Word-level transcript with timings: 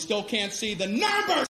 still 0.00 0.22
can't 0.22 0.52
see 0.52 0.72
the 0.74 0.86
numbers. 0.86 1.46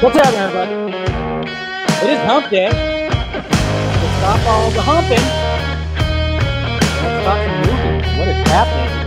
What's 0.00 0.16
happening, 0.16 0.40
everybody? 0.40 0.72
It 2.02 2.10
is 2.10 2.20
hump 2.24 2.50
day. 2.50 2.70
Let's 2.70 4.16
stop 4.18 4.40
all 4.46 4.70
the 4.70 4.82
humping. 4.82 5.26
Stop 7.22 7.38
the 7.44 7.50
moving. 7.66 8.18
What 8.18 8.28
is 8.28 8.48
happening? 8.48 9.05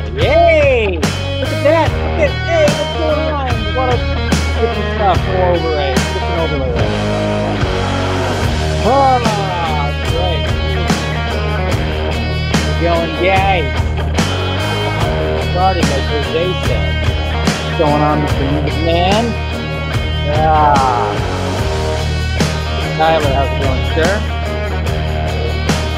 Different 5.09 5.25
stuff. 5.25 5.27
More 5.27 5.49
overlay. 5.55 5.93
Different 5.93 6.39
overlay. 6.39 6.87
right 8.85 8.91
Ah, 8.91 9.17
right. 10.15 10.43
We're 12.65 12.81
going 12.81 13.11
yay. 13.23 13.59
Starting 15.51 15.83
like 15.83 16.07
Jose 16.09 16.45
said. 16.67 16.87
What's 17.65 17.77
going 17.79 18.01
on, 18.01 18.17
Mr. 18.21 18.39
Man? 18.85 19.25
Yeah. 20.25 20.75
Tyler, 22.97 23.33
how's 23.33 23.49
it 23.49 23.59
going, 23.63 23.85
sir? 23.95 24.13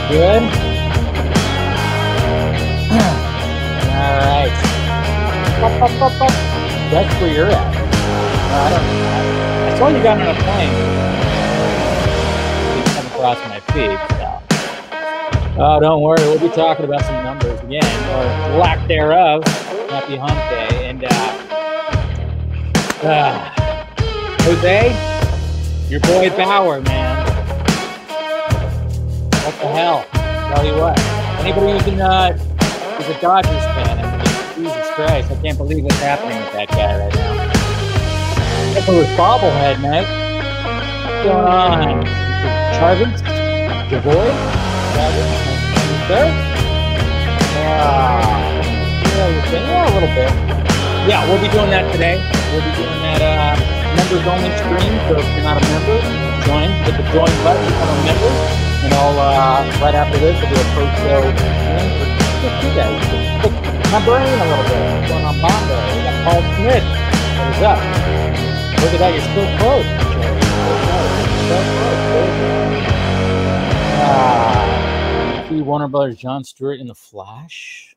Good? 0.10 0.44
All 3.92 4.16
right. 4.28 4.56
Up, 5.64 5.76
up, 5.82 6.02
up, 6.02 6.22
up. 6.22 6.36
That's 6.92 7.14
where 7.22 7.34
you're 7.34 7.52
at. 7.52 7.81
I 8.54 8.70
don't 8.70 8.86
know. 8.86 9.68
I 9.68 9.78
saw 9.78 9.88
you 9.88 10.04
got 10.04 10.20
on 10.20 10.28
a 10.28 10.36
plane. 10.44 10.76
You 12.78 12.84
come 12.94 13.08
across 13.08 13.40
my 13.48 13.60
feed, 13.72 14.00
so. 14.18 14.28
Oh, 15.58 15.80
don't 15.80 16.02
worry. 16.02 16.22
We'll 16.22 16.40
be 16.40 16.50
talking 16.50 16.86
about 16.86 17.02
some 17.06 17.24
numbers 17.24 17.60
again, 17.62 17.84
or 17.84 18.58
lack 18.58 18.88
thereof. 18.88 19.44
Happy 19.90 20.18
hump 20.18 20.40
day. 20.50 20.90
And, 20.90 21.04
uh, 21.04 21.08
uh 23.08 23.52
Jose, 24.44 24.92
your 25.90 26.00
boy 26.02 26.30
Bauer, 26.36 26.82
man. 26.82 27.28
What 29.44 29.56
the 29.60 29.68
hell? 29.68 30.06
Tell 30.54 30.66
you 30.66 30.74
what. 30.76 31.00
Anybody 31.40 31.72
who's, 31.74 31.88
in, 31.88 32.02
uh, 32.02 32.34
who's 32.34 33.08
a 33.08 33.22
Dodgers 33.22 33.52
fan, 33.52 34.00
I 34.00 34.04
mean, 34.18 34.66
Jesus 34.66 34.88
Christ, 34.96 35.32
I 35.32 35.36
can't 35.42 35.58
believe 35.58 35.84
what's 35.84 36.00
happening 36.00 36.38
with 36.38 36.54
that 36.54 36.70
guy 36.70 36.98
right 37.00 37.14
now. 37.14 37.21
For 38.82 38.98
his 38.98 39.14
bobblehead, 39.14 39.78
mate. 39.78 40.10
What's 40.10 41.22
going 41.22 41.46
on? 41.46 42.02
Charvins? 42.82 43.22
Javoy? 43.94 44.26
Charvins? 44.98 45.38
Sir? 46.10 46.26
Yeah. 47.62 48.42
Yeah, 49.54 49.86
a 49.86 49.94
little 49.94 50.10
bit. 50.18 50.34
Yeah, 51.06 51.22
we'll 51.30 51.38
be 51.38 51.48
doing 51.54 51.70
that 51.70 51.86
today. 51.94 52.18
We'll 52.50 52.66
be 52.66 52.74
doing 52.74 52.90
that, 53.06 53.22
uh, 53.22 53.54
members 54.02 54.26
only 54.26 54.50
stream. 54.66 54.98
So 55.06 55.22
if 55.22 55.30
you're 55.30 55.46
not 55.46 55.62
a 55.62 55.64
member, 55.70 56.02
join. 56.50 56.74
Hit 56.82 56.98
the 56.98 57.06
join 57.14 57.30
button, 57.46 57.62
become 57.62 57.86
a 57.86 57.98
member. 58.02 58.34
And 58.82 58.92
I'll, 58.98 59.14
uh, 59.14 59.62
right 59.78 59.94
after 59.94 60.18
this, 60.18 60.34
I'll 60.42 60.50
do 60.50 60.58
a 60.58 60.68
post 60.74 60.98
show 61.06 61.22
stream 61.22 61.86
for 62.42 62.50
just 62.50 62.74
guys. 62.74 62.98
Pick 63.46 63.54
my 63.94 64.02
brain 64.02 64.26
a 64.26 64.46
little 64.50 64.66
bit. 64.66 64.82
What's 64.90 65.06
going 65.06 65.26
on 65.30 65.38
Bondo? 65.38 65.78
We 65.94 66.02
got 66.02 66.18
Paul 66.26 66.42
Smith. 66.58 66.82
What 66.82 67.54
is 67.54 67.62
up? 67.62 68.31
Look 68.82 68.94
at 68.94 69.00
that, 69.00 69.14
you're 69.14 69.22
still 69.22 69.58
close. 69.60 69.86
Ah, 74.04 75.46
see 75.48 75.62
Warner 75.62 75.88
Brothers 75.88 76.18
John 76.18 76.44
Stewart 76.44 76.80
in 76.80 76.88
the 76.88 76.96
Flash. 76.96 77.96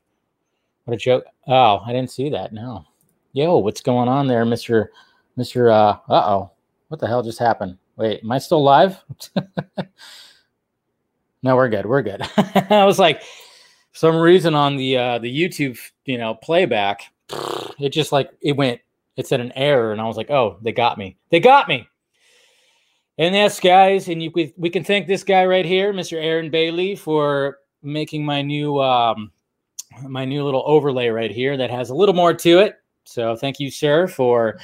What 0.83 0.93
a 0.93 0.97
joke. 0.97 1.25
Oh, 1.47 1.81
I 1.83 1.91
didn't 1.91 2.11
see 2.11 2.29
that. 2.29 2.53
No. 2.53 2.85
Yo, 3.33 3.57
what's 3.57 3.81
going 3.81 4.07
on 4.07 4.27
there, 4.27 4.45
Mr. 4.45 4.89
Mr. 5.37 5.73
Uh 5.73 5.97
oh. 6.07 6.51
What 6.89 6.99
the 6.99 7.07
hell 7.07 7.23
just 7.23 7.39
happened? 7.39 7.79
Wait, 7.95 8.21
am 8.23 8.31
I 8.31 8.37
still 8.37 8.63
live? 8.63 9.03
no, 11.41 11.55
we're 11.55 11.69
good. 11.69 11.87
We're 11.87 12.03
good. 12.03 12.21
I 12.69 12.85
was 12.85 12.99
like, 12.99 13.23
some 13.91 14.17
reason 14.17 14.53
on 14.53 14.75
the 14.75 14.97
uh 14.97 15.17
the 15.17 15.35
YouTube, 15.35 15.79
you 16.05 16.19
know, 16.19 16.35
playback, 16.35 17.11
it 17.79 17.89
just 17.89 18.11
like 18.11 18.29
it 18.39 18.55
went, 18.55 18.81
it 19.17 19.27
said 19.27 19.39
an 19.39 19.51
error, 19.55 19.91
and 19.91 20.01
I 20.01 20.05
was 20.05 20.17
like, 20.17 20.29
oh, 20.29 20.57
they 20.61 20.71
got 20.71 20.97
me. 20.97 21.17
They 21.29 21.39
got 21.39 21.67
me. 21.67 21.87
And 23.17 23.33
yes, 23.33 23.59
guys, 23.59 24.09
and 24.09 24.21
you 24.21 24.31
we, 24.35 24.53
we 24.57 24.69
can 24.69 24.83
thank 24.83 25.07
this 25.07 25.23
guy 25.23 25.45
right 25.45 25.65
here, 25.65 25.93
Mr. 25.93 26.21
Aaron 26.21 26.49
Bailey, 26.49 26.95
for 26.95 27.59
making 27.81 28.25
my 28.25 28.41
new 28.41 28.81
um 28.81 29.31
my 30.03 30.25
new 30.25 30.43
little 30.43 30.63
overlay 30.65 31.07
right 31.07 31.31
here 31.31 31.55
that 31.55 31.69
has 31.69 31.89
a 31.89 31.95
little 31.95 32.15
more 32.15 32.33
to 32.33 32.59
it. 32.59 32.75
So 33.05 33.35
thank 33.35 33.59
you, 33.59 33.71
sir, 33.71 34.07
for 34.07 34.59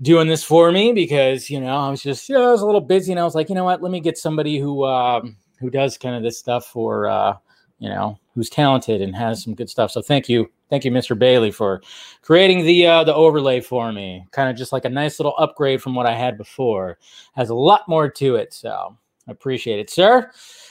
doing 0.00 0.28
this 0.28 0.44
for 0.44 0.70
me 0.70 0.92
because 0.92 1.50
you 1.50 1.60
know 1.60 1.76
I 1.76 1.90
was 1.90 2.02
just 2.02 2.28
you 2.28 2.36
know, 2.36 2.48
I 2.48 2.52
was 2.52 2.62
a 2.62 2.66
little 2.66 2.80
busy 2.80 3.12
and 3.12 3.20
I 3.20 3.24
was 3.24 3.34
like 3.34 3.48
you 3.48 3.54
know 3.54 3.64
what 3.64 3.82
let 3.82 3.90
me 3.90 4.00
get 4.00 4.16
somebody 4.16 4.58
who 4.58 4.84
um, 4.84 5.36
who 5.58 5.68
does 5.68 5.98
kind 5.98 6.14
of 6.14 6.22
this 6.22 6.38
stuff 6.38 6.66
for 6.66 7.08
uh, 7.08 7.36
you 7.80 7.88
know 7.88 8.16
who's 8.34 8.48
talented 8.48 9.02
and 9.02 9.16
has 9.16 9.42
some 9.42 9.54
good 9.54 9.68
stuff. 9.68 9.90
So 9.90 10.02
thank 10.02 10.28
you, 10.28 10.50
thank 10.72 10.86
you, 10.86 10.90
Mr. 10.90 11.18
Bailey, 11.18 11.50
for 11.50 11.82
creating 12.22 12.64
the 12.64 12.86
uh, 12.86 13.04
the 13.04 13.14
overlay 13.14 13.60
for 13.60 13.92
me. 13.92 14.24
Kind 14.30 14.48
of 14.48 14.56
just 14.56 14.72
like 14.72 14.86
a 14.86 14.88
nice 14.88 15.18
little 15.18 15.34
upgrade 15.36 15.82
from 15.82 15.94
what 15.94 16.06
I 16.06 16.14
had 16.14 16.38
before. 16.38 16.98
Has 17.34 17.50
a 17.50 17.54
lot 17.54 17.86
more 17.88 18.08
to 18.08 18.36
it, 18.36 18.54
so 18.54 18.96
I 19.28 19.30
appreciate 19.30 19.80
it, 19.80 19.90
sir. 19.90 20.30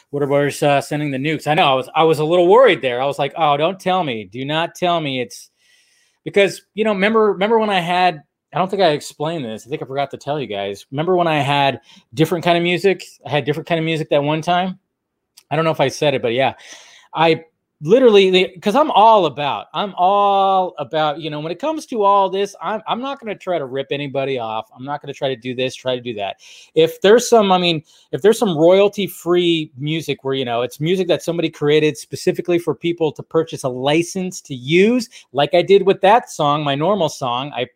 What 0.09 0.23
about 0.23 0.63
uh, 0.63 0.81
sending 0.81 1.11
the 1.11 1.19
nukes? 1.19 1.45
I 1.45 1.53
know 1.53 1.67
I 1.67 1.75
was 1.75 1.89
I 1.93 2.03
was 2.03 2.17
a 2.17 2.25
little 2.25 2.47
worried 2.47 2.81
there. 2.81 2.99
I 2.99 3.05
was 3.05 3.19
like, 3.19 3.33
oh, 3.37 3.57
don't 3.57 3.79
tell 3.79 4.03
me, 4.03 4.23
do 4.23 4.43
not 4.43 4.73
tell 4.73 4.99
me 4.99 5.21
it's 5.21 5.51
because 6.23 6.63
you 6.73 6.83
know 6.83 6.93
remember 6.93 7.31
remember 7.33 7.59
when 7.59 7.69
I 7.69 7.79
had 7.79 8.23
I 8.53 8.57
don't 8.57 8.69
think 8.69 8.81
I 8.81 8.89
explained 8.89 9.45
this. 9.45 9.67
I 9.67 9.69
think 9.69 9.83
I 9.83 9.85
forgot 9.85 10.09
to 10.11 10.17
tell 10.17 10.41
you 10.41 10.47
guys. 10.47 10.87
Remember 10.89 11.15
when 11.15 11.27
I 11.27 11.41
had 11.41 11.79
different 12.15 12.43
kind 12.43 12.57
of 12.57 12.63
music? 12.63 13.05
I 13.23 13.29
had 13.29 13.45
different 13.45 13.67
kind 13.67 13.77
of 13.77 13.85
music 13.85 14.09
that 14.09 14.23
one 14.23 14.41
time. 14.41 14.79
I 15.51 15.55
don't 15.55 15.63
know 15.63 15.71
if 15.71 15.79
I 15.79 15.89
said 15.89 16.15
it, 16.15 16.23
but 16.23 16.33
yeah, 16.33 16.55
I 17.13 17.45
literally 17.81 18.51
because 18.53 18.75
I'm 18.75 18.91
all 18.91 19.25
about. 19.25 19.67
I'm 19.73 19.93
all 19.97 20.75
about. 20.77 21.19
You 21.19 21.29
know, 21.29 21.39
when 21.39 21.51
it 21.51 21.59
comes 21.59 21.85
to 21.87 22.03
all 22.03 22.29
this, 22.29 22.55
I'm 22.61 22.81
I'm 22.87 23.01
not 23.01 23.19
going 23.19 23.33
to 23.33 23.37
try 23.37 23.57
to 23.57 23.65
rip 23.65 23.87
anybody 23.91 24.37
off. 24.37 24.69
I'm 24.75 24.85
not 24.85 25.01
going 25.01 25.13
to 25.13 25.17
try 25.17 25.29
to 25.29 25.35
do 25.35 25.55
this, 25.55 25.75
try 25.75 25.95
to 25.95 26.01
do 26.01 26.13
that. 26.15 26.37
If 26.75 27.01
there's 27.01 27.27
some, 27.27 27.51
I 27.51 27.57
mean, 27.57 27.83
if 28.11 28.21
there's 28.21 28.39
some 28.39 28.57
royalty 28.57 29.07
free 29.07 29.71
music 29.77 30.23
where 30.23 30.35
you 30.35 30.45
know 30.45 30.61
it's 30.61 30.79
music 30.79 31.07
that 31.07 31.23
somebody 31.23 31.49
created 31.49 31.97
specifically 31.97 32.59
for 32.59 32.75
people 32.75 33.11
to 33.11 33.23
purchase 33.23 33.63
a 33.63 33.69
license 33.69 34.41
to 34.41 34.55
use, 34.55 35.09
like 35.33 35.53
I 35.53 35.61
did 35.61 35.85
with 35.85 36.01
that 36.01 36.29
song, 36.29 36.63
my 36.63 36.75
normal 36.75 37.09
song, 37.09 37.51
I 37.55 37.67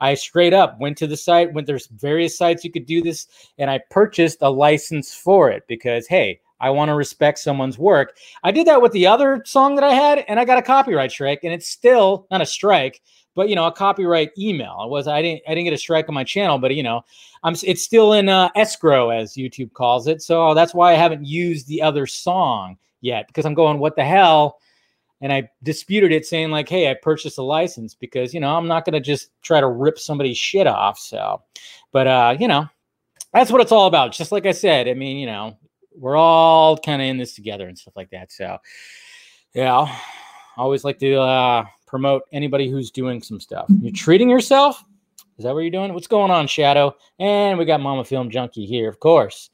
I 0.00 0.14
straight 0.14 0.54
up 0.54 0.78
went 0.78 0.96
to 0.98 1.06
the 1.06 1.16
site, 1.16 1.52
went 1.52 1.66
there's 1.66 1.88
various 1.88 2.38
sites 2.38 2.64
you 2.64 2.70
could 2.70 2.86
do 2.86 3.02
this, 3.02 3.26
and 3.58 3.70
I 3.70 3.80
purchased 3.90 4.38
a 4.42 4.48
license 4.48 5.14
for 5.14 5.50
it 5.50 5.64
because 5.66 6.06
hey, 6.06 6.40
I 6.60 6.70
want 6.70 6.88
to 6.88 6.94
respect 6.94 7.38
someone's 7.38 7.78
work. 7.78 8.16
I 8.42 8.50
did 8.50 8.66
that 8.66 8.82
with 8.82 8.92
the 8.92 9.06
other 9.06 9.42
song 9.46 9.74
that 9.76 9.84
I 9.84 9.92
had, 9.92 10.24
and 10.28 10.40
I 10.40 10.44
got 10.44 10.58
a 10.58 10.62
copyright 10.62 11.12
strike, 11.12 11.40
and 11.44 11.52
it's 11.52 11.68
still 11.68 12.26
not 12.30 12.40
a 12.40 12.46
strike, 12.46 13.00
but 13.34 13.48
you 13.48 13.56
know, 13.56 13.66
a 13.66 13.72
copyright 13.72 14.30
email. 14.38 14.82
It 14.84 14.90
was 14.90 15.06
I 15.06 15.22
didn't 15.22 15.42
I 15.46 15.54
didn't 15.54 15.64
get 15.64 15.74
a 15.74 15.78
strike 15.78 16.08
on 16.08 16.14
my 16.14 16.24
channel, 16.24 16.58
but 16.58 16.74
you 16.74 16.82
know, 16.82 17.02
I'm 17.42 17.54
it's 17.62 17.82
still 17.82 18.12
in 18.12 18.28
uh, 18.28 18.48
escrow 18.56 19.10
as 19.10 19.34
YouTube 19.34 19.72
calls 19.72 20.06
it. 20.06 20.22
So 20.22 20.54
that's 20.54 20.74
why 20.74 20.92
I 20.92 20.96
haven't 20.96 21.24
used 21.24 21.68
the 21.68 21.82
other 21.82 22.06
song 22.06 22.76
yet 23.00 23.26
because 23.28 23.46
I'm 23.46 23.54
going, 23.54 23.78
what 23.78 23.96
the 23.96 24.04
hell? 24.04 24.58
and 25.20 25.32
I 25.32 25.50
disputed 25.62 26.12
it, 26.12 26.26
saying 26.26 26.50
like, 26.50 26.68
"Hey, 26.68 26.90
I 26.90 26.94
purchased 26.94 27.38
a 27.38 27.42
license 27.42 27.94
because 27.94 28.32
you 28.32 28.40
know 28.40 28.56
I'm 28.56 28.68
not 28.68 28.84
going 28.84 28.94
to 28.94 29.00
just 29.00 29.30
try 29.42 29.60
to 29.60 29.66
rip 29.66 29.98
somebody's 29.98 30.38
shit 30.38 30.66
off." 30.66 30.98
So, 30.98 31.42
but 31.92 32.06
uh, 32.06 32.36
you 32.38 32.48
know, 32.48 32.68
that's 33.32 33.50
what 33.50 33.60
it's 33.60 33.72
all 33.72 33.86
about. 33.86 34.12
Just 34.12 34.32
like 34.32 34.46
I 34.46 34.52
said, 34.52 34.88
I 34.88 34.94
mean, 34.94 35.18
you 35.18 35.26
know, 35.26 35.56
we're 35.98 36.16
all 36.16 36.76
kind 36.76 37.02
of 37.02 37.08
in 37.08 37.18
this 37.18 37.34
together 37.34 37.68
and 37.68 37.78
stuff 37.78 37.96
like 37.96 38.10
that. 38.10 38.32
So, 38.32 38.58
yeah, 39.54 39.74
I 39.78 39.96
always 40.56 40.84
like 40.84 40.98
to 41.00 41.20
uh, 41.20 41.64
promote 41.86 42.22
anybody 42.32 42.70
who's 42.70 42.90
doing 42.90 43.22
some 43.22 43.40
stuff. 43.40 43.66
You're 43.80 43.92
treating 43.92 44.30
yourself. 44.30 44.84
Is 45.38 45.44
that 45.44 45.54
what 45.54 45.60
you're 45.60 45.70
doing? 45.70 45.94
What's 45.94 46.08
going 46.08 46.30
on, 46.30 46.46
Shadow? 46.48 46.96
And 47.18 47.58
we 47.58 47.64
got 47.64 47.80
Mama 47.80 48.04
Film 48.04 48.28
Junkie 48.28 48.66
here, 48.66 48.88
of 48.88 48.98
course. 48.98 49.50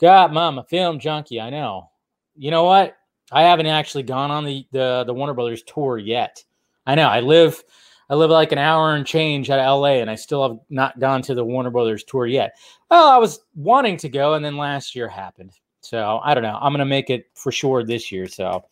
Got 0.00 0.32
Mama 0.32 0.64
Film 0.64 0.98
Junkie. 0.98 1.40
I 1.40 1.50
know. 1.50 1.90
You 2.36 2.50
know 2.50 2.64
what? 2.64 2.96
I 3.30 3.42
haven't 3.42 3.66
actually 3.66 4.02
gone 4.02 4.30
on 4.30 4.44
the, 4.44 4.66
the 4.72 5.04
the 5.06 5.14
Warner 5.14 5.32
Brothers 5.32 5.62
tour 5.62 5.96
yet. 5.96 6.44
I 6.86 6.94
know 6.96 7.08
I 7.08 7.20
live 7.20 7.62
I 8.10 8.14
live 8.14 8.30
like 8.30 8.52
an 8.52 8.58
hour 8.58 8.94
and 8.94 9.06
change 9.06 9.48
out 9.48 9.58
of 9.58 9.80
LA, 9.80 10.00
and 10.00 10.10
I 10.10 10.16
still 10.16 10.46
have 10.46 10.58
not 10.68 10.98
gone 10.98 11.22
to 11.22 11.34
the 11.34 11.44
Warner 11.44 11.70
Brothers 11.70 12.04
tour 12.04 12.26
yet. 12.26 12.56
Well, 12.90 13.08
I 13.08 13.16
was 13.16 13.40
wanting 13.54 13.96
to 13.98 14.08
go, 14.08 14.34
and 14.34 14.44
then 14.44 14.56
last 14.56 14.94
year 14.94 15.08
happened. 15.08 15.52
So 15.82 16.20
I 16.22 16.34
don't 16.34 16.42
know. 16.42 16.58
I'm 16.60 16.72
gonna 16.72 16.84
make 16.86 17.10
it 17.10 17.26
for 17.34 17.52
sure 17.52 17.84
this 17.84 18.10
year. 18.10 18.26
So 18.26 18.64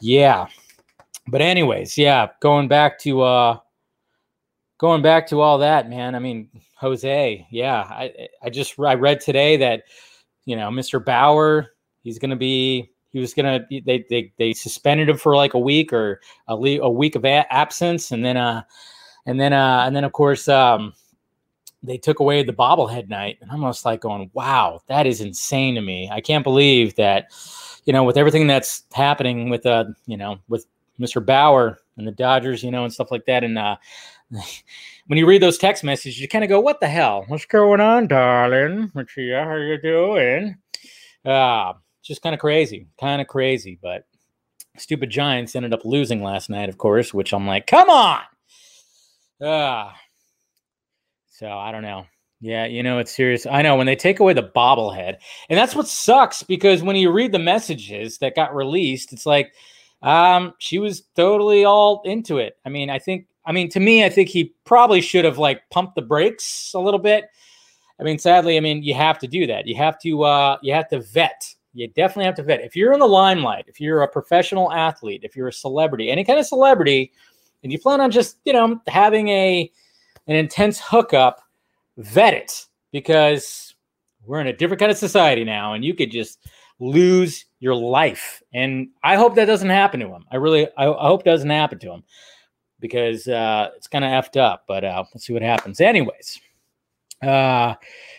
yeah. 0.00 0.46
But 1.26 1.40
anyways, 1.40 1.96
yeah, 1.96 2.28
going 2.40 2.68
back 2.68 2.98
to 3.00 3.22
uh 3.22 3.58
going 4.78 5.02
back 5.02 5.26
to 5.28 5.40
all 5.40 5.58
that, 5.58 5.88
man. 5.88 6.14
I 6.14 6.18
mean, 6.18 6.48
Jose, 6.76 7.46
yeah, 7.50 7.80
I 7.82 8.28
I 8.42 8.50
just 8.50 8.78
I 8.78 8.94
read 8.94 9.20
today 9.20 9.56
that 9.58 9.84
you 10.44 10.56
know 10.56 10.68
Mr. 10.68 11.04
Bauer, 11.04 11.72
he's 12.02 12.18
going 12.18 12.30
to 12.30 12.36
be 12.36 12.90
he 13.14 13.20
was 13.20 13.32
gonna 13.32 13.64
they 13.70 14.04
they 14.10 14.32
they 14.38 14.52
suspended 14.52 15.08
him 15.08 15.16
for 15.16 15.36
like 15.36 15.54
a 15.54 15.58
week 15.58 15.92
or 15.92 16.20
a, 16.48 16.56
le- 16.56 16.82
a 16.82 16.90
week 16.90 17.14
of 17.14 17.24
a- 17.24 17.50
absence, 17.52 18.10
and 18.10 18.24
then 18.24 18.36
uh 18.36 18.62
and 19.24 19.40
then 19.40 19.52
uh 19.52 19.84
and 19.86 19.94
then 19.94 20.04
of 20.04 20.12
course 20.12 20.48
um 20.48 20.92
they 21.84 21.98
took 21.98 22.20
away 22.20 22.42
the 22.42 22.52
bobblehead 22.52 23.08
night, 23.08 23.38
and 23.40 23.50
I'm 23.50 23.60
almost 23.60 23.84
like 23.84 24.00
going, 24.00 24.30
wow, 24.32 24.80
that 24.88 25.06
is 25.06 25.20
insane 25.20 25.74
to 25.74 25.80
me. 25.82 26.08
I 26.10 26.20
can't 26.20 26.44
believe 26.44 26.94
that 26.96 27.30
you 27.84 27.92
know 27.92 28.04
with 28.04 28.16
everything 28.16 28.46
that's 28.46 28.84
happening 28.92 29.50
with 29.50 29.66
uh 29.66 29.84
you 30.06 30.16
know 30.16 30.38
with 30.48 30.66
Mr. 30.98 31.24
Bauer 31.24 31.78
and 31.96 32.06
the 32.06 32.12
Dodgers, 32.12 32.62
you 32.62 32.70
know, 32.70 32.84
and 32.84 32.92
stuff 32.92 33.10
like 33.10 33.26
that, 33.26 33.44
and 33.44 33.58
uh 33.58 33.76
when 35.06 35.18
you 35.18 35.26
read 35.26 35.42
those 35.42 35.58
text 35.58 35.84
messages, 35.84 36.20
you 36.20 36.28
kind 36.28 36.44
of 36.44 36.48
go, 36.50 36.60
"What 36.60 36.80
the 36.80 36.88
hell? 36.88 37.24
What's 37.28 37.46
going 37.46 37.80
on, 37.80 38.08
darling? 38.08 38.90
Machia, 38.94 39.44
how 39.44 39.56
you 39.56 39.80
doing?" 39.80 40.56
Uh, 41.24 41.74
just 42.02 42.22
kind 42.22 42.34
of 42.34 42.40
crazy, 42.40 42.86
kind 43.00 43.20
of 43.20 43.28
crazy. 43.28 43.78
But 43.80 44.04
stupid 44.76 45.10
Giants 45.10 45.56
ended 45.56 45.72
up 45.72 45.84
losing 45.84 46.22
last 46.22 46.50
night, 46.50 46.68
of 46.68 46.78
course, 46.78 47.14
which 47.14 47.32
I'm 47.32 47.46
like, 47.46 47.66
come 47.66 47.90
on. 47.90 48.20
Ah. 49.42 49.90
Uh, 49.90 49.92
so 51.38 51.48
I 51.48 51.72
don't 51.72 51.82
know. 51.82 52.06
Yeah, 52.40 52.66
you 52.66 52.82
know, 52.82 52.98
it's 52.98 53.14
serious. 53.14 53.46
I 53.46 53.62
know 53.62 53.76
when 53.76 53.86
they 53.86 53.96
take 53.96 54.20
away 54.20 54.34
the 54.34 54.50
bobblehead, 54.54 55.16
and 55.48 55.58
that's 55.58 55.74
what 55.74 55.88
sucks 55.88 56.42
because 56.42 56.82
when 56.82 56.96
you 56.96 57.10
read 57.10 57.32
the 57.32 57.38
messages 57.38 58.18
that 58.18 58.36
got 58.36 58.54
released, 58.54 59.12
it's 59.12 59.24
like, 59.24 59.54
um, 60.02 60.52
she 60.58 60.78
was 60.78 61.02
totally 61.16 61.64
all 61.64 62.02
into 62.04 62.38
it. 62.38 62.58
I 62.66 62.68
mean, 62.68 62.90
I 62.90 62.98
think, 62.98 63.26
I 63.46 63.52
mean, 63.52 63.70
to 63.70 63.80
me, 63.80 64.04
I 64.04 64.10
think 64.10 64.28
he 64.28 64.52
probably 64.64 65.00
should 65.00 65.24
have 65.24 65.38
like 65.38 65.62
pumped 65.70 65.94
the 65.94 66.02
brakes 66.02 66.72
a 66.74 66.80
little 66.80 67.00
bit. 67.00 67.24
I 67.98 68.02
mean, 68.02 68.18
sadly, 68.18 68.56
I 68.56 68.60
mean, 68.60 68.82
you 68.82 68.92
have 68.94 69.18
to 69.20 69.26
do 69.26 69.46
that. 69.46 69.66
You 69.66 69.76
have 69.76 69.98
to, 70.00 70.24
uh, 70.24 70.58
you 70.62 70.74
have 70.74 70.88
to 70.88 71.00
vet 71.00 71.54
you 71.74 71.88
definitely 71.88 72.24
have 72.24 72.36
to 72.36 72.42
vet. 72.42 72.60
If 72.60 72.76
you're 72.76 72.92
in 72.92 73.00
the 73.00 73.06
limelight, 73.06 73.64
if 73.66 73.80
you're 73.80 74.02
a 74.02 74.08
professional 74.08 74.72
athlete, 74.72 75.22
if 75.24 75.36
you're 75.36 75.48
a 75.48 75.52
celebrity, 75.52 76.08
any 76.08 76.24
kind 76.24 76.38
of 76.38 76.46
celebrity, 76.46 77.12
and 77.62 77.72
you 77.72 77.78
plan 77.78 78.00
on 78.00 78.10
just, 78.10 78.38
you 78.44 78.52
know, 78.52 78.80
having 78.86 79.28
a 79.28 79.70
an 80.26 80.36
intense 80.36 80.80
hookup, 80.80 81.42
vet 81.96 82.34
it 82.34 82.66
because 82.92 83.74
we're 84.26 84.40
in 84.40 84.46
a 84.46 84.56
different 84.56 84.80
kind 84.80 84.90
of 84.90 84.98
society 84.98 85.44
now 85.44 85.74
and 85.74 85.84
you 85.84 85.94
could 85.94 86.10
just 86.10 86.38
lose 86.78 87.46
your 87.60 87.74
life. 87.74 88.42
And 88.52 88.88
I 89.02 89.16
hope 89.16 89.34
that 89.36 89.46
doesn't 89.46 89.70
happen 89.70 90.00
to 90.00 90.08
him. 90.08 90.24
I 90.30 90.36
really 90.36 90.66
I, 90.76 90.86
I 90.90 91.06
hope 91.06 91.20
it 91.22 91.30
doesn't 91.30 91.50
happen 91.50 91.78
to 91.80 91.92
him 91.92 92.04
because 92.80 93.28
uh, 93.28 93.70
it's 93.76 93.86
kind 93.86 94.04
of 94.04 94.10
effed 94.10 94.38
up, 94.38 94.64
but 94.66 94.84
uh, 94.84 95.04
let's 95.14 95.26
see 95.26 95.32
what 95.32 95.42
happens. 95.42 95.80
Anyways, 95.80 96.40
uh, 97.22 97.74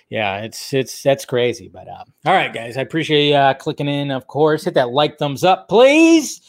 yeah, 0.09 0.41
it's 0.41 0.73
it's 0.73 1.03
that's 1.03 1.25
crazy. 1.25 1.67
But 1.67 1.87
uh, 1.87 2.03
all 2.25 2.33
right, 2.33 2.53
guys, 2.53 2.77
I 2.77 2.81
appreciate 2.81 3.29
you 3.29 3.35
uh, 3.35 3.53
clicking 3.53 3.87
in. 3.87 4.11
Of 4.11 4.27
course, 4.27 4.63
hit 4.63 4.73
that 4.75 4.89
like, 4.89 5.17
thumbs 5.17 5.43
up, 5.43 5.67
please. 5.69 6.41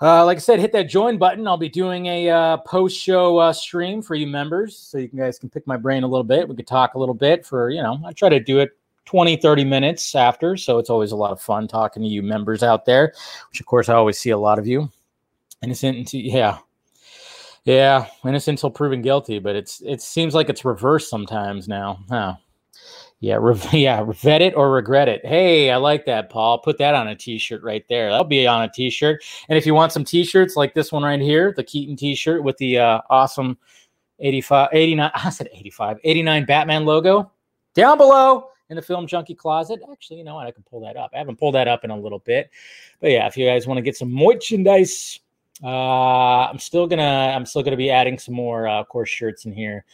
Uh, 0.00 0.24
like 0.26 0.36
I 0.36 0.40
said, 0.40 0.60
hit 0.60 0.72
that 0.72 0.90
join 0.90 1.16
button. 1.16 1.46
I'll 1.46 1.56
be 1.56 1.70
doing 1.70 2.06
a 2.06 2.28
uh, 2.28 2.56
post 2.58 3.00
show 3.00 3.38
uh, 3.38 3.52
stream 3.52 4.02
for 4.02 4.14
you 4.14 4.26
members, 4.26 4.76
so 4.76 4.98
you 4.98 5.08
guys 5.08 5.38
can 5.38 5.48
pick 5.48 5.66
my 5.66 5.76
brain 5.78 6.02
a 6.02 6.06
little 6.06 6.24
bit. 6.24 6.46
We 6.48 6.54
could 6.54 6.66
talk 6.66 6.94
a 6.94 6.98
little 6.98 7.14
bit 7.14 7.46
for 7.46 7.70
you 7.70 7.82
know. 7.82 7.98
I 8.04 8.12
try 8.12 8.28
to 8.28 8.38
do 8.38 8.58
it 8.58 8.76
20, 9.06 9.36
30 9.36 9.64
minutes 9.64 10.14
after, 10.14 10.56
so 10.56 10.78
it's 10.78 10.90
always 10.90 11.12
a 11.12 11.16
lot 11.16 11.32
of 11.32 11.40
fun 11.40 11.66
talking 11.66 12.02
to 12.02 12.08
you 12.08 12.22
members 12.22 12.62
out 12.62 12.84
there. 12.84 13.14
Which, 13.50 13.60
of 13.60 13.66
course, 13.66 13.88
I 13.88 13.94
always 13.94 14.18
see 14.18 14.30
a 14.30 14.38
lot 14.38 14.58
of 14.58 14.66
you. 14.66 14.90
Innocent, 15.62 16.12
yeah, 16.12 16.58
yeah, 17.64 18.06
innocent 18.22 18.58
until 18.58 18.70
proven 18.70 19.00
guilty, 19.00 19.38
but 19.38 19.56
it's 19.56 19.80
it 19.80 20.02
seems 20.02 20.34
like 20.34 20.50
it's 20.50 20.64
reversed 20.66 21.08
sometimes 21.08 21.68
now. 21.68 22.00
Huh. 22.10 22.34
Yeah, 23.20 23.38
re- 23.40 23.58
yeah, 23.72 24.04
vet 24.04 24.42
it 24.42 24.54
or 24.56 24.70
regret 24.70 25.08
it. 25.08 25.24
Hey, 25.24 25.70
I 25.70 25.76
like 25.76 26.04
that, 26.06 26.30
Paul. 26.30 26.58
Put 26.58 26.78
that 26.78 26.94
on 26.94 27.08
a 27.08 27.16
t-shirt 27.16 27.62
right 27.62 27.84
there. 27.88 28.10
That'll 28.10 28.24
be 28.24 28.46
on 28.46 28.62
a 28.62 28.70
t-shirt. 28.70 29.24
And 29.48 29.56
if 29.56 29.66
you 29.66 29.74
want 29.74 29.92
some 29.92 30.04
t-shirts 30.04 30.56
like 30.56 30.74
this 30.74 30.92
one 30.92 31.02
right 31.02 31.20
here, 31.20 31.52
the 31.56 31.64
Keaton 31.64 31.96
t-shirt 31.96 32.42
with 32.42 32.56
the 32.58 32.78
uh, 32.78 33.00
awesome 33.10 33.58
85 34.18 34.68
89 34.72 35.10
I 35.14 35.30
said 35.30 35.48
85 35.52 35.98
89 36.02 36.44
Batman 36.46 36.84
logo 36.84 37.30
down 37.74 37.98
below 37.98 38.48
in 38.70 38.76
the 38.76 38.82
film 38.82 39.06
junkie 39.06 39.34
closet. 39.34 39.80
Actually, 39.90 40.18
you 40.18 40.24
know 40.24 40.34
what? 40.36 40.46
I 40.46 40.50
can 40.50 40.64
pull 40.64 40.80
that 40.80 40.96
up. 40.96 41.10
I 41.14 41.18
haven't 41.18 41.38
pulled 41.38 41.54
that 41.54 41.68
up 41.68 41.84
in 41.84 41.90
a 41.90 41.98
little 41.98 42.18
bit. 42.20 42.50
But 43.00 43.10
yeah, 43.10 43.26
if 43.26 43.36
you 43.36 43.46
guys 43.46 43.66
want 43.66 43.78
to 43.78 43.82
get 43.82 43.96
some 43.96 44.12
merchandise, 44.12 45.20
uh, 45.62 46.48
I'm 46.48 46.58
still 46.58 46.86
gonna 46.86 47.32
I'm 47.34 47.46
still 47.46 47.62
gonna 47.62 47.76
be 47.76 47.90
adding 47.90 48.18
some 48.18 48.34
more 48.34 48.68
uh, 48.68 48.80
of 48.80 48.88
course 48.88 49.08
shirts 49.08 49.46
in 49.46 49.52
here 49.52 49.84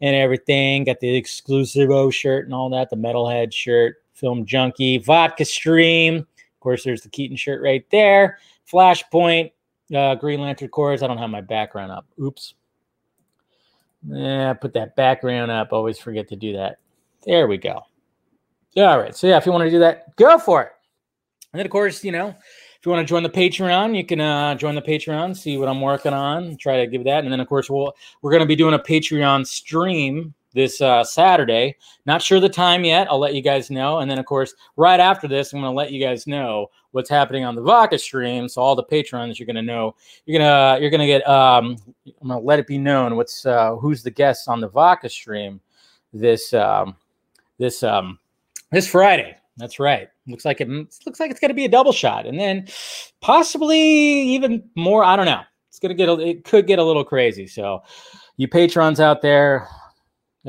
and 0.00 0.16
everything. 0.16 0.84
Got 0.84 1.00
the 1.00 1.14
exclusive 1.14 1.90
O 1.90 2.10
shirt 2.10 2.44
and 2.44 2.54
all 2.54 2.70
that, 2.70 2.90
the 2.90 2.96
metalhead 2.96 3.52
shirt, 3.52 3.96
film 4.14 4.44
junkie, 4.46 4.98
vodka 4.98 5.44
stream. 5.44 6.16
Of 6.16 6.60
course, 6.60 6.84
there's 6.84 7.02
the 7.02 7.08
Keaton 7.08 7.36
shirt 7.36 7.62
right 7.62 7.84
there. 7.90 8.38
Flashpoint, 8.70 9.52
uh, 9.94 10.14
Green 10.16 10.40
Lantern 10.40 10.68
Corps. 10.68 11.02
I 11.02 11.06
don't 11.06 11.18
have 11.18 11.30
my 11.30 11.40
background 11.40 11.90
up. 11.92 12.06
Oops. 12.20 12.54
Yeah, 14.06 14.54
put 14.54 14.72
that 14.74 14.96
background 14.96 15.50
up. 15.50 15.72
Always 15.72 15.98
forget 15.98 16.28
to 16.28 16.36
do 16.36 16.54
that. 16.54 16.78
There 17.24 17.46
we 17.46 17.58
go. 17.58 17.82
All 18.76 18.98
right. 18.98 19.14
So 19.14 19.26
yeah, 19.26 19.36
if 19.36 19.46
you 19.46 19.52
want 19.52 19.64
to 19.64 19.70
do 19.70 19.80
that, 19.80 20.14
go 20.16 20.38
for 20.38 20.62
it. 20.62 20.72
And 21.52 21.58
then 21.58 21.66
of 21.66 21.72
course, 21.72 22.04
you 22.04 22.12
know, 22.12 22.34
if 22.80 22.86
you 22.86 22.92
want 22.92 23.06
to 23.06 23.10
join 23.10 23.22
the 23.22 23.28
Patreon, 23.28 23.94
you 23.94 24.06
can 24.06 24.22
uh, 24.22 24.54
join 24.54 24.74
the 24.74 24.80
Patreon, 24.80 25.36
see 25.36 25.58
what 25.58 25.68
I'm 25.68 25.82
working 25.82 26.14
on, 26.14 26.56
try 26.56 26.78
to 26.78 26.86
give 26.86 27.04
that. 27.04 27.24
And 27.24 27.32
then, 27.32 27.38
of 27.38 27.46
course, 27.46 27.68
we'll, 27.68 27.94
we're 28.22 28.30
going 28.30 28.40
to 28.40 28.46
be 28.46 28.56
doing 28.56 28.72
a 28.72 28.78
Patreon 28.78 29.46
stream 29.46 30.32
this 30.54 30.80
uh, 30.80 31.04
Saturday. 31.04 31.76
Not 32.06 32.22
sure 32.22 32.40
the 32.40 32.48
time 32.48 32.82
yet. 32.84 33.06
I'll 33.10 33.18
let 33.18 33.34
you 33.34 33.42
guys 33.42 33.70
know. 33.70 33.98
And 33.98 34.10
then, 34.10 34.18
of 34.18 34.24
course, 34.24 34.54
right 34.78 34.98
after 34.98 35.28
this, 35.28 35.52
I'm 35.52 35.60
going 35.60 35.70
to 35.70 35.76
let 35.76 35.92
you 35.92 36.02
guys 36.02 36.26
know 36.26 36.70
what's 36.92 37.10
happening 37.10 37.44
on 37.44 37.54
the 37.54 37.60
Vodka 37.60 37.98
stream. 37.98 38.48
So 38.48 38.62
all 38.62 38.74
the 38.74 38.82
patrons, 38.82 39.38
you're 39.38 39.46
going 39.46 39.56
to 39.56 39.62
know. 39.62 39.94
You're 40.24 40.38
gonna 40.38 40.80
you're 40.80 40.90
gonna 40.90 41.06
get. 41.06 41.28
Um, 41.28 41.76
I'm 42.22 42.28
going 42.28 42.40
to 42.40 42.46
let 42.46 42.58
it 42.58 42.66
be 42.66 42.78
known 42.78 43.16
what's 43.16 43.44
uh, 43.44 43.76
who's 43.76 44.02
the 44.02 44.10
guests 44.10 44.48
on 44.48 44.58
the 44.58 44.68
Vodka 44.68 45.10
stream 45.10 45.60
this 46.14 46.54
um, 46.54 46.96
this 47.58 47.82
um, 47.82 48.18
this 48.72 48.86
Friday. 48.86 49.36
That's 49.60 49.78
right. 49.78 50.08
Looks 50.26 50.44
like 50.44 50.60
it 50.60 50.68
looks 50.68 51.20
like 51.20 51.30
it's 51.30 51.40
going 51.40 51.50
to 51.50 51.54
be 51.54 51.64
a 51.64 51.68
double 51.68 51.92
shot, 51.92 52.26
and 52.26 52.38
then 52.40 52.66
possibly 53.20 53.78
even 53.78 54.68
more. 54.74 55.04
I 55.04 55.16
don't 55.16 55.26
know. 55.26 55.42
It's 55.68 55.78
going 55.78 55.90
to 55.90 55.94
get 55.94 56.08
a, 56.08 56.18
it 56.18 56.44
could 56.44 56.66
get 56.66 56.78
a 56.78 56.84
little 56.84 57.04
crazy. 57.04 57.46
So, 57.46 57.82
you 58.36 58.48
patrons 58.48 58.98
out 58.98 59.22
there, 59.22 59.68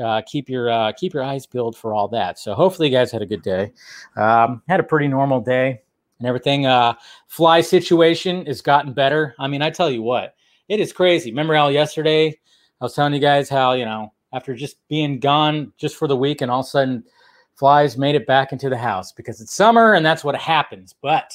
uh, 0.02 0.22
keep 0.26 0.48
your 0.48 0.70
uh, 0.70 0.92
keep 0.92 1.12
your 1.12 1.22
eyes 1.22 1.46
peeled 1.46 1.76
for 1.76 1.94
all 1.94 2.08
that. 2.08 2.38
So 2.38 2.54
hopefully 2.54 2.88
you 2.88 2.96
guys 2.96 3.12
had 3.12 3.22
a 3.22 3.26
good 3.26 3.42
day. 3.42 3.72
Um, 4.16 4.62
had 4.68 4.80
a 4.80 4.84
pretty 4.84 5.08
normal 5.08 5.40
day 5.40 5.82
and 6.18 6.26
everything. 6.26 6.66
Uh, 6.66 6.94
fly 7.28 7.60
situation 7.60 8.46
has 8.46 8.62
gotten 8.62 8.92
better. 8.92 9.34
I 9.38 9.48
mean, 9.48 9.62
I 9.62 9.70
tell 9.70 9.90
you 9.90 10.02
what, 10.02 10.34
it 10.68 10.80
is 10.80 10.92
crazy. 10.92 11.30
Remember 11.30 11.54
how 11.54 11.68
yesterday 11.68 12.38
I 12.80 12.84
was 12.84 12.94
telling 12.94 13.14
you 13.14 13.20
guys 13.20 13.48
how 13.48 13.74
you 13.74 13.84
know 13.84 14.12
after 14.32 14.54
just 14.54 14.76
being 14.88 15.20
gone 15.20 15.72
just 15.76 15.96
for 15.96 16.08
the 16.08 16.16
week 16.16 16.40
and 16.40 16.50
all 16.50 16.60
of 16.60 16.66
a 16.66 16.68
sudden 16.68 17.04
flies 17.62 17.96
made 17.96 18.16
it 18.16 18.26
back 18.26 18.50
into 18.50 18.68
the 18.68 18.76
house 18.76 19.12
because 19.12 19.40
it's 19.40 19.54
summer 19.54 19.94
and 19.94 20.04
that's 20.04 20.24
what 20.24 20.34
happens. 20.34 20.96
But 21.00 21.32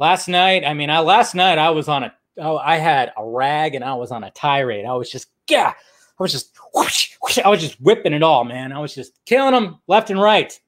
last 0.00 0.26
night, 0.26 0.64
I 0.64 0.74
mean, 0.74 0.90
I 0.90 0.98
last 0.98 1.32
night 1.32 1.58
I 1.58 1.70
was 1.70 1.86
on 1.86 2.02
a 2.02 2.12
oh, 2.38 2.58
I 2.58 2.74
had 2.74 3.12
a 3.16 3.24
rag 3.24 3.76
and 3.76 3.84
I 3.84 3.94
was 3.94 4.10
on 4.10 4.24
a 4.24 4.32
tirade. 4.32 4.84
I 4.84 4.94
was 4.94 5.08
just 5.08 5.28
yeah, 5.48 5.74
I 6.18 6.22
was 6.22 6.32
just 6.32 6.56
whoosh, 6.74 7.12
whoosh, 7.22 7.38
I 7.38 7.48
was 7.48 7.60
just 7.60 7.80
whipping 7.80 8.14
it 8.14 8.22
all, 8.24 8.42
man. 8.42 8.72
I 8.72 8.80
was 8.80 8.92
just 8.92 9.12
killing 9.26 9.52
them 9.52 9.78
left 9.86 10.10
and 10.10 10.20
right. 10.20 10.58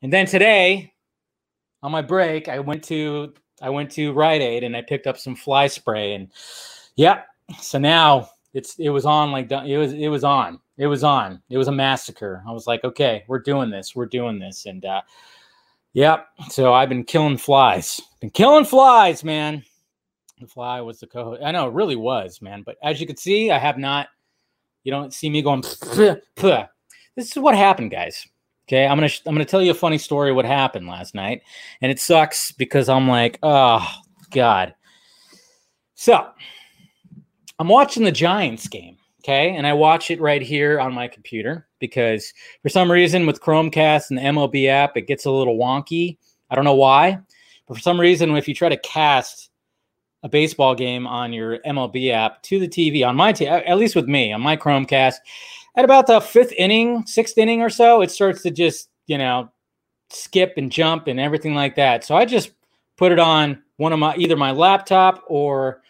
And 0.00 0.12
then 0.12 0.26
today, 0.26 0.92
on 1.82 1.90
my 1.90 2.02
break, 2.02 2.48
I 2.48 2.60
went 2.60 2.84
to 2.84 3.34
I 3.60 3.70
went 3.70 3.90
to 3.92 4.12
Rite 4.12 4.42
Aid 4.42 4.62
and 4.62 4.76
I 4.76 4.82
picked 4.82 5.08
up 5.08 5.18
some 5.18 5.34
fly 5.34 5.66
spray 5.66 6.14
and 6.14 6.28
yeah. 6.94 7.22
So 7.60 7.80
now 7.80 8.30
it's 8.54 8.78
it 8.78 8.90
was 8.90 9.06
on 9.06 9.32
like 9.32 9.50
it 9.50 9.78
was 9.78 9.92
it 9.92 10.08
was 10.08 10.24
on. 10.24 10.60
It 10.76 10.86
was 10.86 11.04
on. 11.04 11.42
It 11.48 11.58
was 11.58 11.68
a 11.68 11.72
massacre. 11.72 12.42
I 12.46 12.52
was 12.52 12.66
like 12.66 12.84
okay 12.84 13.24
we're 13.28 13.38
doing 13.38 13.70
this. 13.70 13.94
We're 13.96 14.06
doing 14.06 14.38
this. 14.38 14.66
And 14.66 14.84
uh 14.84 15.02
yep. 15.92 16.26
So 16.50 16.72
i've 16.72 16.88
been 16.88 17.04
killing 17.04 17.38
flies. 17.38 18.00
Been 18.20 18.30
killing 18.30 18.64
flies 18.64 19.24
man. 19.24 19.62
The 20.40 20.46
fly 20.46 20.80
was 20.80 21.00
the 21.00 21.06
co 21.06 21.38
i 21.42 21.50
know 21.52 21.68
it 21.68 21.74
really 21.74 21.96
was 21.96 22.42
man. 22.42 22.62
But 22.62 22.76
as 22.82 23.00
you 23.00 23.06
can 23.06 23.16
see 23.16 23.50
i 23.50 23.58
have 23.58 23.78
not 23.78 24.08
you 24.84 24.90
don't 24.90 25.14
see 25.14 25.30
me 25.30 25.42
going 25.42 25.62
puh, 25.62 26.16
puh. 26.34 26.66
this 27.16 27.30
is 27.30 27.38
what 27.38 27.56
happened 27.56 27.90
guys. 27.90 28.26
Okay? 28.68 28.86
I'm 28.86 28.98
gonna 28.98 29.10
i'm 29.26 29.34
gonna 29.34 29.44
tell 29.44 29.62
you 29.62 29.70
a 29.70 29.74
funny 29.74 29.98
story 29.98 30.32
what 30.32 30.44
happened 30.44 30.88
last 30.88 31.14
night. 31.14 31.42
And 31.80 31.90
it 31.90 32.00
sucks 32.00 32.52
because 32.52 32.90
i'm 32.90 33.08
like 33.08 33.38
oh 33.42 33.86
god. 34.30 34.74
So 35.94 36.26
I'm 37.58 37.68
watching 37.68 38.04
the 38.04 38.12
Giants 38.12 38.68
game, 38.68 38.96
okay? 39.20 39.54
And 39.54 39.66
I 39.66 39.72
watch 39.72 40.10
it 40.10 40.20
right 40.20 40.42
here 40.42 40.80
on 40.80 40.92
my 40.92 41.08
computer 41.08 41.66
because 41.78 42.32
for 42.62 42.68
some 42.68 42.90
reason 42.90 43.26
with 43.26 43.40
Chromecast 43.40 44.10
and 44.10 44.18
the 44.18 44.22
MLB 44.22 44.68
app, 44.68 44.96
it 44.96 45.06
gets 45.06 45.24
a 45.24 45.30
little 45.30 45.56
wonky. 45.56 46.18
I 46.50 46.54
don't 46.54 46.64
know 46.64 46.74
why, 46.74 47.18
but 47.66 47.76
for 47.76 47.82
some 47.82 48.00
reason, 48.00 48.34
if 48.36 48.48
you 48.48 48.54
try 48.54 48.68
to 48.68 48.76
cast 48.78 49.50
a 50.22 50.28
baseball 50.28 50.74
game 50.74 51.06
on 51.06 51.32
your 51.32 51.58
MLB 51.58 52.12
app 52.12 52.42
to 52.42 52.58
the 52.58 52.68
TV 52.68 53.06
on 53.06 53.16
my 53.16 53.30
at 53.30 53.76
least 53.76 53.96
with 53.96 54.06
me 54.06 54.32
on 54.32 54.40
my 54.40 54.56
Chromecast. 54.56 55.16
At 55.74 55.84
about 55.84 56.06
the 56.06 56.20
fifth 56.20 56.52
inning, 56.52 57.06
sixth 57.06 57.38
inning 57.38 57.62
or 57.62 57.70
so, 57.70 58.02
it 58.02 58.10
starts 58.10 58.42
to 58.42 58.50
just 58.50 58.88
you 59.06 59.18
know 59.18 59.50
skip 60.10 60.54
and 60.56 60.70
jump 60.70 61.06
and 61.06 61.18
everything 61.18 61.54
like 61.54 61.76
that. 61.76 62.04
So 62.04 62.14
I 62.14 62.24
just 62.24 62.52
put 62.96 63.12
it 63.12 63.18
on 63.18 63.62
one 63.76 63.92
of 63.92 63.98
my 63.98 64.14
either 64.16 64.36
my 64.36 64.52
laptop 64.52 65.24
or 65.26 65.82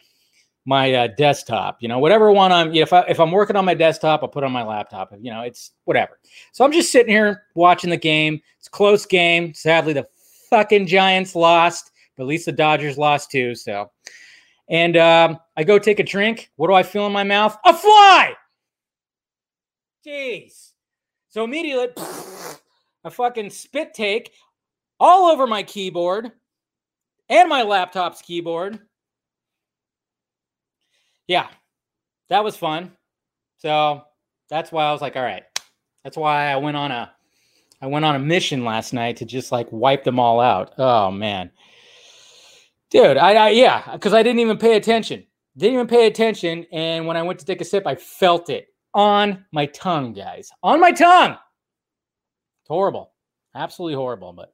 my 0.65 0.93
uh, 0.93 1.09
desktop. 1.17 1.79
You 1.81 1.89
know, 1.89 1.99
whatever 1.99 2.31
one 2.31 2.53
I'm. 2.53 2.69
You 2.73 2.81
know, 2.81 2.83
if 2.83 2.93
I 2.93 3.01
if 3.03 3.21
I'm 3.21 3.31
working 3.31 3.57
on 3.57 3.65
my 3.65 3.75
desktop, 3.75 4.23
I'll 4.23 4.29
put 4.29 4.45
on 4.45 4.53
my 4.53 4.65
laptop. 4.65 5.13
You 5.21 5.31
know, 5.31 5.43
it's 5.43 5.73
whatever. 5.85 6.19
So 6.53 6.65
I'm 6.65 6.73
just 6.73 6.93
sitting 6.93 7.13
here 7.13 7.45
watching 7.55 7.91
the 7.91 7.97
game. 7.97 8.41
It's 8.59 8.69
close 8.69 9.07
game. 9.07 9.55
Sadly, 9.55 9.93
the 9.93 10.07
fucking 10.51 10.87
Giants 10.87 11.35
lost, 11.35 11.91
but 12.17 12.25
at 12.25 12.29
least 12.29 12.47
the 12.47 12.53
Dodgers 12.53 12.99
lost 12.99 13.31
too. 13.31 13.55
So, 13.55 13.91
and 14.69 14.97
um, 14.97 15.39
I 15.57 15.65
go 15.65 15.79
take 15.79 16.01
a 16.01 16.05
drink. 16.05 16.51
What 16.57 16.69
do 16.69 16.75
I 16.75 16.83
feel 16.83 17.07
in 17.07 17.13
my 17.13 17.25
mouth? 17.25 17.57
A 17.65 17.75
fly. 17.75 18.35
Jeez. 20.07 20.73
So 21.29 21.45
immediately, 21.45 21.89
a 23.05 23.11
fucking 23.11 23.51
spit 23.51 23.95
take 23.95 24.33
all 25.01 25.31
over 25.31 25.47
my 25.47 25.63
keyboard 25.63 26.31
and 27.29 27.49
my 27.49 27.63
laptop's 27.63 28.23
keyboard 28.23 28.79
yeah, 31.33 31.49
that 32.29 32.45
was 32.45 32.57
fun. 32.57 32.93
So 33.57 34.03
that's 34.51 34.71
why 34.71 34.85
I 34.85 34.93
was 34.93 35.01
like, 35.01 35.17
all 35.17 35.23
right. 35.23 35.45
That's 36.05 36.17
why 36.17 36.53
I 36.53 36.57
went 36.57 36.77
on 36.77 36.91
a 36.91 37.11
I 37.81 37.87
went 37.87 38.05
on 38.05 38.15
a 38.15 38.19
mission 38.19 38.65
last 38.65 38.93
night 38.93 39.17
to 39.17 39.25
just 39.25 39.51
like 39.51 39.67
wipe 39.71 40.05
them 40.05 40.19
all 40.19 40.41
out. 40.41 40.75
Oh 40.79 41.11
man. 41.11 41.51
Dude, 42.91 43.17
I, 43.17 43.35
I 43.35 43.49
yeah, 43.51 43.93
because 43.93 44.13
I 44.13 44.23
didn't 44.23 44.41
even 44.41 44.59
pay 44.59 44.77
attention. 44.77 45.25
Didn't 45.57 45.75
even 45.75 45.87
pay 45.87 46.07
attention. 46.07 46.67
And 46.71 47.07
when 47.07 47.17
I 47.17 47.23
went 47.23 47.39
to 47.39 47.47
take 47.47 47.63
a 47.63 47.65
sip, 47.65 47.87
I 47.87 47.95
felt 47.95 48.51
it 48.51 48.67
on 48.93 49.47
my 49.53 49.67
tongue, 49.67 50.13
guys. 50.13 50.51
On 50.63 50.81
my 50.81 50.93
tongue. 50.93 51.33
It's 51.33 52.69
horrible. 52.69 53.13
Absolutely 53.55 53.95
horrible. 53.95 54.35
But 54.35 54.53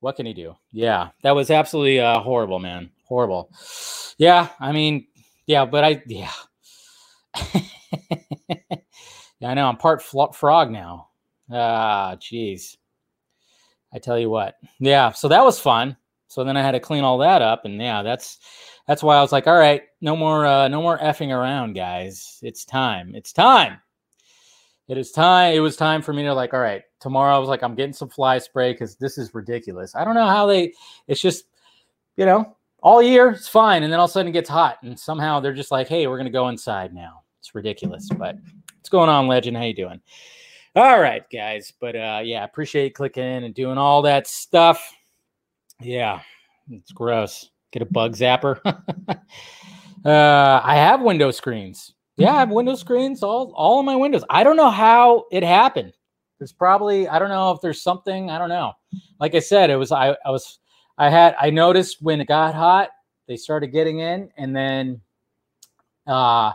what 0.00 0.16
can 0.16 0.26
he 0.26 0.32
do? 0.32 0.54
Yeah, 0.70 1.10
that 1.22 1.34
was 1.34 1.50
absolutely 1.50 1.98
uh, 1.98 2.20
horrible, 2.20 2.60
man. 2.60 2.90
Horrible. 3.04 3.50
Yeah, 4.18 4.48
I 4.60 4.70
mean, 4.70 5.06
yeah, 5.46 5.64
but 5.64 5.84
I 5.84 6.02
yeah. 6.06 6.32
yeah, 9.38 9.48
I 9.50 9.54
know. 9.54 9.66
I'm 9.66 9.76
part 9.76 10.02
frog 10.02 10.70
now. 10.70 11.08
Ah, 11.50 12.16
jeez. 12.16 12.76
I 13.92 13.98
tell 13.98 14.18
you 14.18 14.30
what. 14.30 14.56
Yeah, 14.80 15.12
so 15.12 15.28
that 15.28 15.44
was 15.44 15.60
fun. 15.60 15.96
So 16.26 16.42
then 16.42 16.56
I 16.56 16.62
had 16.62 16.72
to 16.72 16.80
clean 16.80 17.04
all 17.04 17.18
that 17.18 17.42
up, 17.42 17.64
and 17.64 17.80
yeah, 17.80 18.02
that's 18.02 18.38
that's 18.88 19.02
why 19.02 19.16
I 19.16 19.20
was 19.20 19.30
like, 19.30 19.46
all 19.46 19.56
right, 19.56 19.82
no 20.00 20.16
more 20.16 20.46
uh, 20.46 20.68
no 20.68 20.82
more 20.82 20.98
effing 20.98 21.30
around, 21.30 21.74
guys. 21.74 22.38
It's 22.42 22.64
time. 22.64 23.14
It's 23.14 23.32
time. 23.32 23.78
It 24.88 24.98
is 24.98 25.12
time. 25.12 25.54
It 25.54 25.60
was 25.60 25.76
time 25.76 26.02
for 26.02 26.12
me 26.12 26.24
to 26.24 26.34
like, 26.34 26.52
all 26.52 26.60
right, 26.60 26.82
tomorrow 27.00 27.34
I 27.34 27.38
was 27.38 27.48
like, 27.48 27.62
I'm 27.62 27.74
getting 27.74 27.92
some 27.92 28.08
fly 28.08 28.38
spray 28.38 28.72
because 28.72 28.96
this 28.96 29.16
is 29.16 29.34
ridiculous. 29.34 29.94
I 29.94 30.04
don't 30.04 30.14
know 30.14 30.26
how 30.26 30.46
they. 30.46 30.72
It's 31.06 31.20
just, 31.20 31.44
you 32.16 32.26
know, 32.26 32.56
all 32.84 33.02
year 33.02 33.30
it's 33.30 33.48
fine 33.48 33.82
and 33.82 33.90
then 33.90 33.98
all 33.98 34.04
of 34.04 34.10
a 34.10 34.12
sudden 34.12 34.28
it 34.28 34.32
gets 34.32 34.48
hot 34.48 34.76
and 34.82 34.96
somehow 35.00 35.40
they're 35.40 35.54
just 35.54 35.72
like 35.72 35.88
hey 35.88 36.06
we're 36.06 36.18
going 36.18 36.26
to 36.26 36.30
go 36.30 36.48
inside 36.48 36.94
now. 36.94 37.22
It's 37.40 37.54
ridiculous 37.54 38.08
but 38.16 38.36
what's 38.76 38.90
going 38.90 39.08
on 39.08 39.26
legend? 39.26 39.56
How 39.56 39.64
you 39.64 39.74
doing? 39.74 40.00
All 40.76 41.00
right 41.00 41.24
guys 41.32 41.72
but 41.80 41.96
uh 41.96 42.20
yeah 42.22 42.44
appreciate 42.44 42.94
clicking 42.94 43.24
in 43.24 43.44
and 43.44 43.54
doing 43.54 43.78
all 43.78 44.02
that 44.02 44.26
stuff. 44.26 44.94
Yeah 45.80 46.20
it's 46.70 46.92
gross. 46.92 47.50
Get 47.72 47.82
a 47.82 47.86
bug 47.86 48.14
zapper. 48.14 48.60
Uh 50.04 50.60
i 50.62 50.76
have 50.76 51.00
window 51.00 51.30
screens. 51.30 51.94
Yeah 52.18 52.34
i 52.34 52.40
have 52.40 52.50
window 52.50 52.74
screens 52.74 53.22
all 53.22 53.54
all 53.56 53.80
of 53.80 53.86
my 53.86 53.96
windows. 53.96 54.22
I 54.28 54.44
don't 54.44 54.58
know 54.58 54.68
how 54.68 55.24
it 55.32 55.42
happened. 55.42 55.94
There's 56.38 56.52
probably 56.52 57.08
i 57.08 57.18
don't 57.18 57.30
know 57.30 57.52
if 57.52 57.62
there's 57.62 57.80
something 57.80 58.28
i 58.28 58.36
don't 58.36 58.50
know. 58.50 58.74
Like 59.18 59.34
i 59.34 59.38
said 59.38 59.70
it 59.70 59.76
was 59.76 59.92
i 59.92 60.14
i 60.26 60.30
was 60.30 60.58
I 60.98 61.10
had 61.10 61.34
I 61.40 61.50
noticed 61.50 62.02
when 62.02 62.20
it 62.20 62.28
got 62.28 62.54
hot, 62.54 62.90
they 63.26 63.36
started 63.36 63.68
getting 63.68 64.00
in, 64.00 64.30
and 64.36 64.54
then 64.54 65.00
uh, 66.06 66.52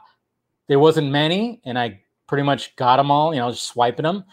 there 0.67 0.79
wasn't 0.79 1.11
many, 1.11 1.61
and 1.65 1.77
I 1.77 2.01
pretty 2.27 2.43
much 2.43 2.75
got 2.75 2.97
them 2.97 3.11
all. 3.11 3.33
You 3.33 3.41
know, 3.41 3.51
just 3.51 3.67
swiping 3.67 4.03
them. 4.03 4.23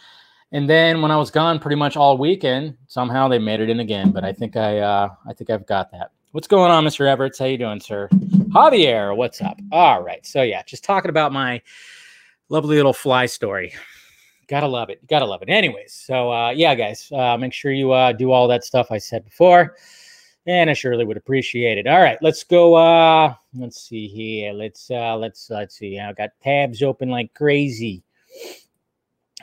And 0.53 0.71
then 0.71 1.03
when 1.03 1.11
I 1.11 1.17
was 1.17 1.31
gone, 1.31 1.59
pretty 1.59 1.77
much 1.77 1.97
all 1.97 2.17
weekend, 2.17 2.77
somehow 2.87 3.27
they 3.27 3.39
made 3.39 3.61
it 3.61 3.69
in 3.69 3.81
again. 3.81 4.13
But 4.13 4.25
I 4.25 4.33
think 4.33 4.57
I 4.57 4.79
uh, 4.79 5.09
I 5.27 5.33
think 5.33 5.51
I've 5.51 5.67
got 5.67 5.91
that. 5.93 6.13
What's 6.33 6.47
going 6.47 6.71
on, 6.71 6.85
Mr. 6.85 7.07
Everett? 7.07 7.39
How 7.39 7.47
you 7.47 7.59
doing, 7.59 7.81
sir? 7.81 8.09
Javier, 8.51 9.17
what's 9.17 9.41
up? 9.41 9.59
All 9.73 10.03
right. 10.03 10.25
So 10.25 10.43
yeah, 10.43 10.63
just 10.63 10.85
talking 10.85 11.09
about 11.09 11.33
my 11.33 11.63
lovely 12.49 12.77
little 12.77 12.93
fly 12.93 13.27
story. 13.27 13.73
Gotta 14.49 14.69
love 14.69 14.91
it. 14.91 15.05
Gotta 15.09 15.25
love 15.25 15.43
it. 15.43 15.49
Anyways, 15.49 15.93
so 15.93 16.31
uh, 16.31 16.51
yeah, 16.51 16.75
guys, 16.75 17.11
uh, 17.11 17.37
make 17.37 17.53
sure 17.53 17.73
you 17.73 17.91
uh, 17.91 18.13
do 18.13 18.31
all 18.31 18.47
that 18.47 18.65
stuff 18.65 18.93
I 18.93 18.99
said 18.99 19.25
before, 19.25 19.75
and 20.47 20.71
I 20.71 20.73
surely 20.73 21.05
would 21.05 21.17
appreciate 21.17 21.79
it. 21.79 21.89
All 21.89 21.99
right, 21.99 22.19
let's 22.23 22.45
go. 22.45 22.77
Uh, 22.77 23.35
let's 23.55 23.83
see 23.83 24.07
here. 24.07 24.53
Let's 24.53 24.89
uh, 24.89 25.17
let's 25.17 25.51
let's 25.51 25.77
see. 25.77 25.99
I 25.99 26.13
got 26.13 26.31
tabs 26.41 26.81
open 26.81 27.09
like 27.09 27.35
crazy. 27.35 28.05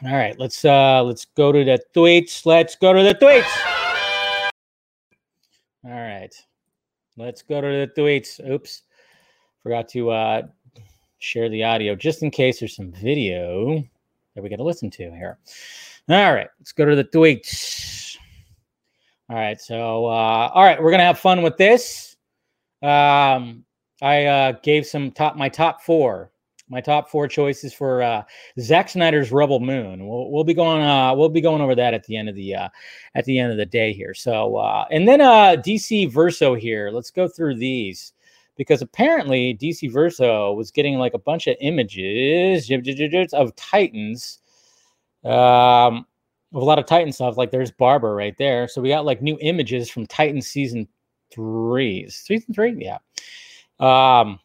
All 0.05 0.15
right, 0.15 0.39
let's 0.39 0.63
uh, 0.63 1.03
let's 1.03 1.25
go 1.25 1.51
to 1.51 1.65
the 1.65 1.81
tweets. 1.93 2.45
Let's 2.45 2.75
go 2.75 2.93
to 2.93 3.03
the 3.03 3.15
tweets. 3.15 3.43
All 5.85 5.91
right, 5.91 6.33
let's 7.17 7.41
go 7.41 7.59
to 7.59 7.67
the 7.67 7.91
tweets. 8.01 8.39
Oops, 8.49 8.83
forgot 9.63 9.89
to 9.89 10.11
uh, 10.11 10.41
share 11.19 11.49
the 11.49 11.65
audio 11.65 11.93
just 11.93 12.23
in 12.23 12.31
case 12.31 12.61
there's 12.61 12.75
some 12.75 12.93
video 12.93 13.83
that 14.35 14.43
we 14.43 14.49
got 14.49 14.57
to 14.57 14.63
listen 14.63 14.89
to 14.91 15.11
here. 15.11 15.37
All 16.09 16.33
right, 16.33 16.47
let's 16.59 16.71
go 16.71 16.85
to 16.85 16.95
the 16.95 17.03
tweets. 17.03 18.17
All 19.29 19.37
right, 19.37 19.59
so 19.59 20.05
uh, 20.05 20.51
all 20.53 20.63
right, 20.63 20.81
we're 20.81 20.91
gonna 20.91 21.03
have 21.03 21.19
fun 21.19 21.41
with 21.41 21.57
this. 21.57 22.17
Um, 22.81 23.63
I 24.01 24.25
uh, 24.25 24.51
gave 24.63 24.85
some 24.85 25.11
top 25.11 25.37
my 25.37 25.47
top 25.47 25.81
four, 25.81 26.29
my 26.67 26.81
top 26.81 27.09
four 27.09 27.29
choices 27.29 27.73
for 27.73 28.03
uh, 28.03 28.23
Zack 28.59 28.89
Snyder's 28.89 29.31
Rebel 29.31 29.61
Moon. 29.61 30.05
We'll, 30.05 30.29
we'll 30.29 30.43
be 30.43 30.53
going 30.53 30.83
uh, 30.83 31.13
we'll 31.15 31.29
be 31.29 31.39
going 31.39 31.61
over 31.61 31.73
that 31.75 31.93
at 31.93 32.03
the 32.03 32.17
end 32.17 32.27
of 32.27 32.35
the 32.35 32.53
uh, 32.53 32.69
at 33.15 33.23
the 33.23 33.39
end 33.39 33.51
of 33.51 33.57
the 33.57 33.65
day 33.65 33.93
here. 33.93 34.13
So 34.13 34.57
uh, 34.57 34.85
and 34.91 35.07
then 35.07 35.21
uh, 35.21 35.55
DC 35.55 36.11
Verso 36.11 36.53
here. 36.53 36.91
Let's 36.91 37.11
go 37.11 37.29
through 37.29 37.55
these 37.55 38.11
because 38.55 38.81
apparently 38.81 39.55
DC 39.55 39.91
Verso 39.91 40.53
was 40.53 40.71
getting 40.71 40.97
like 40.97 41.13
a 41.13 41.19
bunch 41.19 41.47
of 41.47 41.55
images 41.61 42.69
of 43.33 43.55
Titans. 43.55 44.39
Um, 45.23 46.05
a 46.53 46.59
lot 46.59 46.79
of 46.79 46.85
Titan 46.85 47.11
stuff. 47.11 47.37
Like 47.37 47.51
there's 47.51 47.71
Barbara 47.71 48.13
right 48.13 48.37
there. 48.37 48.67
So 48.67 48.81
we 48.81 48.89
got 48.89 49.05
like 49.05 49.21
new 49.21 49.37
images 49.41 49.89
from 49.89 50.05
Titan 50.05 50.41
season 50.41 50.87
three. 51.31 52.07
Season 52.09 52.53
three, 52.53 52.75
yeah. 52.77 52.97
Um, 53.79 54.39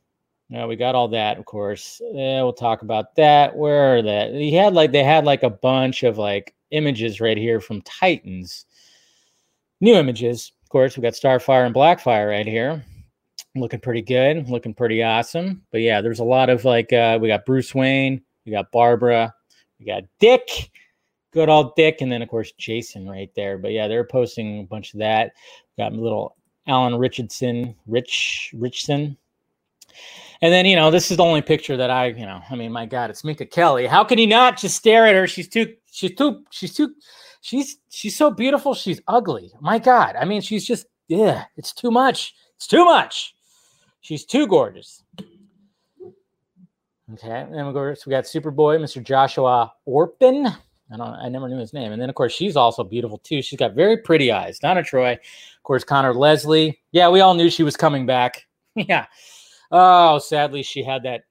yeah, 0.49 0.65
we 0.65 0.77
got 0.77 0.95
all 0.95 1.09
that, 1.09 1.39
of 1.39 1.45
course. 1.45 2.01
Yeah, 2.13 2.43
we'll 2.43 2.55
talk 2.55 2.81
about 2.81 3.15
that. 3.17 3.55
Where 3.55 3.97
are 3.97 4.03
that? 4.03 4.33
He 4.33 4.55
had 4.55 4.73
like 4.73 4.93
they 4.93 5.05
had 5.05 5.27
like 5.27 5.43
a 5.43 5.51
bunch 5.51 6.03
of 6.03 6.17
like 6.17 6.55
images 6.71 7.21
right 7.21 7.37
here 7.37 7.61
from 7.61 7.83
Titans. 7.83 8.65
New 9.81 9.95
images, 9.95 10.53
of 10.63 10.71
course. 10.71 10.97
We 10.97 11.03
got 11.03 11.13
Starfire 11.13 11.67
and 11.67 11.75
Blackfire 11.75 12.31
right 12.31 12.47
here 12.47 12.83
looking 13.61 13.81
pretty 13.81 14.03
good, 14.03 14.49
looking 14.49 14.75
pretty 14.75 15.03
awesome. 15.03 15.63
But 15.71 15.81
yeah, 15.81 16.01
there's 16.01 16.21
a 16.21 16.25
lot 16.25 16.51
of 16.51 16.65
like 16.65 16.93
uh, 16.93 17.19
we 17.21 17.29
got 17.29 17.47
Bruce 17.47 17.75
Wayne, 17.75 18.23
we 18.45 18.53
got 18.53 18.73
Barbara, 18.73 19.35
we 19.79 19.87
got 19.87 20.05
Dick, 20.21 20.71
good 21.33 21.49
old 21.49 21.75
Dick, 21.77 22.01
and 22.01 22.11
then 22.11 22.23
of 22.23 22.29
course 22.29 22.53
Jason 22.53 23.09
right 23.09 23.31
there. 23.35 23.59
But 23.59 23.73
yeah, 23.73 23.89
they're 23.89 24.05
posting 24.05 24.61
a 24.61 24.65
bunch 24.65 24.95
of 24.95 25.01
that. 25.01 25.33
Got 25.77 25.93
little 25.93 26.37
Alan 26.67 26.97
Richardson, 26.97 27.75
Rich 27.87 28.55
Richson. 28.55 29.17
And 30.41 30.53
then, 30.53 30.67
you 30.67 30.77
know, 30.77 30.91
this 30.91 31.11
is 31.11 31.17
the 31.17 31.25
only 31.25 31.43
picture 31.43 31.77
that 31.77 31.91
I, 31.91 32.07
you 32.09 32.25
know, 32.25 32.41
I 32.49 32.55
mean, 32.55 32.71
my 32.71 32.87
God, 32.87 33.11
it's 33.11 33.25
Minka 33.25 33.47
Kelly. 33.47 33.87
How 33.87 34.05
can 34.05 34.19
he 34.19 34.27
not 34.27 34.57
just 34.57 34.77
stare 34.77 35.07
at 35.07 35.15
her? 35.15 35.27
She's 35.27 35.49
too, 35.49 35.75
she's 35.91 36.15
too, 36.15 36.45
she's 36.51 36.75
too, 36.75 36.95
she's, 37.41 37.79
she's 37.89 38.17
so 38.17 38.31
beautiful. 38.31 38.75
She's 38.75 39.01
ugly. 39.09 39.51
My 39.61 39.79
God. 39.81 40.15
I 40.15 40.25
mean, 40.25 40.41
she's 40.41 40.65
just, 40.65 40.87
yeah, 41.09 41.45
it's 41.57 41.73
too 41.73 41.91
much. 41.91 42.35
It's 42.57 42.69
too 42.69 42.85
much. 42.85 43.35
She's 44.01 44.25
too 44.25 44.47
gorgeous. 44.47 45.03
Okay, 47.15 47.41
and 47.41 47.55
then 47.55 47.67
we 47.67 47.73
go. 47.73 47.95
We 48.07 48.11
got 48.11 48.25
Superboy, 48.25 48.79
Mr. 48.79 49.03
Joshua 49.03 49.73
Orpin. 49.87 50.47
I 50.93 50.97
don't. 50.97 51.09
I 51.09 51.29
never 51.29 51.49
knew 51.49 51.59
his 51.59 51.73
name. 51.73 51.93
And 51.93 52.01
then 52.01 52.09
of 52.09 52.15
course 52.15 52.33
she's 52.33 52.57
also 52.57 52.85
beautiful 52.85 53.19
too. 53.19 53.43
She's 53.43 53.59
got 53.59 53.75
very 53.75 53.97
pretty 53.99 54.31
eyes. 54.31 54.59
Donna 54.59 54.83
Troy, 54.83 55.13
of 55.13 55.63
course. 55.63 55.85
Conor 55.85 56.15
Leslie. 56.15 56.81
Yeah, 56.93 57.09
we 57.09 57.21
all 57.21 57.35
knew 57.35 57.51
she 57.51 57.63
was 57.63 57.77
coming 57.77 58.07
back. 58.07 58.47
yeah. 58.75 59.07
Oh, 59.71 60.19
sadly 60.19 60.63
she 60.63 60.83
had 60.83 61.03
that 61.03 61.25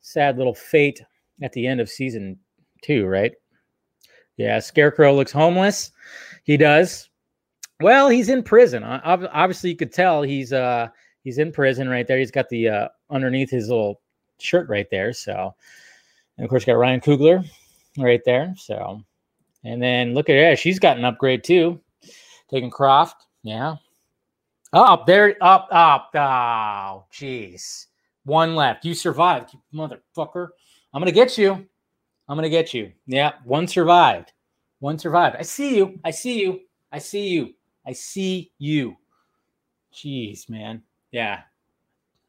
sad 0.00 0.38
little 0.38 0.54
fate 0.54 1.02
at 1.42 1.52
the 1.52 1.66
end 1.66 1.80
of 1.80 1.88
season 1.88 2.38
two, 2.82 3.06
right? 3.06 3.32
Yeah. 4.36 4.58
Scarecrow 4.58 5.14
looks 5.14 5.32
homeless. 5.32 5.92
He 6.44 6.56
does. 6.56 7.08
Well, 7.80 8.08
he's 8.08 8.28
in 8.28 8.42
prison. 8.42 8.82
Obviously, 8.84 9.70
you 9.70 9.76
could 9.76 9.92
tell 9.92 10.22
he's 10.22 10.52
uh 10.52 10.88
he's 11.26 11.38
in 11.38 11.50
prison 11.50 11.88
right 11.88 12.06
there. 12.06 12.18
He's 12.18 12.30
got 12.30 12.48
the 12.48 12.68
uh, 12.68 12.88
underneath 13.10 13.50
his 13.50 13.68
little 13.68 14.00
shirt 14.38 14.68
right 14.68 14.88
there. 14.92 15.12
So, 15.12 15.52
and 16.38 16.44
of 16.44 16.48
course, 16.48 16.64
got 16.64 16.74
Ryan 16.74 17.00
Coogler 17.00 17.44
right 17.98 18.22
there. 18.24 18.54
So, 18.56 19.02
and 19.64 19.82
then 19.82 20.14
look 20.14 20.30
at 20.30 20.36
her. 20.36 20.54
She's 20.54 20.78
got 20.78 20.98
an 20.98 21.04
upgrade 21.04 21.42
too. 21.42 21.80
Taking 22.48 22.70
Croft. 22.70 23.26
Yeah. 23.42 23.74
Up 24.72 25.04
there, 25.04 25.36
up, 25.40 25.66
up. 25.72 26.10
Oh, 26.14 27.06
jeez. 27.12 27.86
One 28.24 28.54
left. 28.54 28.84
You 28.84 28.94
survived, 28.94 29.52
you 29.52 29.60
motherfucker. 29.74 30.48
I'm 30.94 31.00
gonna 31.00 31.10
get 31.10 31.36
you. 31.36 31.52
I'm 32.28 32.36
gonna 32.36 32.48
get 32.48 32.72
you. 32.72 32.92
Yeah, 33.06 33.32
one 33.44 33.66
survived. 33.66 34.32
One 34.78 34.98
survived. 34.98 35.36
I 35.36 35.42
see 35.42 35.76
you. 35.76 35.98
I 36.04 36.12
see 36.12 36.40
you. 36.40 36.60
I 36.92 36.98
see 36.98 37.28
you. 37.28 37.54
I 37.84 37.92
see 37.92 38.52
you. 38.58 38.96
Jeez, 39.92 40.48
man. 40.48 40.82
Yeah. 41.16 41.40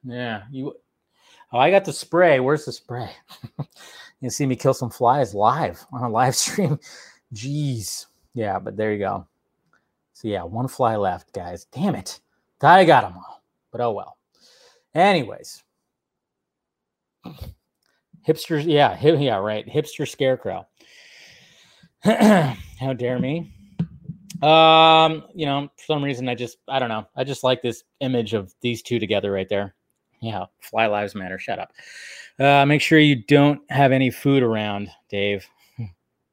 Yeah. 0.06 0.44
You 0.50 0.74
Oh, 1.52 1.60
I 1.60 1.72
got 1.72 1.84
the 1.84 1.92
spray. 1.92 2.40
Where's 2.40 2.64
the 2.64 2.72
spray? 2.72 3.10
you 4.22 4.30
see 4.30 4.46
me 4.46 4.56
kill 4.56 4.74
some 4.74 4.90
flies 4.90 5.34
live 5.34 5.86
on 5.92 6.04
a 6.04 6.10
live 6.10 6.36
stream. 6.44 6.80
Jeez. 7.34 8.06
Yeah, 8.34 8.60
but 8.60 8.78
there 8.78 8.94
you 8.94 9.00
go. 9.00 9.28
So 10.14 10.30
yeah, 10.30 10.44
one 10.44 10.70
fly 10.70 10.96
left, 10.96 11.34
guys. 11.34 11.66
Damn 11.66 11.96
it. 11.96 12.22
I 12.62 12.86
got 12.86 13.02
them 13.02 13.18
all. 13.18 13.44
But 13.74 13.82
oh 13.82 13.92
well. 13.92 14.18
Anyways. 14.96 15.64
Hipsters, 18.26 18.64
yeah, 18.66 18.98
yeah, 19.02 19.36
right. 19.36 19.68
Hipster 19.68 20.08
scarecrow. 20.08 20.66
How 22.04 22.94
dare 22.96 23.20
me? 23.20 23.54
Um, 24.42 25.24
you 25.34 25.46
know, 25.46 25.70
for 25.78 25.84
some 25.86 26.04
reason 26.04 26.30
I 26.30 26.36
just 26.36 26.58
I 26.68 26.80
don't 26.80 26.90
know. 26.90 27.08
I 27.16 27.24
just 27.24 27.44
like 27.44 27.62
this 27.62 27.84
image 28.02 28.34
of 28.34 28.54
these 28.62 28.82
two 28.82 29.00
together 29.00 29.32
right 29.32 29.50
there. 29.50 29.76
Yeah, 30.22 30.46
fly 30.60 30.88
lives 30.88 31.16
matter. 31.16 31.38
Shut 31.38 31.60
up. 31.60 31.72
Uh, 32.40 32.66
make 32.66 32.82
sure 32.82 33.00
you 33.00 33.24
don't 33.24 33.62
have 33.70 33.92
any 33.92 34.10
food 34.10 34.44
around, 34.44 34.90
Dave. 35.10 35.48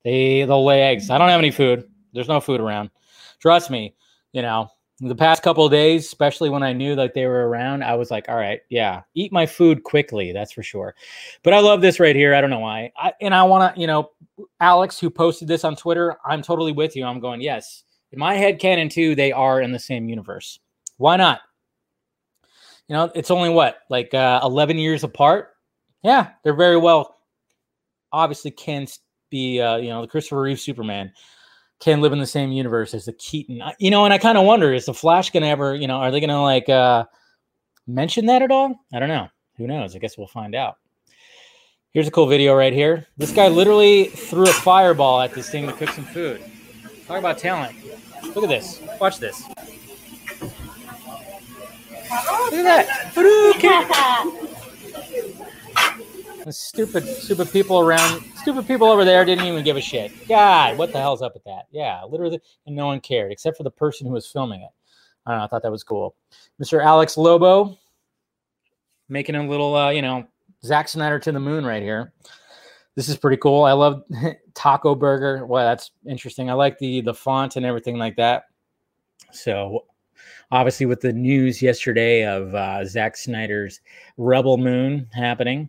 They 0.05 0.45
they'll 0.45 0.65
lay 0.65 0.83
eggs. 0.83 1.09
I 1.11 1.19
don't 1.19 1.29
have 1.31 1.39
any 1.39 1.51
food. 1.51 1.85
There's 2.13 2.29
no 2.29 2.41
food 2.41 2.61
around. 2.61 2.91
Trust 3.41 3.71
me. 3.71 3.95
You 4.33 4.43
know, 4.43 4.69
the 5.09 5.15
past 5.15 5.43
couple 5.43 5.69
days, 5.69 6.07
especially 6.07 6.49
when 6.49 6.63
I 6.63 6.73
knew 6.73 6.95
that 6.97 7.15
they 7.15 7.27
were 7.27 7.49
around, 7.49 7.83
I 7.83 7.95
was 7.95 8.11
like, 8.11 8.29
all 8.29 8.37
right, 8.37 8.61
yeah, 8.69 9.03
eat 9.15 9.33
my 9.33 9.47
food 9.47 9.83
quickly. 9.83 10.33
That's 10.33 10.53
for 10.53 10.63
sure. 10.63 10.95
But 11.43 11.53
I 11.53 11.61
love 11.61 11.81
this 11.81 12.01
right 12.01 12.17
here. 12.17 12.35
I 12.35 12.41
don't 12.41 12.51
know 12.51 12.61
why. 12.61 12.93
I, 12.97 13.13
and 13.21 13.35
I 13.35 13.43
want 13.43 13.75
to, 13.75 13.81
you 13.81 13.87
know, 13.87 14.11
Alex, 14.61 14.99
who 14.99 15.11
posted 15.11 15.49
this 15.49 15.65
on 15.65 15.77
Twitter, 15.77 16.17
I'm 16.25 16.43
totally 16.43 16.73
with 16.73 16.97
you. 16.97 17.05
I'm 17.05 17.21
going, 17.21 17.41
yes. 17.41 17.85
In 18.13 18.19
my 18.19 18.35
head 18.35 18.59
canon, 18.59 18.89
too, 18.89 19.15
they 19.15 19.33
are 19.33 19.61
in 19.61 19.73
the 19.73 19.79
same 19.79 20.09
universe. 20.09 20.61
Why 20.97 21.17
not? 21.17 21.41
You 22.89 22.95
know, 22.95 23.11
it's 23.15 23.31
only 23.31 23.51
what, 23.51 23.79
like 23.91 24.15
uh, 24.15 24.41
11 24.43 24.79
years 24.79 25.05
apart? 25.05 25.51
Yeah, 26.03 26.31
they're 26.43 26.55
very 26.55 26.77
well, 26.77 27.17
obviously, 28.13 28.51
can 28.51 28.87
be, 29.31 29.61
uh, 29.61 29.77
you 29.77 29.89
know, 29.89 30.03
the 30.03 30.09
Christopher 30.09 30.43
Reeve 30.43 30.61
Superman 30.61 31.13
can 31.81 32.01
live 32.01 32.13
in 32.13 32.19
the 32.19 32.27
same 32.27 32.53
universe 32.53 32.95
as 32.95 33.05
the 33.05 33.13
Keaton. 33.13 33.63
You 33.79 33.91
know, 33.91 34.05
and 34.05 34.15
I 34.15 34.19
kind 34.19 34.39
of 34.39 34.45
wonder 34.45 34.73
is 34.73 34.87
the 34.87 34.95
Flash 34.95 35.31
going 35.31 35.43
to 35.43 35.49
ever, 35.49 35.75
you 35.75 35.87
know, 35.87 35.97
are 35.97 36.11
they 36.11 36.21
going 36.21 36.31
to 36.31 36.41
like 36.41 36.69
uh 36.69 37.05
mention 37.87 38.27
that 38.27 38.43
at 38.43 38.51
all? 38.51 38.75
I 38.93 38.99
don't 38.99 39.09
know. 39.09 39.29
Who 39.57 39.67
knows? 39.67 39.95
I 39.95 39.99
guess 39.99 40.19
we'll 40.19 40.27
find 40.27 40.55
out. 40.55 40.77
Here's 41.93 42.09
a 42.09 42.11
cool 42.11 42.27
video 42.27 42.55
right 42.55 42.73
here. 42.73 43.07
This 43.17 43.31
guy 43.31 43.47
literally 43.47 44.07
threw 44.07 44.45
a 44.45 44.53
fireball 44.53 45.21
at 45.21 45.33
this 45.33 45.49
thing 45.49 45.67
to 45.67 45.73
cook 45.73 45.91
some 45.91 46.05
food. 46.05 46.43
Talk 47.07 47.19
about 47.19 47.39
talent. 47.39 47.77
Look 48.35 48.43
at 48.43 48.49
this. 48.49 48.81
Watch 49.01 49.19
this. 49.19 49.47
Look 52.51 52.53
at 52.53 52.89
that. 53.89 54.51
Stupid, 56.53 57.05
stupid 57.07 57.51
people 57.51 57.79
around, 57.81 58.23
stupid 58.37 58.67
people 58.67 58.87
over 58.87 59.05
there 59.05 59.25
didn't 59.25 59.47
even 59.47 59.65
give 59.65 59.77
a 59.77 59.81
shit. 59.81 60.13
God, 60.29 60.77
what 60.79 60.93
the 60.93 60.99
hell's 60.99 61.23
up 61.23 61.35
with 61.35 61.45
that? 61.45 61.67
Yeah, 61.71 62.03
literally, 62.05 62.41
and 62.67 62.77
no 62.77 62.87
one 62.87 63.01
cared 63.01 63.33
except 63.33 63.57
for 63.57 63.63
the 63.63 63.71
person 63.71 64.07
who 64.07 64.13
was 64.13 64.27
filming 64.27 64.61
it. 64.61 64.71
I 65.27 65.31
don't 65.31 65.39
know. 65.39 65.45
I 65.45 65.49
thought 65.49 65.63
that 65.63 65.71
was 65.71 65.85
cool. 65.85 66.15
Mr. 66.63 66.83
Alex 66.83 67.17
Lobo 67.17 67.79
making 69.09 69.35
a 69.35 69.49
little, 69.49 69.75
uh, 69.75 69.91
you 69.91 70.03
know, 70.03 70.27
Zack 70.65 70.89
Snyder 70.89 71.19
to 71.19 71.33
the 71.33 71.41
moon 71.41 71.65
right 71.65 71.83
here. 71.83 72.13
This 72.97 73.09
is 73.09 73.17
pretty 73.17 73.39
cool. 73.39 73.65
I 73.65 73.73
love 73.73 74.03
Taco 74.55 74.95
Burger. 74.95 75.47
Well, 75.47 75.65
that's 75.65 75.91
interesting. 76.09 76.51
I 76.51 76.55
like 76.55 76.79
the 76.79 77.01
the 77.01 77.15
font 77.15 77.57
and 77.57 77.67
everything 77.67 77.99
like 77.99 78.17
that. 78.17 78.45
So 79.33 79.85
obviously 80.51 80.87
with 80.87 81.01
the 81.01 81.13
news 81.13 81.61
yesterday 81.63 82.27
of 82.27 82.55
uh, 82.55 82.85
Zack 82.85 83.17
Snyder's 83.17 83.81
Rebel 84.17 84.57
Moon 84.57 85.09
happening. 85.13 85.69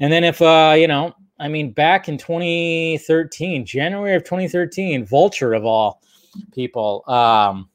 And 0.00 0.12
then 0.12 0.24
if 0.24 0.40
uh, 0.42 0.74
you 0.76 0.88
know, 0.88 1.14
I 1.38 1.48
mean, 1.48 1.72
back 1.72 2.08
in 2.08 2.18
2013, 2.18 3.66
January 3.66 4.14
of 4.14 4.24
2013, 4.24 5.04
Vulture 5.04 5.54
of 5.54 5.64
all 5.64 6.00
people, 6.52 7.04
um, 7.08 7.68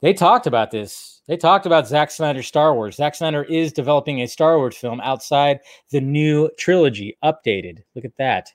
they 0.00 0.12
talked 0.12 0.46
about 0.46 0.70
this. 0.70 1.20
They 1.26 1.36
talked 1.36 1.66
about 1.66 1.86
Zack 1.86 2.10
Snyder's 2.10 2.48
Star 2.48 2.74
Wars. 2.74 2.96
Zack 2.96 3.14
Snyder 3.14 3.44
is 3.44 3.72
developing 3.72 4.20
a 4.20 4.28
Star 4.28 4.58
Wars 4.58 4.76
film 4.76 5.00
outside 5.00 5.60
the 5.90 6.00
new 6.00 6.50
trilogy, 6.58 7.16
updated. 7.24 7.78
Look 7.94 8.04
at 8.04 8.16
that. 8.16 8.52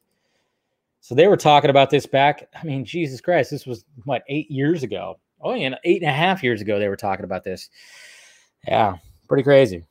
So 1.00 1.16
they 1.16 1.28
were 1.28 1.38
talking 1.38 1.70
about 1.70 1.90
this 1.90 2.06
back. 2.06 2.50
I 2.54 2.66
mean, 2.66 2.84
Jesus 2.84 3.22
Christ, 3.22 3.50
this 3.50 3.66
was 3.66 3.86
what 4.04 4.24
eight 4.28 4.52
years 4.52 4.84
ago. 4.84 5.18
Oh, 5.42 5.54
yeah, 5.54 5.76
eight 5.84 6.02
and 6.02 6.10
a 6.10 6.14
half 6.14 6.44
years 6.44 6.62
ago 6.62 6.80
they 6.80 6.90
were 6.90 6.96
talking 6.96 7.26
about 7.26 7.44
this. 7.44 7.70
Yeah, 8.68 8.98
pretty 9.28 9.44
crazy. 9.44 9.84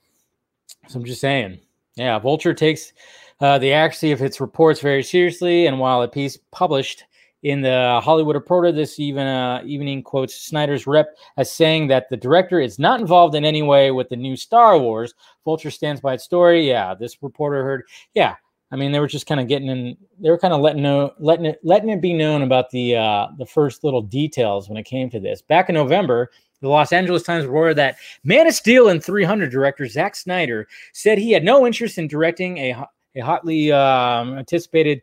So 0.89 0.99
I'm 0.99 1.05
just 1.05 1.21
saying. 1.21 1.61
Yeah, 1.97 2.19
Vulture 2.19 2.55
takes 2.55 2.93
uh, 3.41 3.59
the 3.59 3.73
accuracy 3.73 4.13
of 4.13 4.23
its 4.23 4.41
reports 4.41 4.81
very 4.81 5.03
seriously, 5.03 5.67
and 5.67 5.79
while 5.79 6.03
a 6.03 6.09
piece 6.09 6.39
published 6.53 7.05
in 7.43 7.61
the 7.61 8.01
Hollywood 8.03 8.35
Reporter 8.35 8.73
this 8.73 8.99
even 8.99 9.27
uh, 9.27 9.63
evening 9.65 10.03
quotes 10.03 10.35
Snyder's 10.35 10.87
rep 10.87 11.17
as 11.37 11.51
saying 11.51 11.87
that 11.89 12.09
the 12.11 12.17
director 12.17 12.61
is 12.61 12.79
not 12.79 13.01
involved 13.01 13.35
in 13.35 13.45
any 13.45 13.63
way 13.63 13.91
with 13.91 14.09
the 14.09 14.17
new 14.17 14.37
Star 14.37 14.79
Wars. 14.79 15.15
Vulture 15.45 15.71
stands 15.71 16.01
by 16.01 16.15
its 16.15 16.25
story. 16.25 16.69
Yeah, 16.69 16.95
this 16.95 17.23
reporter 17.23 17.63
heard. 17.63 17.85
Yeah, 18.15 18.35
I 18.71 18.77
mean 18.77 18.93
they 18.93 19.01
were 19.01 19.07
just 19.07 19.27
kind 19.27 19.41
of 19.41 19.49
getting 19.49 19.69
in. 19.69 19.97
They 20.19 20.31
were 20.31 20.39
kind 20.39 20.55
of 20.55 20.61
letting 20.61 20.83
know, 20.83 21.13
letting 21.19 21.47
it, 21.47 21.61
letting 21.63 21.89
it 21.91 22.01
be 22.01 22.13
known 22.13 22.43
about 22.43 22.71
the 22.71 22.97
uh, 22.97 23.29
the 23.39 23.47
first 23.47 23.85
little 23.85 24.03
details 24.03 24.69
when 24.69 24.77
it 24.77 24.85
came 24.85 25.09
to 25.11 25.21
this. 25.21 25.41
Back 25.41 25.69
in 25.69 25.75
November, 25.75 26.31
the 26.61 26.69
Los 26.69 26.93
Angeles 26.93 27.23
Times 27.23 27.47
reported 27.47 27.77
that 27.77 27.97
Man 28.25 28.47
of 28.47 28.55
Steel 28.55 28.89
and 28.89 29.03
300 29.03 29.51
director 29.51 29.87
Zack 29.87 30.17
Snyder 30.17 30.67
said 30.93 31.19
he 31.19 31.33
had 31.33 31.45
no 31.45 31.67
interest 31.67 31.99
in 31.99 32.09
directing 32.09 32.59
a, 32.59 32.77
a 33.15 33.21
hotly 33.21 33.71
um, 33.73 34.39
anticipated 34.39 35.03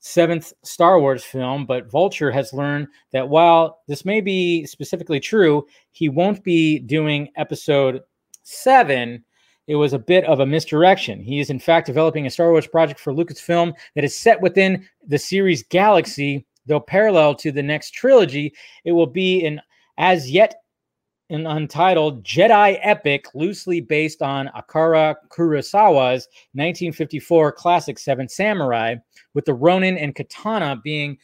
seventh 0.00 0.52
Star 0.62 1.00
Wars 1.00 1.24
film, 1.24 1.64
but 1.64 1.90
Vulture 1.90 2.30
has 2.30 2.52
learned 2.52 2.88
that 3.12 3.28
while 3.28 3.82
this 3.88 4.04
may 4.04 4.20
be 4.20 4.66
specifically 4.66 5.18
true, 5.18 5.66
he 5.92 6.10
won't 6.10 6.44
be 6.44 6.78
doing 6.78 7.28
episode 7.36 8.02
seven. 8.42 9.24
It 9.66 9.76
was 9.76 9.92
a 9.92 9.98
bit 9.98 10.24
of 10.24 10.40
a 10.40 10.46
misdirection. 10.46 11.20
He 11.20 11.40
is, 11.40 11.50
in 11.50 11.58
fact, 11.58 11.86
developing 11.86 12.26
a 12.26 12.30
Star 12.30 12.50
Wars 12.50 12.66
project 12.66 13.00
for 13.00 13.12
Lucasfilm 13.12 13.72
that 13.94 14.04
is 14.04 14.18
set 14.18 14.40
within 14.40 14.86
the 15.06 15.18
series 15.18 15.62
Galaxy, 15.62 16.46
though 16.66 16.80
parallel 16.80 17.34
to 17.36 17.50
the 17.50 17.62
next 17.62 17.92
trilogy. 17.92 18.52
It 18.84 18.92
will 18.92 19.06
be 19.06 19.44
an 19.46 19.60
as 19.96 20.30
yet 20.30 20.56
an 21.30 21.46
untitled 21.46 22.22
Jedi 22.22 22.78
epic 22.82 23.26
loosely 23.34 23.80
based 23.80 24.20
on 24.20 24.50
Akira 24.54 25.16
Kurosawa's 25.30 26.28
1954 26.52 27.52
classic 27.52 27.98
Seven 27.98 28.28
Samurai, 28.28 28.96
with 29.32 29.46
the 29.46 29.54
Ronin 29.54 29.96
and 29.96 30.14
katana 30.14 30.78
being 30.84 31.16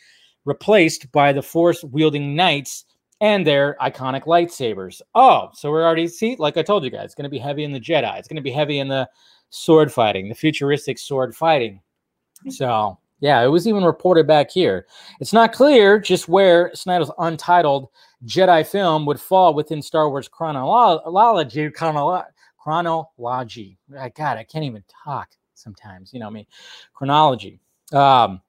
replaced 0.46 1.12
by 1.12 1.32
the 1.32 1.42
force 1.42 1.84
wielding 1.84 2.34
knights 2.34 2.86
and 3.20 3.46
their 3.46 3.76
iconic 3.80 4.24
lightsabers. 4.24 5.02
Oh, 5.14 5.50
so 5.52 5.70
we're 5.70 5.84
already 5.84 6.08
see, 6.08 6.36
like 6.38 6.56
I 6.56 6.62
told 6.62 6.84
you 6.84 6.90
guys, 6.90 7.06
it's 7.06 7.14
going 7.14 7.24
to 7.24 7.30
be 7.30 7.38
heavy 7.38 7.64
in 7.64 7.72
the 7.72 7.80
Jedi. 7.80 8.18
It's 8.18 8.28
going 8.28 8.36
to 8.36 8.42
be 8.42 8.50
heavy 8.50 8.78
in 8.78 8.88
the 8.88 9.08
sword 9.50 9.92
fighting, 9.92 10.28
the 10.28 10.34
futuristic 10.34 10.98
sword 10.98 11.36
fighting. 11.36 11.80
So 12.48 12.98
yeah, 13.20 13.42
it 13.42 13.48
was 13.48 13.68
even 13.68 13.84
reported 13.84 14.26
back 14.26 14.50
here. 14.50 14.86
It's 15.20 15.34
not 15.34 15.52
clear 15.52 15.98
just 15.98 16.28
where 16.28 16.74
Snyder's 16.74 17.10
untitled 17.18 17.88
Jedi 18.24 18.66
film 18.66 19.04
would 19.06 19.20
fall 19.20 19.52
within 19.54 19.82
Star 19.82 20.08
Wars 20.08 20.28
chronology. 20.28 21.70
Chronology. 22.58 23.78
God, 24.14 24.38
I 24.38 24.44
can't 24.44 24.64
even 24.64 24.84
talk 25.04 25.28
sometimes. 25.54 26.14
You 26.14 26.20
know 26.20 26.30
me. 26.30 26.48
Chronology. 26.94 27.60
Um, 27.92 28.40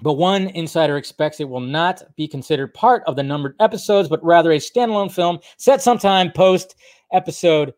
but 0.00 0.14
one 0.14 0.48
insider 0.48 0.96
expects 0.96 1.40
it 1.40 1.48
will 1.48 1.60
not 1.60 2.02
be 2.16 2.28
considered 2.28 2.72
part 2.74 3.02
of 3.06 3.16
the 3.16 3.22
numbered 3.22 3.56
episodes, 3.60 4.08
but 4.08 4.22
rather 4.24 4.52
a 4.52 4.58
standalone 4.58 5.12
film 5.12 5.38
set 5.56 5.82
sometime 5.82 6.30
post 6.32 6.76
episode 7.12 7.74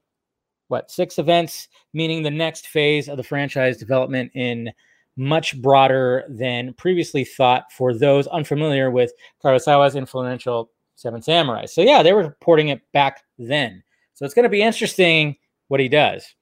what 0.68 0.90
six 0.90 1.18
events, 1.18 1.68
meaning 1.92 2.22
the 2.22 2.30
next 2.30 2.68
phase 2.68 3.08
of 3.08 3.16
the 3.16 3.22
franchise 3.22 3.76
development 3.76 4.30
in 4.34 4.70
much 5.16 5.60
broader 5.60 6.24
than 6.28 6.72
previously 6.74 7.24
thought 7.24 7.64
for 7.72 7.92
those 7.92 8.26
unfamiliar 8.28 8.90
with 8.90 9.12
Kurosawa's 9.42 9.96
influential 9.96 10.70
Seven 10.94 11.22
Samurai. 11.22 11.66
So 11.66 11.80
yeah, 11.80 12.02
they 12.02 12.12
were 12.12 12.22
reporting 12.22 12.68
it 12.68 12.80
back 12.92 13.24
then. 13.38 13.82
So 14.14 14.24
it's 14.24 14.34
going 14.34 14.44
to 14.44 14.50
be 14.50 14.62
interesting 14.62 15.36
what 15.68 15.80
he 15.80 15.88
does. 15.88 16.34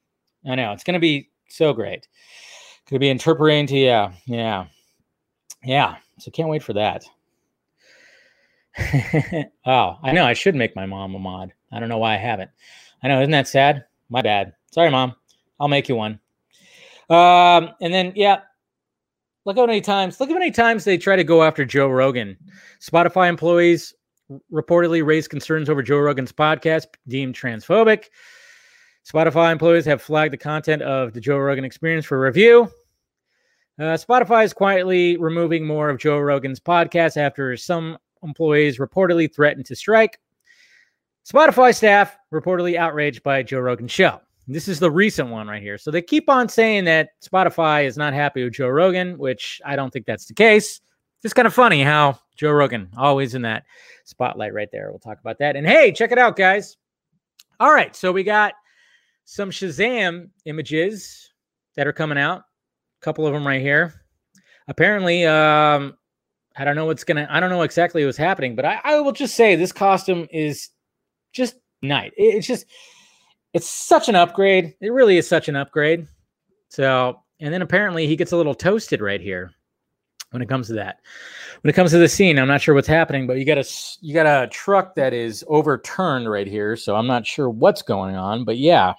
I 0.47 0.55
know 0.55 0.73
it's 0.73 0.83
going 0.83 0.93
to 0.93 0.99
be 0.99 1.29
so 1.47 1.73
great. 1.73 2.07
Could 2.87 2.99
be 2.99 3.09
interpreting 3.09 3.67
to 3.67 3.77
yeah, 3.77 4.11
yeah, 4.25 4.65
yeah. 5.63 5.95
So 6.19 6.31
can't 6.31 6.49
wait 6.49 6.63
for 6.63 6.73
that. 6.73 7.05
oh, 9.65 9.97
I 10.03 10.11
know. 10.11 10.25
I 10.25 10.33
should 10.33 10.55
make 10.55 10.75
my 10.75 10.85
mom 10.85 11.15
a 11.15 11.19
mod. 11.19 11.53
I 11.71 11.79
don't 11.79 11.89
know 11.89 11.97
why 11.97 12.13
I 12.13 12.17
haven't. 12.17 12.49
I 13.03 13.07
know, 13.07 13.21
isn't 13.21 13.31
that 13.31 13.47
sad? 13.47 13.85
My 14.09 14.21
bad. 14.21 14.53
Sorry, 14.71 14.89
mom. 14.89 15.15
I'll 15.59 15.67
make 15.67 15.89
you 15.89 15.95
one. 15.95 16.19
Um, 17.09 17.71
and 17.81 17.93
then 17.93 18.13
yeah, 18.15 18.41
look 19.45 19.57
how 19.57 19.65
many 19.65 19.81
times 19.81 20.19
look 20.19 20.29
how 20.29 20.35
many 20.35 20.51
times 20.51 20.83
they 20.83 20.97
try 20.97 21.15
to 21.15 21.23
go 21.23 21.43
after 21.43 21.65
Joe 21.65 21.87
Rogan. 21.87 22.37
Spotify 22.79 23.29
employees 23.29 23.93
reportedly 24.51 25.03
raised 25.05 25.29
concerns 25.29 25.69
over 25.69 25.81
Joe 25.81 25.97
Rogan's 25.97 26.31
podcast 26.31 26.85
deemed 27.07 27.35
transphobic. 27.35 28.05
Spotify 29.11 29.51
employees 29.51 29.85
have 29.85 30.01
flagged 30.01 30.33
the 30.33 30.37
content 30.37 30.83
of 30.83 31.13
the 31.13 31.21
Joe 31.21 31.37
Rogan 31.37 31.65
experience 31.65 32.05
for 32.05 32.19
review. 32.19 32.69
Uh, 33.79 33.95
Spotify 33.95 34.43
is 34.43 34.51
quietly 34.51 35.15
removing 35.15 35.65
more 35.65 35.89
of 35.89 35.97
Joe 35.97 36.19
Rogan's 36.19 36.59
podcast 36.59 37.15
after 37.15 37.55
some 37.55 37.97
employees 38.23 38.77
reportedly 38.77 39.33
threatened 39.33 39.65
to 39.67 39.75
strike. 39.75 40.19
Spotify 41.25 41.73
staff 41.73 42.17
reportedly 42.33 42.75
outraged 42.75 43.23
by 43.23 43.41
Joe 43.41 43.59
Rogan's 43.59 43.91
show. 43.91 44.19
This 44.49 44.67
is 44.67 44.79
the 44.79 44.91
recent 44.91 45.29
one 45.29 45.47
right 45.47 45.61
here. 45.61 45.77
So 45.77 45.91
they 45.91 46.01
keep 46.01 46.29
on 46.29 46.49
saying 46.49 46.83
that 46.85 47.11
Spotify 47.21 47.85
is 47.85 47.95
not 47.95 48.13
happy 48.13 48.43
with 48.43 48.53
Joe 48.53 48.67
Rogan, 48.67 49.17
which 49.17 49.61
I 49.63 49.77
don't 49.77 49.91
think 49.91 50.05
that's 50.05 50.25
the 50.25 50.33
case. 50.33 50.81
It's 51.23 51.33
kind 51.33 51.45
of 51.45 51.53
funny 51.53 51.81
how 51.81 52.19
Joe 52.35 52.51
Rogan 52.51 52.89
always 52.97 53.33
in 53.33 53.43
that 53.43 53.63
spotlight 54.03 54.53
right 54.53 54.69
there. 54.73 54.89
We'll 54.89 54.99
talk 54.99 55.19
about 55.21 55.37
that. 55.39 55.55
And 55.55 55.65
hey, 55.65 55.93
check 55.93 56.11
it 56.11 56.17
out, 56.17 56.35
guys. 56.35 56.75
All 57.61 57.71
right, 57.71 57.95
so 57.95 58.11
we 58.11 58.23
got 58.23 58.55
some 59.23 59.51
Shazam 59.51 60.31
images 60.45 61.31
that 61.75 61.87
are 61.87 61.93
coming 61.93 62.17
out. 62.17 62.43
A 63.01 63.05
couple 63.05 63.25
of 63.25 63.33
them 63.33 63.47
right 63.47 63.61
here. 63.61 63.93
Apparently, 64.67 65.25
um, 65.25 65.97
I 66.57 66.65
don't 66.65 66.75
know 66.75 66.85
what's 66.85 67.03
gonna. 67.03 67.27
I 67.29 67.39
don't 67.39 67.49
know 67.49 67.61
exactly 67.61 68.05
what's 68.05 68.17
happening, 68.17 68.55
but 68.55 68.65
I, 68.65 68.79
I 68.83 68.99
will 68.99 69.11
just 69.11 69.35
say 69.35 69.55
this 69.55 69.71
costume 69.71 70.27
is 70.31 70.69
just 71.31 71.55
night. 71.81 72.13
It's 72.17 72.45
just 72.45 72.65
it's 73.53 73.69
such 73.69 74.09
an 74.09 74.15
upgrade. 74.15 74.75
It 74.81 74.91
really 74.91 75.17
is 75.17 75.27
such 75.27 75.47
an 75.47 75.55
upgrade. 75.55 76.07
So, 76.69 77.21
and 77.39 77.53
then 77.53 77.61
apparently 77.61 78.07
he 78.07 78.15
gets 78.15 78.31
a 78.31 78.37
little 78.37 78.53
toasted 78.53 79.01
right 79.01 79.21
here 79.21 79.51
when 80.31 80.41
it 80.41 80.49
comes 80.49 80.67
to 80.67 80.73
that. 80.73 80.99
When 81.61 81.69
it 81.69 81.73
comes 81.73 81.91
to 81.91 81.97
the 81.97 82.07
scene, 82.07 82.37
I'm 82.37 82.47
not 82.47 82.61
sure 82.61 82.75
what's 82.75 82.87
happening, 82.87 83.27
but 83.27 83.37
you 83.37 83.45
got 83.45 83.57
a 83.57 83.65
you 84.01 84.13
got 84.13 84.25
a 84.25 84.47
truck 84.47 84.95
that 84.95 85.13
is 85.13 85.43
overturned 85.47 86.29
right 86.29 86.47
here, 86.47 86.75
so 86.75 86.95
I'm 86.95 87.07
not 87.07 87.25
sure 87.25 87.49
what's 87.49 87.81
going 87.81 88.15
on, 88.15 88.45
but 88.45 88.57
yeah. 88.57 88.93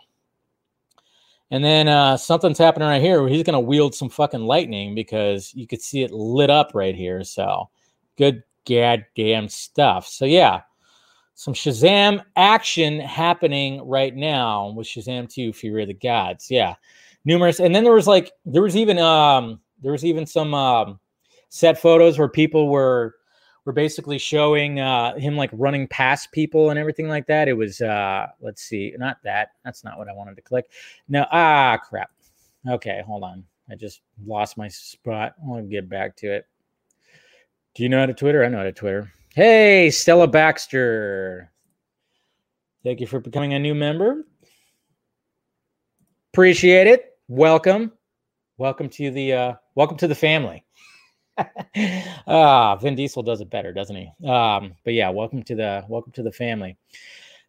And 1.51 1.65
then 1.65 1.89
uh, 1.89 2.17
something's 2.17 2.59
happening 2.59 2.89
right 2.89 3.03
here. 3.03 3.27
He's 3.27 3.43
going 3.43 3.55
to 3.55 3.61
wield 3.61 3.95
some 3.95 4.09
fucking 4.09 4.41
lightning 4.41 4.95
because 4.95 5.53
you 5.55 5.67
could 5.67 5.83
see 5.83 6.03
it 6.03 6.13
lit 6.13 6.51
up 6.51 6.73
right 6.75 6.95
here. 6.95 7.25
So 7.25 7.69
good 8.17 8.43
goddamn 8.69 9.49
stuff. 9.49 10.07
So 10.07 10.25
yeah, 10.25 10.61
some 11.35 11.55
Shazam 11.55 12.23
action 12.37 13.01
happening 13.01 13.83
right 13.87 14.15
now 14.15 14.71
with 14.77 14.87
Shazam 14.87 15.29
2 15.29 15.53
Fury 15.53 15.83
of 15.83 15.89
the 15.89 15.95
Gods. 15.95 16.51
Yeah. 16.51 16.75
Numerous 17.25 17.61
and 17.61 17.75
then 17.75 17.85
there 17.85 17.93
was 17.93 18.07
like 18.07 18.33
there 18.47 18.63
was 18.63 18.77
even 18.77 18.99
um 18.99 19.61
there 19.83 19.93
was 19.93 20.05
even 20.05 20.25
some 20.25 20.55
um 20.55 20.99
set 21.51 21.79
photos 21.79 22.19
where 22.19 22.29
people 22.29 22.69
were 22.69 23.17
were 23.71 23.75
basically 23.75 24.19
showing 24.19 24.81
uh 24.81 25.15
him 25.15 25.37
like 25.37 25.49
running 25.53 25.87
past 25.87 26.33
people 26.33 26.71
and 26.71 26.79
everything 26.79 27.07
like 27.07 27.25
that. 27.29 27.47
It 27.47 27.53
was 27.53 27.81
uh 27.81 28.27
let's 28.41 28.63
see, 28.63 28.93
not 28.99 29.19
that. 29.23 29.51
That's 29.65 29.85
not 29.85 29.97
what 29.97 30.09
I 30.09 30.13
wanted 30.13 30.35
to 30.35 30.43
click. 30.43 30.73
No, 31.09 31.25
ah 31.31 31.79
crap. 31.79 32.11
Okay, 32.69 33.01
hold 33.07 33.23
on. 33.23 33.45
I 33.71 33.77
just 33.77 34.01
lost 34.27 34.59
my 34.59 34.67
spot. 34.67 35.35
I'll 35.49 35.63
get 35.63 35.89
back 35.89 36.17
to 36.17 36.33
it. 36.35 36.49
Do 37.77 37.85
you 37.85 37.89
know 37.89 38.01
how 38.01 38.07
to 38.07 38.13
Twitter? 38.13 38.45
I 38.45 38.49
know 38.49 38.59
how 38.59 38.65
to 38.65 38.73
Twitter. 38.73 39.13
Hey, 39.37 39.89
Stella 39.91 40.27
Baxter. 40.27 41.53
Thank 42.83 42.99
you 42.99 43.07
for 43.07 43.21
becoming 43.21 43.55
a 43.55 43.59
new 43.61 43.77
member. 43.77 44.25
Appreciate 46.33 46.89
it. 46.89 47.17
Welcome. 47.29 47.93
Welcome 48.59 48.89
to 48.89 49.13
the 49.13 49.33
uh 49.33 49.55
welcome 49.77 49.97
to 49.99 50.09
the 50.09 50.17
family. 50.17 50.65
ah, 52.27 52.77
Vin 52.77 52.95
Diesel 52.95 53.23
does 53.23 53.41
it 53.41 53.51
better, 53.51 53.73
doesn't 53.73 53.97
he? 53.97 54.29
Um, 54.29 54.75
but 54.85 54.95
yeah, 54.95 55.09
welcome 55.09 55.43
to 55.45 55.55
the 55.55 55.85
welcome 55.89 56.13
to 56.13 56.23
the 56.23 56.33
family. 56.33 56.77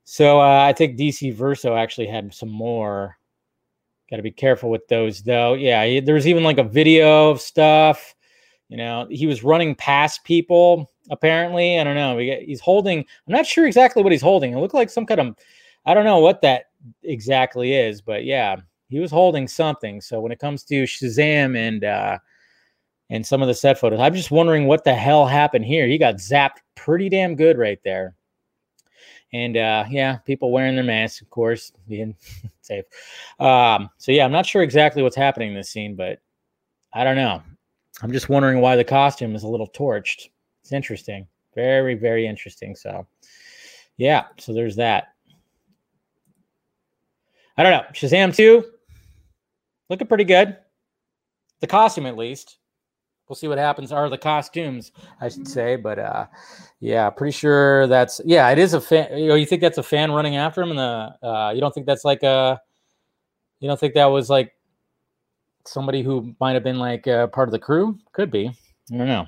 So 0.03 0.39
uh, 0.39 0.65
I 0.67 0.73
think 0.73 0.97
DC 0.97 1.33
Verso 1.33 1.75
actually 1.75 2.07
had 2.07 2.33
some 2.33 2.49
more. 2.49 3.17
Got 4.09 4.17
to 4.17 4.23
be 4.23 4.31
careful 4.31 4.69
with 4.69 4.87
those, 4.89 5.23
though. 5.23 5.53
Yeah, 5.53 6.01
there 6.01 6.15
was 6.15 6.27
even 6.27 6.43
like 6.43 6.57
a 6.57 6.63
video 6.63 7.29
of 7.29 7.39
stuff. 7.39 8.13
You 8.67 8.77
know, 8.77 9.07
he 9.09 9.25
was 9.25 9.43
running 9.43 9.73
past 9.75 10.23
people 10.25 10.91
apparently. 11.09 11.79
I 11.79 11.83
don't 11.83 11.95
know. 11.95 12.17
he's 12.17 12.61
holding, 12.61 12.99
I'm 12.99 13.33
not 13.33 13.45
sure 13.45 13.65
exactly 13.65 14.03
what 14.03 14.11
he's 14.11 14.21
holding. 14.21 14.53
It 14.53 14.57
looked 14.57 14.73
like 14.73 14.89
some 14.89 15.05
kind 15.05 15.19
of, 15.19 15.35
I 15.85 15.93
don't 15.93 16.05
know 16.05 16.19
what 16.19 16.41
that 16.41 16.65
exactly 17.03 17.73
is, 17.73 18.01
but 18.01 18.23
yeah, 18.23 18.57
he 18.89 18.99
was 18.99 19.11
holding 19.11 19.47
something. 19.47 20.01
So 20.01 20.19
when 20.19 20.31
it 20.31 20.39
comes 20.39 20.63
to 20.65 20.83
Shazam 20.83 21.57
and, 21.57 21.83
uh, 21.83 22.19
and 23.11 23.27
some 23.27 23.41
of 23.41 23.49
the 23.49 23.53
set 23.53 23.77
photos, 23.77 23.99
I'm 23.99 24.15
just 24.15 24.31
wondering 24.31 24.65
what 24.65 24.85
the 24.85 24.95
hell 24.95 25.27
happened 25.27 25.65
here. 25.65 25.85
He 25.85 25.97
got 25.97 26.15
zapped 26.15 26.59
pretty 26.75 27.09
damn 27.09 27.35
good 27.35 27.57
right 27.57 27.79
there. 27.83 28.15
And 29.33 29.57
uh, 29.57 29.83
yeah, 29.89 30.17
people 30.17 30.51
wearing 30.51 30.75
their 30.75 30.83
masks, 30.85 31.21
of 31.21 31.29
course, 31.29 31.73
being 31.89 32.15
safe. 32.61 32.85
Um, 33.37 33.89
so 33.97 34.13
yeah, 34.13 34.23
I'm 34.23 34.31
not 34.31 34.45
sure 34.45 34.63
exactly 34.63 35.03
what's 35.03 35.15
happening 35.15 35.49
in 35.49 35.55
this 35.55 35.69
scene, 35.69 35.95
but 35.95 36.19
I 36.93 37.03
don't 37.03 37.17
know. 37.17 37.43
I'm 38.01 38.13
just 38.13 38.29
wondering 38.29 38.61
why 38.61 38.77
the 38.77 38.83
costume 38.83 39.35
is 39.35 39.43
a 39.43 39.47
little 39.47 39.67
torched. 39.67 40.29
It's 40.63 40.71
interesting. 40.71 41.27
Very, 41.53 41.95
very 41.95 42.25
interesting. 42.25 42.75
So, 42.75 43.05
yeah, 43.97 44.27
so 44.37 44.53
there's 44.53 44.77
that. 44.77 45.09
I 47.57 47.63
don't 47.63 47.73
know. 47.73 47.85
Shazam 47.91 48.33
2, 48.33 48.63
looking 49.89 50.07
pretty 50.07 50.23
good. 50.23 50.57
The 51.59 51.67
costume, 51.67 52.05
at 52.05 52.17
least. 52.17 52.57
We'll 53.31 53.37
see 53.37 53.47
what 53.47 53.59
happens. 53.59 53.93
Are 53.93 54.09
the 54.09 54.17
costumes, 54.17 54.91
I 55.21 55.29
should 55.29 55.47
say. 55.47 55.77
But 55.77 55.99
uh, 55.99 56.25
yeah, 56.81 57.09
pretty 57.09 57.31
sure 57.31 57.87
that's 57.87 58.19
yeah. 58.25 58.49
It 58.49 58.59
is 58.59 58.73
a 58.73 58.81
fan. 58.81 59.17
You 59.17 59.29
know, 59.29 59.35
you 59.35 59.45
think 59.45 59.61
that's 59.61 59.77
a 59.77 59.83
fan 59.83 60.11
running 60.11 60.35
after 60.35 60.61
him, 60.61 60.71
and 60.71 60.79
the 60.79 61.15
uh, 61.25 61.51
you 61.55 61.61
don't 61.61 61.73
think 61.73 61.85
that's 61.85 62.03
like 62.03 62.23
a. 62.23 62.59
You 63.61 63.69
don't 63.69 63.79
think 63.79 63.93
that 63.93 64.07
was 64.07 64.29
like 64.29 64.53
somebody 65.65 66.03
who 66.03 66.35
might 66.41 66.55
have 66.55 66.63
been 66.65 66.77
like 66.77 67.07
uh, 67.07 67.27
part 67.27 67.47
of 67.47 67.53
the 67.53 67.59
crew? 67.59 67.97
Could 68.11 68.31
be. 68.31 68.47
I 68.93 68.97
don't 68.97 69.07
know. 69.07 69.27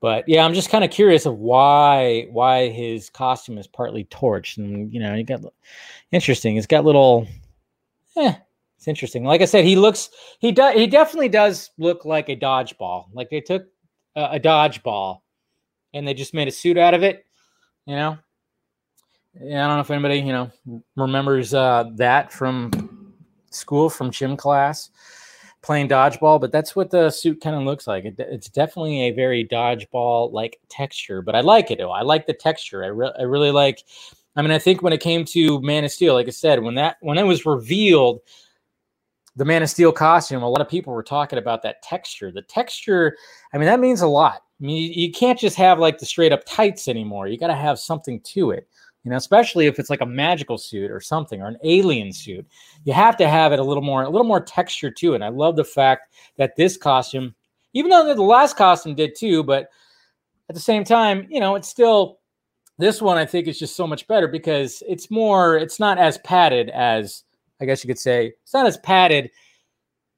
But 0.00 0.24
yeah, 0.26 0.44
I'm 0.44 0.52
just 0.52 0.68
kind 0.68 0.82
of 0.82 0.90
curious 0.90 1.26
of 1.26 1.38
why 1.38 2.26
why 2.32 2.70
his 2.70 3.08
costume 3.08 3.56
is 3.56 3.68
partly 3.68 4.02
torched, 4.06 4.58
and 4.58 4.92
you 4.92 4.98
know, 4.98 5.14
he 5.14 5.22
got 5.22 5.42
interesting. 6.10 6.56
He's 6.56 6.66
got 6.66 6.84
little, 6.84 7.28
eh, 8.16 8.34
it's 8.84 8.88
interesting. 8.88 9.24
Like 9.24 9.40
I 9.40 9.46
said, 9.46 9.64
he 9.64 9.76
looks 9.76 10.10
he 10.40 10.52
does 10.52 10.74
he 10.74 10.86
definitely 10.86 11.30
does 11.30 11.70
look 11.78 12.04
like 12.04 12.28
a 12.28 12.36
dodgeball. 12.36 13.06
Like 13.14 13.30
they 13.30 13.40
took 13.40 13.64
a, 14.14 14.32
a 14.32 14.40
dodgeball 14.40 15.20
and 15.94 16.06
they 16.06 16.12
just 16.12 16.34
made 16.34 16.48
a 16.48 16.50
suit 16.52 16.76
out 16.76 16.92
of 16.92 17.02
it. 17.02 17.24
You 17.86 17.96
know, 17.96 18.18
yeah, 19.40 19.64
I 19.64 19.68
don't 19.68 19.76
know 19.78 19.80
if 19.80 19.90
anybody 19.90 20.18
you 20.18 20.32
know 20.32 20.50
remembers 20.96 21.54
uh, 21.54 21.84
that 21.94 22.30
from 22.30 23.14
school 23.50 23.88
from 23.88 24.10
gym 24.10 24.36
class 24.36 24.90
playing 25.62 25.88
dodgeball, 25.88 26.38
but 26.38 26.52
that's 26.52 26.76
what 26.76 26.90
the 26.90 27.08
suit 27.08 27.40
kind 27.40 27.56
of 27.56 27.62
looks 27.62 27.86
like. 27.86 28.04
It, 28.04 28.16
it's 28.18 28.50
definitely 28.50 29.04
a 29.04 29.12
very 29.12 29.48
dodgeball 29.50 30.30
like 30.30 30.58
texture, 30.68 31.22
but 31.22 31.34
I 31.34 31.40
like 31.40 31.70
it. 31.70 31.80
I 31.80 32.02
like 32.02 32.26
the 32.26 32.34
texture. 32.34 32.84
I, 32.84 32.88
re- 32.88 33.14
I 33.18 33.22
really 33.22 33.50
like. 33.50 33.82
I 34.36 34.42
mean, 34.42 34.50
I 34.50 34.58
think 34.58 34.82
when 34.82 34.92
it 34.92 35.00
came 35.00 35.24
to 35.26 35.62
Man 35.62 35.84
of 35.84 35.90
Steel, 35.90 36.12
like 36.12 36.26
I 36.26 36.32
said, 36.32 36.62
when 36.62 36.74
that 36.74 36.98
when 37.00 37.16
it 37.16 37.22
was 37.22 37.46
revealed, 37.46 38.20
the 39.36 39.44
Man 39.44 39.62
of 39.62 39.70
Steel 39.70 39.92
costume, 39.92 40.42
a 40.42 40.48
lot 40.48 40.60
of 40.60 40.68
people 40.68 40.92
were 40.92 41.02
talking 41.02 41.38
about 41.38 41.62
that 41.62 41.82
texture. 41.82 42.30
The 42.30 42.42
texture, 42.42 43.16
I 43.52 43.58
mean, 43.58 43.66
that 43.66 43.80
means 43.80 44.00
a 44.00 44.06
lot. 44.06 44.42
I 44.60 44.64
mean, 44.64 44.76
you, 44.76 45.06
you 45.06 45.12
can't 45.12 45.38
just 45.38 45.56
have 45.56 45.78
like 45.78 45.98
the 45.98 46.06
straight 46.06 46.32
up 46.32 46.44
tights 46.46 46.86
anymore. 46.88 47.26
You 47.26 47.38
got 47.38 47.48
to 47.48 47.54
have 47.54 47.78
something 47.78 48.20
to 48.20 48.52
it 48.52 48.68
you 49.04 49.10
know 49.10 49.16
especially 49.16 49.66
if 49.66 49.78
it's 49.78 49.90
like 49.90 50.00
a 50.00 50.06
magical 50.06 50.58
suit 50.58 50.90
or 50.90 51.00
something 51.00 51.40
or 51.40 51.46
an 51.46 51.58
alien 51.62 52.12
suit 52.12 52.46
you 52.84 52.92
have 52.92 53.16
to 53.16 53.28
have 53.28 53.52
it 53.52 53.58
a 53.58 53.62
little 53.62 53.82
more 53.82 54.02
a 54.02 54.10
little 54.10 54.26
more 54.26 54.40
texture 54.40 54.90
to 54.90 55.12
it 55.12 55.16
and 55.16 55.24
i 55.24 55.28
love 55.28 55.56
the 55.56 55.64
fact 55.64 56.12
that 56.36 56.56
this 56.56 56.76
costume 56.76 57.34
even 57.74 57.90
though 57.90 58.12
the 58.12 58.22
last 58.22 58.56
costume 58.56 58.94
did 58.94 59.14
too 59.16 59.42
but 59.42 59.68
at 60.48 60.54
the 60.54 60.60
same 60.60 60.84
time 60.84 61.26
you 61.30 61.38
know 61.38 61.54
it's 61.54 61.68
still 61.68 62.18
this 62.78 63.00
one 63.00 63.16
i 63.16 63.24
think 63.24 63.46
is 63.46 63.58
just 63.58 63.76
so 63.76 63.86
much 63.86 64.06
better 64.08 64.26
because 64.26 64.82
it's 64.88 65.10
more 65.10 65.56
it's 65.56 65.78
not 65.78 65.98
as 65.98 66.18
padded 66.18 66.70
as 66.70 67.24
i 67.64 67.66
guess 67.66 67.82
you 67.82 67.88
could 67.88 67.98
say 67.98 68.32
it's 68.42 68.54
not 68.54 68.66
as 68.66 68.76
padded 68.78 69.30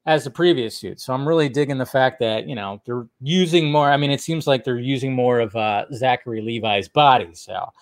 as 0.05 0.25
the 0.25 0.31
previous 0.31 0.77
suit 0.77 1.01
so 1.01 1.15
i'm 1.15 1.27
really 1.27 1.49
digging 1.49 1.79
the 1.79 1.87
fact 1.87 2.21
that 2.21 2.47
you 2.47 2.55
know 2.55 2.81
they're 2.85 3.07
using 3.23 3.71
more 3.71 3.91
i 3.91 3.97
mean 3.97 4.11
it 4.11 4.21
seems 4.21 4.47
like 4.47 4.65
they're 4.65 4.79
using 4.79 5.15
more 5.15 5.41
of 5.41 5.57
uh 5.57 5.85
zachary 5.95 6.43
levi's 6.43 6.89
body 6.89 7.33
so 7.33 7.73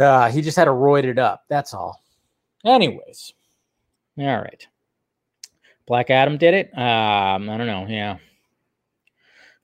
uh, 0.00 0.30
he 0.30 0.40
just 0.40 0.56
had 0.56 0.64
to 0.64 0.70
roid 0.70 1.04
it 1.04 1.18
up. 1.18 1.44
That's 1.48 1.74
all. 1.74 2.02
Anyways, 2.64 3.32
all 4.18 4.26
right. 4.26 4.66
Black 5.86 6.10
Adam 6.10 6.38
did 6.38 6.54
it. 6.54 6.66
Um, 6.76 7.50
I 7.50 7.56
don't 7.56 7.66
know. 7.66 7.86
Yeah. 7.88 8.18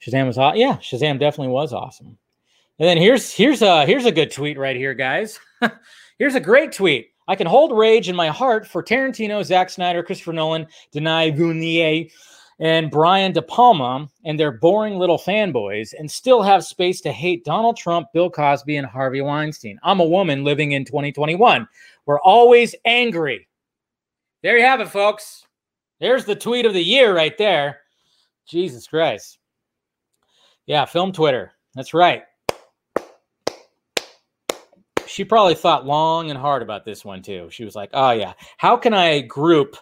Shazam 0.01 0.27
was 0.27 0.39
aw- 0.39 0.55
yeah, 0.55 0.77
Shazam 0.77 1.19
definitely 1.19 1.53
was 1.53 1.73
awesome. 1.73 2.19
And 2.79 2.89
then 2.89 2.99
here's 2.99 3.33
here's 3.33 3.63
a 3.63 3.87
here's 3.87 4.05
a 4.05 4.13
good 4.13 4.31
tweet 4.31 4.59
right 4.59 4.77
here, 4.77 4.93
guys. 4.95 5.41
here's 6.19 6.35
a 6.35 6.41
great 6.41 6.73
tweet. 6.73 7.11
I 7.29 7.37
can 7.37 7.47
hold 7.47 7.77
rage 7.77 8.09
in 8.09 8.17
my 8.17 8.29
heart 8.29 8.67
for 8.67 8.83
Tarantino, 8.83 9.45
Zack 9.45 9.71
Snyder, 9.71 10.03
Christopher 10.03 10.33
Nolan, 10.33 10.67
Denis 10.93 11.37
Villeneuve, 11.37 12.13
and 12.59 12.91
Brian 12.91 13.33
De 13.33 13.43
Palma 13.43 14.09
and 14.25 14.41
their 14.41 14.53
boring 14.53 14.99
little 14.99 15.19
fanboys, 15.19 15.93
and 15.99 16.11
still 16.11 16.43
have 16.43 16.65
space 16.65 17.01
to 17.03 17.13
hate 17.13 17.45
Donald 17.45 17.77
Trump, 17.77 18.09
Bill 18.15 18.31
Cosby, 18.31 18.77
and 18.77 18.87
Harvey 18.87 19.21
Weinstein. 19.21 19.79
I'm 19.83 20.01
a 20.01 20.05
woman 20.05 20.45
living 20.45 20.73
in 20.73 20.85
2021. 20.85 21.69
We're 22.07 22.21
always 22.21 22.75
angry. 22.85 23.47
There 24.43 24.57
you 24.57 24.65
have 24.65 24.81
it, 24.81 24.89
folks. 24.89 25.47
There's 26.01 26.25
the 26.25 26.37
tweet 26.37 26.67
of 26.67 26.73
the 26.73 26.83
year 26.83 27.15
right 27.15 27.37
there. 27.37 27.81
Jesus 28.47 28.87
Christ. 28.87 29.39
Yeah, 30.67 30.85
film 30.85 31.13
Twitter. 31.13 31.53
That's 31.75 31.95
right. 31.95 32.23
She 35.17 35.25
probably 35.25 35.55
thought 35.55 35.87
long 35.87 36.29
and 36.29 36.39
hard 36.39 36.61
about 36.61 36.85
this 36.85 37.03
one 37.03 37.23
too. 37.23 37.49
She 37.51 37.65
was 37.65 37.75
like, 37.75 37.89
"Oh 37.95 38.11
yeah, 38.11 38.35
how 38.59 38.77
can 38.77 38.93
I 38.93 39.23
group 39.23 39.79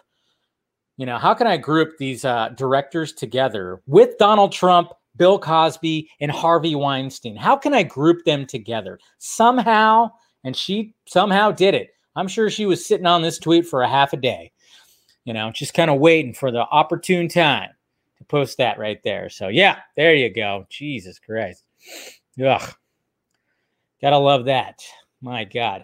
you 0.95 1.05
know, 1.05 1.17
how 1.17 1.33
can 1.33 1.45
I 1.45 1.57
group 1.57 1.97
these 1.97 2.23
uh, 2.23 2.53
directors 2.55 3.11
together 3.11 3.81
with 3.85 4.17
Donald 4.17 4.53
Trump, 4.53 4.93
Bill 5.17 5.37
Cosby, 5.37 6.09
and 6.21 6.31
Harvey 6.31 6.73
Weinstein? 6.73 7.35
How 7.35 7.57
can 7.57 7.73
I 7.73 7.83
group 7.83 8.23
them 8.23 8.45
together 8.45 8.97
somehow?" 9.17 10.09
And 10.45 10.55
she 10.55 10.95
somehow 11.05 11.51
did 11.51 11.73
it. 11.73 11.89
I'm 12.15 12.29
sure 12.29 12.49
she 12.49 12.65
was 12.65 12.85
sitting 12.85 13.05
on 13.05 13.21
this 13.21 13.37
tweet 13.37 13.67
for 13.67 13.81
a 13.81 13.89
half 13.89 14.13
a 14.13 14.17
day, 14.17 14.53
you 15.25 15.33
know, 15.33 15.51
just 15.51 15.73
kind 15.73 15.91
of 15.91 15.99
waiting 15.99 16.33
for 16.33 16.49
the 16.49 16.61
opportune 16.61 17.27
time 17.27 17.71
to 18.19 18.23
post 18.23 18.57
that 18.59 18.79
right 18.79 19.03
there. 19.03 19.27
So, 19.27 19.49
yeah, 19.49 19.79
there 19.97 20.15
you 20.15 20.33
go. 20.33 20.65
Jesus 20.69 21.19
Christ. 21.19 21.65
Ugh. 22.41 22.73
Gotta 24.01 24.17
love 24.17 24.45
that. 24.45 24.81
My 25.25 25.43
God. 25.43 25.83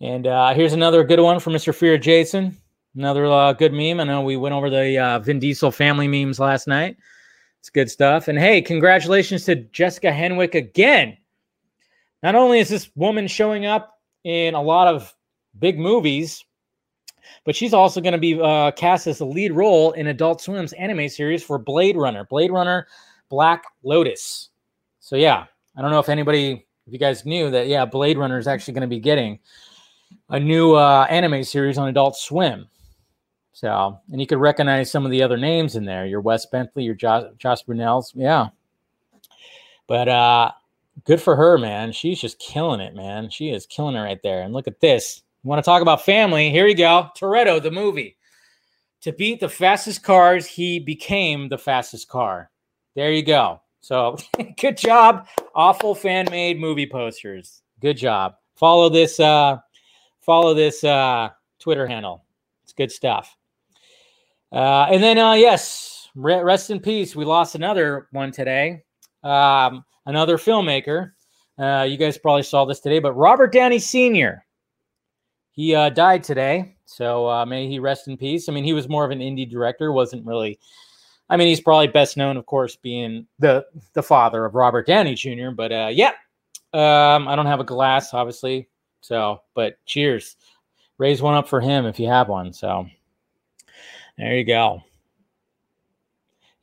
And 0.00 0.28
uh, 0.28 0.54
here's 0.54 0.74
another 0.74 1.02
good 1.02 1.18
one 1.18 1.40
from 1.40 1.54
Mr. 1.54 1.74
Fear 1.74 1.98
Jason. 1.98 2.56
Another 2.94 3.26
uh, 3.26 3.52
good 3.52 3.72
meme. 3.72 3.98
I 3.98 4.04
know 4.04 4.20
we 4.22 4.36
went 4.36 4.54
over 4.54 4.70
the 4.70 4.96
uh, 4.96 5.18
Vin 5.18 5.40
Diesel 5.40 5.72
family 5.72 6.06
memes 6.06 6.38
last 6.38 6.68
night. 6.68 6.96
It's 7.58 7.68
good 7.68 7.90
stuff. 7.90 8.28
And 8.28 8.38
hey, 8.38 8.62
congratulations 8.62 9.44
to 9.46 9.56
Jessica 9.56 10.06
Henwick 10.12 10.54
again. 10.54 11.16
Not 12.22 12.36
only 12.36 12.60
is 12.60 12.68
this 12.68 12.92
woman 12.94 13.26
showing 13.26 13.66
up 13.66 13.98
in 14.22 14.54
a 14.54 14.62
lot 14.62 14.86
of 14.86 15.12
big 15.58 15.76
movies, 15.76 16.44
but 17.44 17.56
she's 17.56 17.74
also 17.74 18.00
going 18.00 18.12
to 18.12 18.18
be 18.18 18.40
uh, 18.40 18.70
cast 18.70 19.08
as 19.08 19.18
the 19.18 19.26
lead 19.26 19.50
role 19.50 19.90
in 19.92 20.06
Adult 20.06 20.40
Swim's 20.40 20.74
anime 20.74 21.08
series 21.08 21.42
for 21.42 21.58
Blade 21.58 21.96
Runner, 21.96 22.24
Blade 22.30 22.52
Runner 22.52 22.86
Black 23.30 23.64
Lotus. 23.82 24.50
So, 25.00 25.16
yeah, 25.16 25.46
I 25.76 25.82
don't 25.82 25.90
know 25.90 25.98
if 25.98 26.08
anybody, 26.08 26.64
if 26.86 26.92
you 26.92 26.98
guys 26.98 27.24
knew 27.24 27.50
that, 27.50 27.68
yeah, 27.68 27.84
Blade 27.84 28.18
Runner 28.18 28.38
is 28.38 28.46
actually 28.46 28.74
going 28.74 28.82
to 28.82 28.88
be 28.88 29.00
getting 29.00 29.38
a 30.28 30.38
new 30.38 30.74
uh, 30.74 31.06
anime 31.08 31.44
series 31.44 31.78
on 31.78 31.88
Adult 31.88 32.16
Swim. 32.16 32.68
So, 33.52 33.98
and 34.10 34.20
you 34.20 34.26
could 34.26 34.38
recognize 34.38 34.90
some 34.90 35.04
of 35.04 35.10
the 35.10 35.22
other 35.22 35.36
names 35.36 35.76
in 35.76 35.84
there. 35.84 36.06
Your 36.06 36.20
Wes 36.20 36.46
Bentley, 36.46 36.84
your 36.84 36.94
Josh, 36.94 37.24
Josh 37.38 37.62
Brunel's, 37.62 38.12
yeah. 38.14 38.48
But 39.86 40.08
uh, 40.08 40.52
good 41.04 41.20
for 41.20 41.36
her, 41.36 41.58
man. 41.58 41.92
She's 41.92 42.20
just 42.20 42.38
killing 42.38 42.80
it, 42.80 42.94
man. 42.94 43.30
She 43.30 43.50
is 43.50 43.66
killing 43.66 43.94
it 43.94 44.00
right 44.00 44.22
there. 44.22 44.42
And 44.42 44.52
look 44.52 44.66
at 44.66 44.80
this. 44.80 45.22
You 45.44 45.48
want 45.48 45.62
to 45.62 45.68
talk 45.68 45.82
about 45.82 46.04
family? 46.04 46.50
Here 46.50 46.66
you 46.66 46.74
go. 46.74 47.08
Toretto, 47.16 47.62
the 47.62 47.70
movie. 47.70 48.16
To 49.02 49.12
beat 49.12 49.40
the 49.40 49.48
fastest 49.48 50.02
cars, 50.02 50.46
he 50.46 50.78
became 50.78 51.48
the 51.48 51.58
fastest 51.58 52.08
car. 52.08 52.50
There 52.94 53.12
you 53.12 53.22
go. 53.24 53.61
So 53.82 54.16
good 54.58 54.78
job. 54.78 55.26
Awful 55.54 55.94
fan 55.94 56.26
made 56.30 56.58
movie 56.58 56.86
posters. 56.86 57.62
Good 57.80 57.98
job. 57.98 58.36
Follow 58.56 58.88
this 58.88 59.20
uh 59.20 59.58
follow 60.20 60.54
this 60.54 60.82
uh 60.82 61.28
Twitter 61.58 61.86
handle. 61.86 62.24
It's 62.64 62.72
good 62.72 62.90
stuff. 62.90 63.36
Uh, 64.52 64.86
and 64.90 65.02
then, 65.02 65.16
uh, 65.18 65.32
yes, 65.32 66.08
rest 66.14 66.70
in 66.70 66.78
peace. 66.78 67.16
We 67.16 67.24
lost 67.24 67.54
another 67.54 68.08
one 68.12 68.32
today, 68.32 68.82
um, 69.22 69.84
another 70.04 70.36
filmmaker. 70.36 71.12
Uh, 71.58 71.86
you 71.88 71.96
guys 71.96 72.18
probably 72.18 72.42
saw 72.42 72.66
this 72.66 72.80
today, 72.80 72.98
but 72.98 73.14
Robert 73.14 73.52
Downey 73.52 73.78
Sr. 73.78 74.44
He 75.52 75.74
uh, 75.74 75.88
died 75.90 76.22
today, 76.22 76.76
so 76.84 77.28
uh, 77.28 77.46
may 77.46 77.66
he 77.66 77.78
rest 77.78 78.08
in 78.08 78.16
peace. 78.16 78.48
I 78.48 78.52
mean, 78.52 78.64
he 78.64 78.72
was 78.72 78.88
more 78.88 79.04
of 79.04 79.10
an 79.10 79.20
indie 79.20 79.48
director, 79.48 79.92
wasn't 79.92 80.26
really. 80.26 80.58
I 81.32 81.36
mean, 81.36 81.48
he's 81.48 81.60
probably 81.60 81.88
best 81.88 82.16
known, 82.16 82.36
of 82.36 82.46
course, 82.46 82.76
being 82.76 83.26
the 83.38 83.64
the 83.94 84.02
father 84.02 84.44
of 84.44 84.54
Robert 84.54 84.86
Downey 84.86 85.14
Jr. 85.14 85.50
But 85.50 85.72
uh, 85.72 85.90
yeah, 85.90 86.12
um, 86.72 87.26
I 87.26 87.34
don't 87.34 87.46
have 87.46 87.60
a 87.60 87.64
glass, 87.64 88.14
obviously. 88.14 88.68
So, 89.00 89.40
but 89.54 89.84
cheers. 89.86 90.36
Raise 90.98 91.22
one 91.22 91.34
up 91.34 91.48
for 91.48 91.60
him 91.60 91.86
if 91.86 91.98
you 91.98 92.08
have 92.08 92.28
one. 92.28 92.52
So. 92.52 92.86
There 94.18 94.36
you 94.36 94.44
go. 94.44 94.82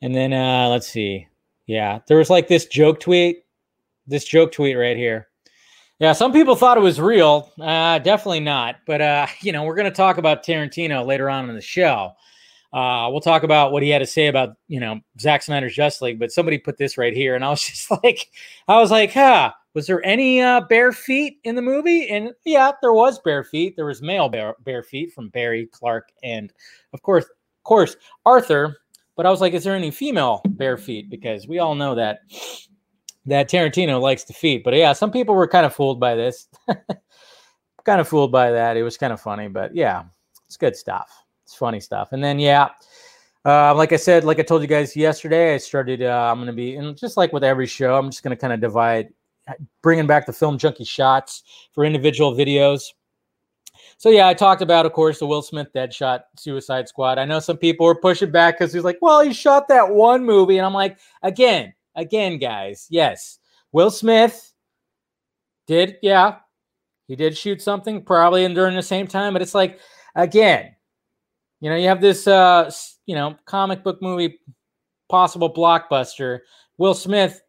And 0.01 0.15
then 0.15 0.33
uh, 0.33 0.69
let's 0.69 0.87
see. 0.87 1.27
Yeah, 1.65 1.99
there 2.07 2.17
was 2.17 2.29
like 2.29 2.47
this 2.47 2.65
joke 2.65 2.99
tweet, 2.99 3.43
this 4.07 4.23
joke 4.23 4.51
tweet 4.51 4.77
right 4.77 4.97
here. 4.97 5.27
Yeah, 5.99 6.13
some 6.13 6.31
people 6.31 6.55
thought 6.55 6.77
it 6.77 6.81
was 6.81 7.01
real. 7.01 7.51
Uh, 7.59 7.99
definitely 7.99 8.39
not. 8.39 8.77
But 8.87 9.01
uh, 9.01 9.27
you 9.41 9.51
know, 9.51 9.63
we're 9.63 9.75
going 9.75 9.91
to 9.91 9.95
talk 9.95 10.17
about 10.17 10.45
Tarantino 10.45 11.05
later 11.05 11.29
on 11.29 11.49
in 11.49 11.55
the 11.55 11.61
show. 11.61 12.13
Uh, 12.71 13.07
we'll 13.09 13.21
talk 13.21 13.43
about 13.43 13.71
what 13.71 13.81
he 13.81 13.89
had 13.89 13.99
to 13.99 14.05
say 14.05 14.27
about 14.27 14.55
you 14.67 14.79
know 14.79 14.99
Zack 15.19 15.43
Snyder's 15.43 15.75
Just 15.75 16.01
League. 16.01 16.19
But 16.19 16.31
somebody 16.31 16.57
put 16.57 16.77
this 16.77 16.97
right 16.97 17.13
here, 17.13 17.35
and 17.35 17.43
I 17.43 17.49
was 17.49 17.61
just 17.67 17.91
like, 18.03 18.29
I 18.67 18.79
was 18.79 18.91
like, 18.91 19.13
huh. 19.13 19.53
Was 19.75 19.85
there 19.85 20.03
any 20.03 20.41
uh, 20.41 20.61
bare 20.61 20.91
feet 20.91 21.37
in 21.43 21.53
the 21.53 21.61
movie? 21.61 22.09
And 22.09 22.33
yeah, 22.43 22.71
there 22.81 22.91
was 22.91 23.19
bare 23.19 23.43
feet. 23.43 23.75
There 23.75 23.85
was 23.85 24.01
male 24.01 24.27
bare, 24.27 24.55
bare 24.61 24.81
feet 24.81 25.13
from 25.13 25.29
Barry 25.29 25.67
Clark, 25.67 26.09
and 26.23 26.51
of 26.91 27.03
course 27.03 27.25
of 27.25 27.63
course, 27.63 27.95
Arthur. 28.25 28.77
But 29.15 29.25
I 29.25 29.29
was 29.29 29.41
like, 29.41 29.53
is 29.53 29.63
there 29.63 29.75
any 29.75 29.91
female 29.91 30.41
bare 30.47 30.77
feet? 30.77 31.09
Because 31.09 31.47
we 31.47 31.59
all 31.59 31.75
know 31.75 31.93
that 31.95 32.21
that 33.25 33.49
Tarantino 33.49 34.01
likes 34.01 34.23
to 34.25 34.33
feet. 34.33 34.63
But 34.63 34.73
yeah, 34.73 34.93
some 34.93 35.11
people 35.11 35.35
were 35.35 35.47
kind 35.47 35.65
of 35.65 35.75
fooled 35.75 35.99
by 35.99 36.15
this. 36.15 36.47
kind 37.85 38.01
of 38.01 38.07
fooled 38.07 38.31
by 38.31 38.51
that. 38.51 38.77
It 38.77 38.83
was 38.83 38.97
kind 38.97 39.13
of 39.13 39.21
funny, 39.21 39.47
but 39.47 39.75
yeah, 39.75 40.03
it's 40.47 40.57
good 40.57 40.75
stuff. 40.75 41.11
It's 41.49 41.57
funny 41.57 41.79
stuff. 41.79 42.09
And 42.11 42.23
then 42.23 42.37
yeah, 42.37 42.69
uh, 43.43 43.73
like 43.73 43.91
I 43.91 43.95
said, 43.95 44.23
like 44.23 44.37
I 44.37 44.43
told 44.43 44.61
you 44.61 44.67
guys 44.67 44.95
yesterday, 44.95 45.55
I 45.55 45.57
started. 45.57 46.03
Uh, 46.03 46.29
I'm 46.29 46.37
going 46.37 46.45
to 46.45 46.53
be, 46.53 46.75
and 46.75 46.95
just 46.95 47.17
like 47.17 47.33
with 47.33 47.43
every 47.43 47.65
show, 47.65 47.97
I'm 47.97 48.11
just 48.11 48.21
going 48.21 48.37
to 48.37 48.39
kind 48.39 48.53
of 48.53 48.61
divide, 48.61 49.09
bringing 49.81 50.05
back 50.05 50.27
the 50.27 50.31
film 50.31 50.59
junkie 50.59 50.83
shots 50.83 51.41
for 51.73 51.85
individual 51.85 52.35
videos. 52.35 52.83
So 53.97 54.09
yeah, 54.09 54.27
I 54.27 54.35
talked 54.35 54.61
about, 54.61 54.85
of 54.85 54.93
course, 54.93 55.17
the 55.17 55.25
Will 55.25 55.41
Smith 55.41 55.73
dead 55.73 55.91
shot 55.91 56.25
Suicide 56.37 56.87
Squad. 56.87 57.17
I 57.17 57.25
know 57.25 57.39
some 57.39 57.57
people 57.57 57.87
were 57.87 57.99
pushing 57.99 58.29
back 58.29 58.59
because 58.59 58.71
he's 58.71 58.83
like, 58.83 58.99
well, 59.01 59.21
he 59.21 59.33
shot 59.33 59.67
that 59.69 59.89
one 59.89 60.23
movie, 60.23 60.57
and 60.57 60.67
I'm 60.67 60.73
like, 60.75 60.99
again, 61.23 61.73
again, 61.95 62.37
guys, 62.37 62.85
yes, 62.91 63.39
Will 63.71 63.89
Smith 63.89 64.53
did, 65.65 65.97
yeah, 66.03 66.35
he 67.07 67.15
did 67.15 67.35
shoot 67.35 67.59
something 67.59 68.03
probably 68.03 68.43
in 68.43 68.53
during 68.53 68.75
the 68.75 68.83
same 68.83 69.07
time, 69.07 69.33
but 69.33 69.41
it's 69.41 69.55
like, 69.55 69.79
again, 70.13 70.75
you 71.59 71.69
know, 71.69 71.75
you 71.75 71.87
have 71.87 72.01
this, 72.01 72.27
uh, 72.27 72.71
you 73.05 73.15
know, 73.15 73.35
comic 73.45 73.83
book 73.83 74.01
movie 74.01 74.39
possible 75.09 75.53
blockbuster. 75.53 76.39
Will 76.77 76.93
Smith 76.93 77.41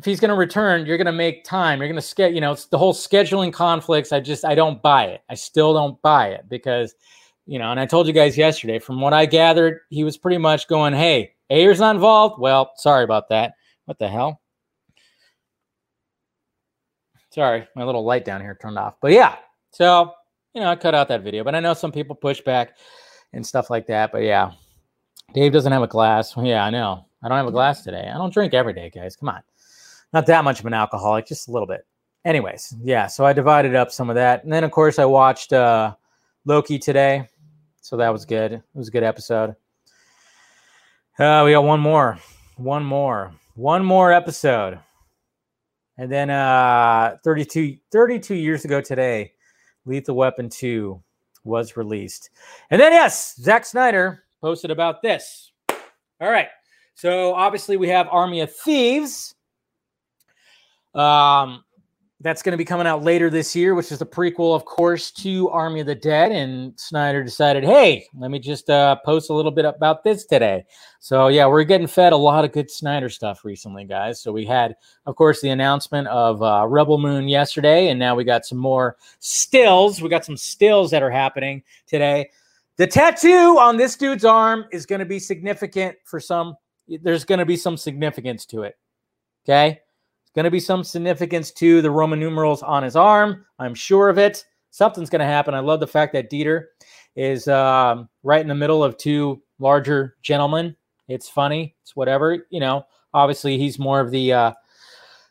if 0.00 0.06
he's 0.06 0.18
going 0.18 0.30
to 0.30 0.34
return, 0.34 0.86
you're 0.86 0.96
going 0.96 1.04
to 1.04 1.12
make 1.12 1.44
time. 1.44 1.78
You're 1.78 1.88
going 1.88 2.00
to 2.00 2.00
schedule, 2.00 2.34
you 2.34 2.40
know, 2.40 2.52
it's 2.52 2.64
the 2.64 2.78
whole 2.78 2.94
scheduling 2.94 3.52
conflicts. 3.52 4.12
I 4.12 4.20
just, 4.20 4.46
I 4.46 4.54
don't 4.54 4.80
buy 4.80 5.04
it. 5.04 5.20
I 5.28 5.34
still 5.34 5.74
don't 5.74 6.00
buy 6.00 6.28
it 6.28 6.48
because, 6.48 6.94
you 7.44 7.58
know, 7.58 7.70
and 7.70 7.78
I 7.78 7.84
told 7.84 8.06
you 8.06 8.14
guys 8.14 8.38
yesterday, 8.38 8.78
from 8.78 8.98
what 9.02 9.12
I 9.12 9.26
gathered, 9.26 9.80
he 9.90 10.02
was 10.02 10.16
pretty 10.16 10.38
much 10.38 10.68
going, 10.68 10.94
hey, 10.94 11.34
Ayer's 11.50 11.80
not 11.80 11.96
involved. 11.96 12.40
Well, 12.40 12.72
sorry 12.76 13.04
about 13.04 13.28
that. 13.28 13.52
What 13.84 13.98
the 13.98 14.08
hell? 14.08 14.40
Sorry, 17.28 17.68
my 17.76 17.84
little 17.84 18.02
light 18.02 18.24
down 18.24 18.40
here 18.40 18.56
turned 18.58 18.78
off. 18.78 18.94
But 19.02 19.12
yeah, 19.12 19.36
so, 19.70 20.14
you 20.54 20.60
know, 20.60 20.68
I 20.68 20.76
cut 20.76 20.94
out 20.94 21.08
that 21.08 21.22
video, 21.22 21.44
but 21.44 21.54
I 21.54 21.60
know 21.60 21.74
some 21.74 21.92
people 21.92 22.14
push 22.14 22.40
back 22.40 22.76
and 23.32 23.46
stuff 23.46 23.70
like 23.70 23.86
that. 23.86 24.12
But 24.12 24.22
yeah, 24.22 24.52
Dave 25.34 25.52
doesn't 25.52 25.72
have 25.72 25.82
a 25.82 25.86
glass. 25.86 26.34
Yeah, 26.36 26.64
I 26.64 26.70
know. 26.70 27.06
I 27.22 27.28
don't 27.28 27.36
have 27.36 27.46
a 27.46 27.52
glass 27.52 27.82
today. 27.82 28.10
I 28.12 28.16
don't 28.16 28.32
drink 28.32 28.54
every 28.54 28.72
day, 28.72 28.90
guys. 28.90 29.16
Come 29.16 29.28
on 29.28 29.42
not 30.12 30.26
that 30.26 30.44
much 30.44 30.60
of 30.60 30.66
an 30.66 30.74
alcoholic, 30.74 31.26
just 31.26 31.48
a 31.48 31.50
little 31.50 31.66
bit. 31.66 31.86
Anyways, 32.24 32.74
yeah, 32.82 33.06
so 33.06 33.24
I 33.24 33.32
divided 33.32 33.74
up 33.74 33.90
some 33.90 34.10
of 34.10 34.16
that. 34.16 34.44
And 34.44 34.52
then, 34.52 34.64
of 34.64 34.70
course, 34.70 34.98
I 34.98 35.04
watched 35.04 35.52
uh, 35.52 35.94
Loki 36.44 36.78
today. 36.78 37.28
So 37.80 37.96
that 37.96 38.10
was 38.10 38.24
good. 38.24 38.52
It 38.52 38.62
was 38.74 38.88
a 38.88 38.90
good 38.90 39.02
episode. 39.02 39.56
Uh, 41.18 41.42
we 41.44 41.52
got 41.52 41.64
one 41.64 41.80
more, 41.80 42.18
one 42.56 42.84
more, 42.84 43.32
one 43.54 43.84
more 43.84 44.12
episode. 44.12 44.78
And 45.96 46.10
then 46.10 46.30
uh, 46.30 47.16
32, 47.24 47.76
32 47.90 48.34
years 48.34 48.64
ago 48.64 48.80
today, 48.80 49.32
Lethal 49.86 50.16
Weapon 50.16 50.48
2 50.48 51.02
was 51.44 51.76
released. 51.76 52.30
And 52.70 52.80
then, 52.80 52.92
yes, 52.92 53.36
Zack 53.36 53.64
Snyder 53.64 54.24
posted 54.40 54.70
about 54.70 55.02
this. 55.02 55.52
All 56.20 56.30
right. 56.30 56.48
So 56.94 57.34
obviously, 57.34 57.76
we 57.76 57.88
have 57.88 58.08
Army 58.10 58.40
of 58.40 58.54
Thieves. 58.54 59.34
Um, 60.94 61.64
that's 62.22 62.42
going 62.42 62.52
to 62.52 62.58
be 62.58 62.66
coming 62.66 62.86
out 62.86 63.02
later 63.02 63.30
this 63.30 63.56
year, 63.56 63.74
which 63.74 63.90
is 63.90 63.98
the 63.98 64.06
prequel, 64.06 64.54
of 64.54 64.66
course, 64.66 65.10
to 65.10 65.48
Army 65.48 65.80
of 65.80 65.86
the 65.86 65.94
Dead. 65.94 66.30
And 66.30 66.78
Snyder 66.78 67.24
decided, 67.24 67.64
hey, 67.64 68.06
let 68.14 68.30
me 68.30 68.38
just 68.38 68.68
uh, 68.68 68.96
post 69.06 69.30
a 69.30 69.32
little 69.32 69.50
bit 69.50 69.64
about 69.64 70.04
this 70.04 70.26
today. 70.26 70.64
So, 70.98 71.28
yeah, 71.28 71.46
we're 71.46 71.64
getting 71.64 71.86
fed 71.86 72.12
a 72.12 72.16
lot 72.16 72.44
of 72.44 72.52
good 72.52 72.70
Snyder 72.70 73.08
stuff 73.08 73.42
recently, 73.42 73.84
guys. 73.84 74.20
So, 74.20 74.32
we 74.32 74.44
had, 74.44 74.76
of 75.06 75.16
course, 75.16 75.40
the 75.40 75.48
announcement 75.48 76.08
of 76.08 76.42
uh, 76.42 76.66
Rebel 76.68 76.98
Moon 76.98 77.26
yesterday, 77.26 77.88
and 77.88 77.98
now 77.98 78.14
we 78.14 78.24
got 78.24 78.44
some 78.44 78.58
more 78.58 78.98
stills. 79.20 80.02
We 80.02 80.10
got 80.10 80.26
some 80.26 80.36
stills 80.36 80.90
that 80.90 81.02
are 81.02 81.10
happening 81.10 81.62
today. 81.86 82.28
The 82.76 82.86
tattoo 82.86 83.58
on 83.58 83.78
this 83.78 83.96
dude's 83.96 84.26
arm 84.26 84.66
is 84.72 84.84
going 84.84 85.00
to 85.00 85.06
be 85.06 85.18
significant 85.18 85.96
for 86.04 86.20
some. 86.20 86.54
There's 86.86 87.24
going 87.24 87.38
to 87.38 87.46
be 87.46 87.56
some 87.56 87.78
significance 87.78 88.44
to 88.46 88.62
it. 88.62 88.78
Okay 89.46 89.80
going 90.34 90.44
to 90.44 90.50
be 90.50 90.60
some 90.60 90.84
significance 90.84 91.50
to 91.52 91.82
the 91.82 91.90
Roman 91.90 92.20
numerals 92.20 92.62
on 92.62 92.82
his 92.82 92.96
arm. 92.96 93.44
I'm 93.58 93.74
sure 93.74 94.08
of 94.08 94.18
it. 94.18 94.44
Something's 94.70 95.10
going 95.10 95.20
to 95.20 95.26
happen. 95.26 95.54
I 95.54 95.60
love 95.60 95.80
the 95.80 95.86
fact 95.86 96.12
that 96.12 96.30
Dieter 96.30 96.66
is 97.16 97.48
um, 97.48 98.08
right 98.22 98.40
in 98.40 98.48
the 98.48 98.54
middle 98.54 98.84
of 98.84 98.96
two 98.96 99.42
larger 99.58 100.16
gentlemen. 100.22 100.76
It's 101.08 101.28
funny. 101.28 101.74
It's 101.82 101.96
whatever. 101.96 102.46
You 102.50 102.60
know, 102.60 102.86
obviously 103.12 103.58
he's 103.58 103.78
more 103.78 104.00
of 104.00 104.12
the, 104.12 104.32
uh, 104.32 104.52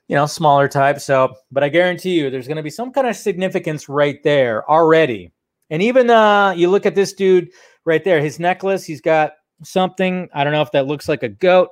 you 0.09 0.15
know, 0.15 0.25
smaller 0.25 0.67
type. 0.67 0.99
So, 0.99 1.35
but 1.51 1.63
I 1.63 1.69
guarantee 1.69 2.19
you 2.19 2.29
there's 2.29 2.47
going 2.47 2.57
to 2.57 2.63
be 2.63 2.69
some 2.69 2.91
kind 2.91 3.07
of 3.07 3.15
significance 3.15 3.87
right 3.87 4.21
there 4.23 4.69
already. 4.69 5.31
And 5.69 5.81
even 5.81 6.09
uh, 6.09 6.51
you 6.57 6.69
look 6.69 6.85
at 6.85 6.95
this 6.95 7.13
dude 7.13 7.49
right 7.85 8.03
there, 8.03 8.19
his 8.19 8.39
necklace, 8.39 8.83
he's 8.83 9.01
got 9.01 9.33
something. 9.63 10.27
I 10.33 10.43
don't 10.43 10.53
know 10.53 10.61
if 10.61 10.71
that 10.71 10.87
looks 10.87 11.07
like 11.07 11.23
a 11.23 11.29
goat 11.29 11.69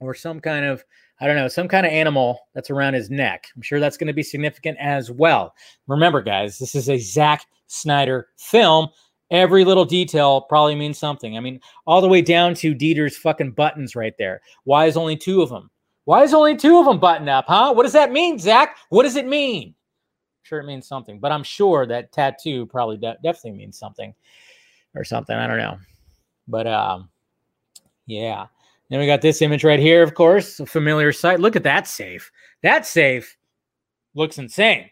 or 0.00 0.14
some 0.14 0.38
kind 0.38 0.64
of 0.64 0.84
I 1.20 1.26
don't 1.26 1.36
know, 1.36 1.48
some 1.48 1.68
kind 1.68 1.84
of 1.84 1.92
animal 1.92 2.40
that's 2.54 2.70
around 2.70 2.94
his 2.94 3.10
neck. 3.10 3.48
I'm 3.54 3.62
sure 3.62 3.78
that's 3.78 3.96
going 3.96 4.06
to 4.06 4.14
be 4.14 4.22
significant 4.22 4.78
as 4.80 5.10
well. 5.10 5.54
Remember, 5.86 6.22
guys, 6.22 6.58
this 6.58 6.74
is 6.74 6.88
a 6.88 6.98
Zack 6.98 7.44
Snyder 7.66 8.28
film. 8.38 8.88
Every 9.30 9.64
little 9.64 9.84
detail 9.84 10.40
probably 10.42 10.74
means 10.74 10.98
something. 10.98 11.36
I 11.36 11.40
mean, 11.40 11.60
all 11.86 12.00
the 12.00 12.08
way 12.08 12.22
down 12.22 12.54
to 12.54 12.74
Dieter's 12.74 13.16
fucking 13.16 13.52
buttons 13.52 13.94
right 13.94 14.14
there. 14.18 14.40
Why 14.64 14.86
is 14.86 14.96
only 14.96 15.16
two 15.16 15.42
of 15.42 15.50
them? 15.50 15.70
Why 16.04 16.24
is 16.24 16.34
only 16.34 16.56
two 16.56 16.78
of 16.78 16.86
them 16.86 16.98
buttoned 16.98 17.28
up, 17.28 17.44
huh? 17.46 17.72
What 17.74 17.84
does 17.84 17.92
that 17.92 18.10
mean, 18.10 18.38
Zack? 18.38 18.78
What 18.88 19.04
does 19.04 19.16
it 19.16 19.26
mean? 19.26 19.68
I'm 19.68 20.42
sure 20.42 20.58
it 20.58 20.66
means 20.66 20.88
something, 20.88 21.20
but 21.20 21.30
I'm 21.30 21.44
sure 21.44 21.86
that 21.86 22.12
tattoo 22.12 22.66
probably 22.66 22.96
de- 22.96 23.18
definitely 23.22 23.52
means 23.52 23.78
something 23.78 24.14
or 24.94 25.04
something. 25.04 25.36
I 25.36 25.46
don't 25.46 25.58
know. 25.58 25.78
But 26.48 26.66
um, 26.66 27.10
yeah. 28.06 28.46
Then 28.90 28.98
we 28.98 29.06
got 29.06 29.22
this 29.22 29.40
image 29.40 29.62
right 29.62 29.78
here, 29.78 30.02
of 30.02 30.14
course, 30.14 30.58
a 30.58 30.66
familiar 30.66 31.12
sight. 31.12 31.38
Look 31.38 31.54
at 31.54 31.62
that 31.62 31.86
safe. 31.86 32.30
That 32.64 32.84
safe 32.84 33.36
looks 34.14 34.38
insane. 34.38 34.90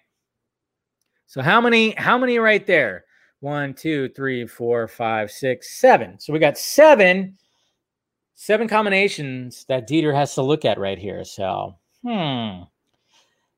So 1.26 1.42
how 1.42 1.60
many? 1.60 1.94
How 1.98 2.16
many 2.16 2.38
right 2.38 2.64
there? 2.64 3.04
One, 3.40 3.74
two, 3.74 4.08
three, 4.10 4.46
four, 4.46 4.88
five, 4.88 5.30
six, 5.30 5.78
seven. 5.78 6.18
So 6.18 6.32
we 6.32 6.38
got 6.38 6.56
seven, 6.56 7.36
seven 8.34 8.68
combinations 8.68 9.64
that 9.68 9.88
Dieter 9.88 10.14
has 10.14 10.34
to 10.34 10.42
look 10.42 10.64
at 10.64 10.78
right 10.78 10.98
here. 10.98 11.24
So, 11.24 11.76
hmm, 12.04 12.62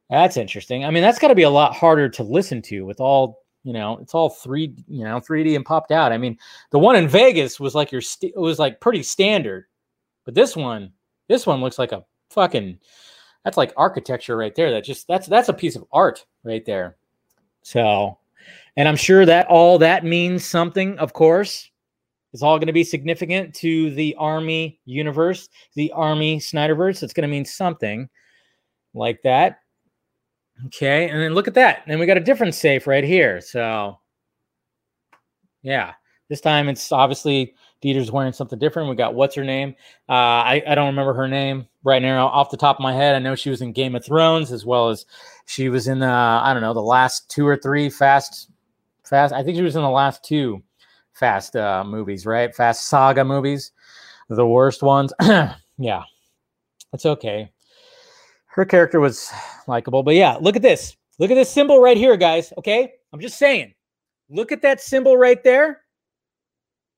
that's 0.08 0.36
interesting. 0.36 0.84
I 0.84 0.90
mean, 0.90 1.02
that's 1.02 1.18
got 1.18 1.28
to 1.28 1.34
be 1.34 1.42
a 1.42 1.50
lot 1.50 1.74
harder 1.74 2.08
to 2.08 2.22
listen 2.22 2.62
to 2.62 2.84
with 2.84 3.00
all 3.00 3.40
you 3.62 3.74
know 3.74 3.98
it's 3.98 4.14
all 4.14 4.30
three 4.30 4.74
you 4.88 5.04
know 5.04 5.20
3d 5.20 5.54
and 5.54 5.66
popped 5.66 5.90
out 5.90 6.12
i 6.12 6.16
mean 6.16 6.38
the 6.70 6.78
one 6.78 6.96
in 6.96 7.06
vegas 7.06 7.60
was 7.60 7.74
like 7.74 7.92
your 7.92 8.00
st- 8.00 8.32
it 8.34 8.40
was 8.40 8.58
like 8.58 8.80
pretty 8.80 9.02
standard 9.02 9.66
but 10.24 10.34
this 10.34 10.56
one, 10.56 10.92
this 11.28 11.46
one 11.46 11.60
looks 11.60 11.78
like 11.78 11.92
a 11.92 12.04
fucking 12.30 12.78
that's 13.44 13.56
like 13.56 13.72
architecture 13.76 14.36
right 14.36 14.54
there. 14.54 14.70
That 14.70 14.84
just 14.84 15.06
that's 15.08 15.26
that's 15.26 15.48
a 15.48 15.54
piece 15.54 15.76
of 15.76 15.84
art 15.92 16.24
right 16.44 16.64
there. 16.64 16.96
So, 17.62 18.18
and 18.76 18.88
I'm 18.88 18.96
sure 18.96 19.26
that 19.26 19.46
all 19.48 19.78
that 19.78 20.04
means 20.04 20.44
something, 20.44 20.98
of 20.98 21.12
course. 21.12 21.70
It's 22.32 22.42
all 22.42 22.58
going 22.58 22.68
to 22.68 22.72
be 22.72 22.84
significant 22.84 23.54
to 23.56 23.90
the 23.94 24.14
Army 24.16 24.78
universe, 24.84 25.48
the 25.74 25.90
Army 25.92 26.38
Snyderverse. 26.38 27.02
It's 27.02 27.12
going 27.12 27.28
to 27.28 27.32
mean 27.32 27.44
something 27.44 28.08
like 28.94 29.20
that. 29.22 29.60
Okay, 30.66 31.08
and 31.08 31.20
then 31.20 31.34
look 31.34 31.48
at 31.48 31.54
that. 31.54 31.82
And 31.86 31.98
we 31.98 32.06
got 32.06 32.18
a 32.18 32.20
different 32.20 32.54
safe 32.54 32.86
right 32.86 33.02
here. 33.02 33.40
So, 33.40 33.98
yeah, 35.62 35.94
this 36.28 36.40
time 36.40 36.68
it's 36.68 36.92
obviously 36.92 37.54
Dieter's 37.82 38.10
wearing 38.10 38.32
something 38.32 38.58
different. 38.58 38.90
We 38.90 38.96
got 38.96 39.14
what's 39.14 39.34
her 39.34 39.44
name? 39.44 39.74
Uh, 40.08 40.12
I, 40.12 40.62
I 40.66 40.74
don't 40.74 40.88
remember 40.88 41.14
her 41.14 41.28
name 41.28 41.66
right 41.82 42.02
now 42.02 42.26
off 42.26 42.50
the 42.50 42.56
top 42.56 42.76
of 42.76 42.82
my 42.82 42.92
head. 42.92 43.14
I 43.14 43.18
know 43.18 43.34
she 43.34 43.50
was 43.50 43.62
in 43.62 43.72
Game 43.72 43.94
of 43.94 44.04
Thrones 44.04 44.52
as 44.52 44.66
well 44.66 44.90
as 44.90 45.06
she 45.46 45.68
was 45.68 45.88
in 45.88 45.98
the 45.98 46.06
I 46.06 46.52
don't 46.52 46.62
know 46.62 46.74
the 46.74 46.80
last 46.80 47.30
two 47.30 47.46
or 47.46 47.56
three 47.56 47.88
Fast 47.88 48.50
Fast. 49.04 49.32
I 49.32 49.42
think 49.42 49.56
she 49.56 49.62
was 49.62 49.76
in 49.76 49.82
the 49.82 49.88
last 49.88 50.24
two 50.24 50.62
Fast 51.12 51.56
uh, 51.56 51.84
movies, 51.84 52.26
right? 52.26 52.54
Fast 52.54 52.86
Saga 52.86 53.24
movies, 53.24 53.72
the 54.28 54.46
worst 54.46 54.82
ones. 54.82 55.12
yeah, 55.78 56.02
it's 56.92 57.06
okay. 57.06 57.50
Her 58.46 58.64
character 58.64 59.00
was 59.00 59.30
likable, 59.66 60.02
but 60.02 60.14
yeah, 60.14 60.36
look 60.40 60.56
at 60.56 60.62
this. 60.62 60.96
Look 61.18 61.30
at 61.30 61.34
this 61.34 61.50
symbol 61.50 61.80
right 61.80 61.96
here, 61.96 62.16
guys. 62.16 62.52
Okay, 62.58 62.92
I'm 63.12 63.20
just 63.20 63.38
saying. 63.38 63.74
Look 64.28 64.52
at 64.52 64.62
that 64.62 64.80
symbol 64.80 65.16
right 65.16 65.42
there. 65.42 65.82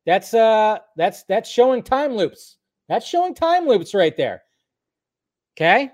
That's 0.07 0.35
uh 0.35 0.79
that's 0.97 1.23
that's 1.25 1.49
showing 1.49 1.83
time 1.83 2.15
loops. 2.15 2.57
That's 2.89 3.07
showing 3.07 3.35
time 3.35 3.67
loops 3.67 3.95
right 3.95 4.17
there. 4.17 4.43
Okay? 5.57 5.91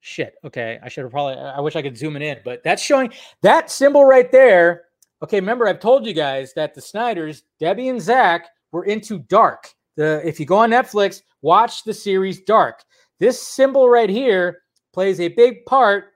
Shit. 0.00 0.34
Okay. 0.44 0.78
I 0.82 0.88
should 0.88 1.04
have 1.04 1.12
probably 1.12 1.36
I 1.36 1.60
wish 1.60 1.76
I 1.76 1.82
could 1.82 1.96
zoom 1.96 2.16
it 2.16 2.22
in, 2.22 2.38
but 2.44 2.62
that's 2.62 2.82
showing 2.82 3.12
that 3.42 3.70
symbol 3.70 4.04
right 4.04 4.30
there. 4.30 4.84
Okay, 5.22 5.40
remember 5.40 5.66
I've 5.66 5.80
told 5.80 6.04
you 6.04 6.12
guys 6.12 6.52
that 6.54 6.74
the 6.74 6.82
Snyders, 6.82 7.44
Debbie 7.58 7.88
and 7.88 8.00
Zack, 8.00 8.48
were 8.72 8.84
into 8.84 9.20
dark. 9.20 9.68
The 9.96 10.20
if 10.26 10.38
you 10.38 10.46
go 10.46 10.58
on 10.58 10.70
Netflix, 10.70 11.22
watch 11.40 11.84
the 11.84 11.94
series 11.94 12.42
Dark. 12.42 12.84
This 13.20 13.40
symbol 13.40 13.88
right 13.88 14.10
here 14.10 14.62
plays 14.92 15.20
a 15.20 15.28
big 15.28 15.64
part 15.66 16.06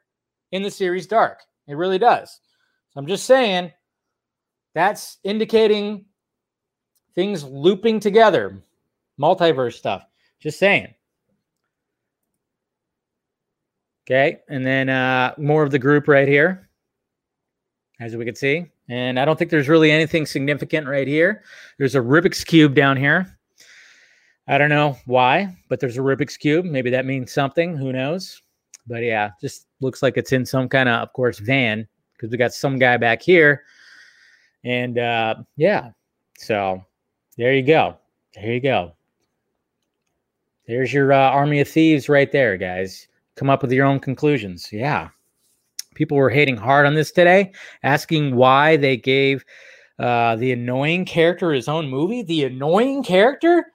in 0.53 0.63
the 0.63 0.71
series 0.71 1.07
Dark. 1.07 1.41
It 1.69 1.77
really 1.77 1.99
does. 1.99 2.41
So 2.91 3.01
I'm 3.01 3.07
just 3.07 3.25
saying 3.25 3.73
that's 4.75 5.19
indicating 5.25 6.05
things 7.19 7.43
looping 7.43 7.99
together, 7.99 8.63
multiverse 9.19 9.73
stuff. 9.73 10.07
Just 10.39 10.57
saying. 10.57 10.95
Okay, 14.07 14.39
and 14.49 14.65
then 14.65 14.89
uh, 14.89 15.35
more 15.37 15.65
of 15.65 15.73
the 15.73 15.81
group 15.81 16.07
right 16.07 16.29
here, 16.29 16.71
as 17.99 18.15
we 18.15 18.25
can 18.25 18.37
see. 18.37 18.71
And 18.89 19.19
I 19.19 19.25
don't 19.25 19.37
think 19.37 19.51
there's 19.51 19.69
really 19.69 19.91
anything 19.91 20.27
significant 20.27 20.87
right 20.87 21.09
here. 21.09 21.43
There's 21.77 21.97
a 21.97 22.01
Rubik's 22.01 22.45
Cube 22.45 22.77
down 22.77 22.97
here. 22.97 23.37
I 24.47 24.57
don't 24.57 24.71
know 24.71 24.97
why, 25.07 25.57
but 25.69 25.81
there's 25.81 25.99
a 25.99 26.03
Rubik's 26.03 26.37
Cube. 26.37 26.67
Maybe 26.67 26.89
that 26.91 27.05
means 27.05 27.33
something. 27.33 27.77
Who 27.77 27.93
knows? 27.93 28.41
But 28.87 29.03
yeah, 29.03 29.33
just 29.41 29.67
looks 29.81 30.05
like 30.05 30.17
it's 30.17 30.31
in 30.31 30.47
some 30.47 30.69
kind 30.69 30.89
of, 30.89 31.03
of 31.03 31.13
course, 31.15 31.41
van 31.41 31.89
because 32.13 32.31
we 32.31 32.39
got 32.39 32.55
some 32.55 32.79
guy 32.79 32.97
back 32.97 33.23
here. 33.23 33.65
And 34.63 34.99
uh, 34.99 35.35
yeah, 35.57 35.91
so 36.39 36.85
there 37.39 37.55
you 37.55 37.63
go. 37.63 37.97
There 38.35 38.53
you 38.53 38.61
go. 38.61 38.93
There's 40.67 40.93
your 40.93 41.13
uh, 41.13 41.31
army 41.31 41.61
of 41.61 41.69
thieves 41.69 42.09
right 42.09 42.31
there, 42.31 42.57
guys. 42.57 43.09
Come 43.37 43.49
up 43.49 43.63
with 43.63 43.73
your 43.73 43.87
own 43.87 44.01
conclusions. 44.01 44.71
Yeah. 44.73 45.09
People 45.95 46.17
were 46.17 46.31
hating 46.31 46.57
hard 46.57 46.85
on 46.85 46.95
this 46.95 47.13
today, 47.13 47.53
asking 47.85 48.35
why 48.35 48.77
they 48.77 48.97
gave 48.97 49.45
uh, 49.99 50.37
the 50.37 50.53
annoying 50.53 51.05
character 51.05 51.53
his 51.53 51.69
own 51.69 51.89
movie. 51.89 52.23
The 52.23 52.45
annoying 52.45 53.03
character? 53.03 53.73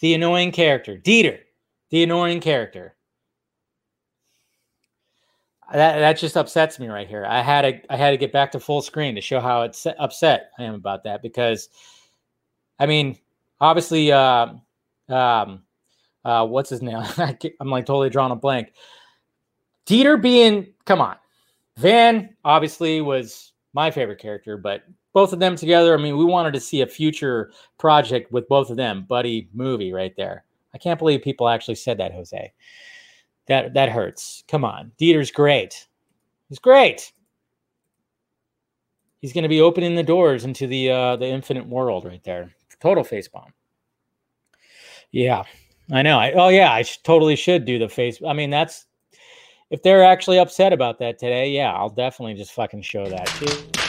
The 0.00 0.14
annoying 0.14 0.52
character. 0.52 0.98
Dieter, 0.98 1.38
the 1.90 2.02
annoying 2.02 2.40
character 2.40 2.95
that 5.72 5.98
that 5.98 6.18
just 6.18 6.36
upsets 6.36 6.78
me 6.78 6.88
right 6.88 7.08
here. 7.08 7.24
I 7.26 7.42
had 7.42 7.62
to 7.62 7.92
I 7.92 7.96
had 7.96 8.10
to 8.10 8.16
get 8.16 8.32
back 8.32 8.52
to 8.52 8.60
full 8.60 8.82
screen 8.82 9.14
to 9.14 9.20
show 9.20 9.40
how 9.40 9.62
it's 9.62 9.86
upset 9.98 10.50
I 10.58 10.64
am 10.64 10.74
about 10.74 11.04
that 11.04 11.22
because, 11.22 11.68
I 12.78 12.86
mean, 12.86 13.18
obviously, 13.60 14.12
uh, 14.12 14.48
um, 15.08 15.62
uh, 16.24 16.46
what's 16.46 16.70
his 16.70 16.82
name? 16.82 16.96
I'm 17.18 17.70
like 17.70 17.86
totally 17.86 18.10
drawing 18.10 18.32
a 18.32 18.36
blank. 18.36 18.72
Dieter 19.86 20.20
being 20.20 20.72
come 20.84 21.00
on, 21.00 21.16
Van 21.78 22.34
obviously 22.44 23.00
was 23.00 23.52
my 23.72 23.90
favorite 23.90 24.20
character, 24.20 24.56
but 24.56 24.84
both 25.12 25.32
of 25.32 25.38
them 25.38 25.56
together. 25.56 25.94
I 25.94 26.02
mean, 26.02 26.16
we 26.16 26.24
wanted 26.24 26.54
to 26.54 26.60
see 26.60 26.82
a 26.82 26.86
future 26.86 27.50
project 27.78 28.30
with 28.32 28.46
both 28.48 28.70
of 28.70 28.76
them, 28.76 29.04
buddy 29.08 29.48
movie 29.52 29.92
right 29.92 30.14
there. 30.16 30.44
I 30.74 30.78
can't 30.78 30.98
believe 30.98 31.22
people 31.22 31.48
actually 31.48 31.76
said 31.76 31.98
that, 31.98 32.12
Jose. 32.12 32.52
That 33.48 33.74
that 33.74 33.90
hurts. 33.90 34.44
Come 34.48 34.64
on, 34.64 34.92
Dieter's 34.98 35.30
great. 35.30 35.86
He's 36.48 36.58
great. 36.58 37.12
He's 39.20 39.32
going 39.32 39.42
to 39.42 39.48
be 39.48 39.60
opening 39.60 39.94
the 39.94 40.02
doors 40.02 40.44
into 40.44 40.66
the 40.66 40.90
uh, 40.90 41.16
the 41.16 41.26
infinite 41.26 41.66
world 41.66 42.04
right 42.04 42.22
there. 42.24 42.50
Total 42.80 43.02
face 43.02 43.28
bomb. 43.28 43.52
Yeah, 45.10 45.44
I 45.90 46.02
know. 46.02 46.18
I, 46.18 46.32
oh 46.32 46.48
yeah, 46.48 46.72
I 46.72 46.82
sh- 46.82 46.98
totally 47.02 47.36
should 47.36 47.64
do 47.64 47.78
the 47.78 47.88
face. 47.88 48.20
I 48.26 48.32
mean, 48.32 48.50
that's 48.50 48.86
if 49.70 49.82
they're 49.82 50.04
actually 50.04 50.38
upset 50.38 50.72
about 50.72 50.98
that 50.98 51.18
today. 51.18 51.50
Yeah, 51.50 51.72
I'll 51.72 51.88
definitely 51.88 52.34
just 52.34 52.52
fucking 52.52 52.82
show 52.82 53.08
that 53.08 53.26
too. 53.26 53.80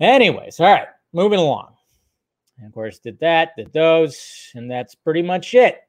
Anyways, 0.00 0.60
all 0.60 0.72
right, 0.72 0.88
moving 1.12 1.40
along. 1.40 1.74
And 2.58 2.66
of 2.66 2.74
course, 2.74 2.98
did 2.98 3.18
that, 3.20 3.56
did 3.56 3.72
those, 3.72 4.50
and 4.54 4.70
that's 4.70 4.94
pretty 4.94 5.22
much 5.22 5.54
it. 5.54 5.80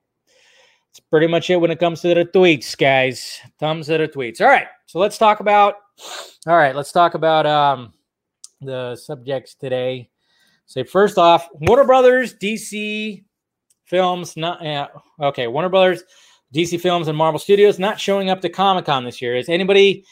It's 0.91 0.99
pretty 0.99 1.27
much 1.27 1.49
it 1.49 1.57
when 1.57 1.71
it 1.71 1.79
comes 1.79 2.01
to 2.01 2.13
the 2.13 2.25
tweets, 2.25 2.77
guys. 2.77 3.39
Thumbs 3.59 3.87
to 3.87 3.97
the 3.97 4.07
tweets. 4.07 4.41
All 4.41 4.47
right, 4.47 4.67
so 4.85 4.99
let's 4.99 5.17
talk 5.17 5.39
about. 5.39 5.75
All 6.47 6.57
right, 6.57 6.75
let's 6.75 6.91
talk 6.91 7.13
about 7.13 7.45
um 7.45 7.93
the 8.61 8.95
subjects 8.95 9.55
today. 9.55 10.09
So 10.65 10.83
first 10.83 11.17
off, 11.17 11.47
Warner 11.53 11.83
Brothers, 11.83 12.33
DC 12.35 13.23
Films, 13.85 14.35
not 14.37 14.65
uh, 14.65 14.87
okay. 15.21 15.47
Warner 15.47 15.69
Brothers, 15.69 16.03
DC 16.53 16.79
Films, 16.81 17.07
and 17.07 17.17
Marvel 17.17 17.39
Studios 17.39 17.79
not 17.79 17.99
showing 17.99 18.29
up 18.29 18.41
to 18.41 18.49
Comic 18.49 18.85
Con 18.85 19.05
this 19.05 19.21
year. 19.21 19.35
Is 19.35 19.49
anybody 19.49 20.05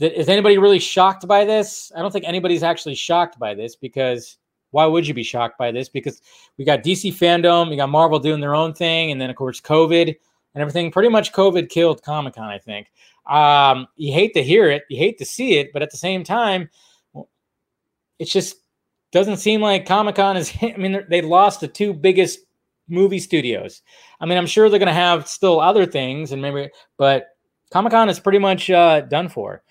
is 0.00 0.28
anybody 0.28 0.58
really 0.58 0.78
shocked 0.78 1.26
by 1.26 1.44
this? 1.44 1.92
I 1.94 2.00
don't 2.00 2.12
think 2.12 2.24
anybody's 2.24 2.62
actually 2.62 2.94
shocked 2.94 3.38
by 3.38 3.54
this 3.54 3.76
because 3.76 4.37
why 4.70 4.86
would 4.86 5.06
you 5.06 5.14
be 5.14 5.22
shocked 5.22 5.58
by 5.58 5.70
this? 5.70 5.88
Because 5.88 6.20
we 6.56 6.64
got 6.64 6.82
DC 6.82 7.12
fandom, 7.12 7.70
we 7.70 7.76
got 7.76 7.88
Marvel 7.88 8.18
doing 8.18 8.40
their 8.40 8.54
own 8.54 8.74
thing, 8.74 9.10
and 9.10 9.20
then 9.20 9.30
of 9.30 9.36
course 9.36 9.60
COVID 9.60 10.08
and 10.54 10.62
everything. 10.62 10.90
Pretty 10.90 11.08
much 11.08 11.32
COVID 11.32 11.68
killed 11.68 12.02
Comic 12.02 12.34
Con, 12.34 12.48
I 12.48 12.58
think. 12.58 12.90
Um, 13.26 13.86
you 13.96 14.12
hate 14.12 14.34
to 14.34 14.42
hear 14.42 14.70
it, 14.70 14.84
you 14.88 14.98
hate 14.98 15.18
to 15.18 15.24
see 15.24 15.58
it, 15.58 15.72
but 15.72 15.82
at 15.82 15.90
the 15.90 15.96
same 15.96 16.24
time, 16.24 16.70
it 18.18 18.26
just 18.26 18.56
doesn't 19.12 19.36
seem 19.38 19.60
like 19.60 19.86
Comic 19.86 20.16
Con 20.16 20.36
is. 20.36 20.52
I 20.62 20.74
mean, 20.76 21.04
they 21.08 21.22
lost 21.22 21.60
the 21.60 21.68
two 21.68 21.92
biggest 21.92 22.40
movie 22.88 23.18
studios. 23.18 23.82
I 24.20 24.26
mean, 24.26 24.38
I'm 24.38 24.46
sure 24.46 24.68
they're 24.68 24.78
going 24.78 24.88
to 24.88 24.92
have 24.92 25.28
still 25.28 25.60
other 25.60 25.86
things, 25.86 26.32
and 26.32 26.42
maybe, 26.42 26.70
but 26.96 27.28
Comic 27.70 27.92
Con 27.92 28.08
is 28.08 28.20
pretty 28.20 28.38
much 28.38 28.70
uh, 28.70 29.02
done 29.02 29.28
for. 29.28 29.62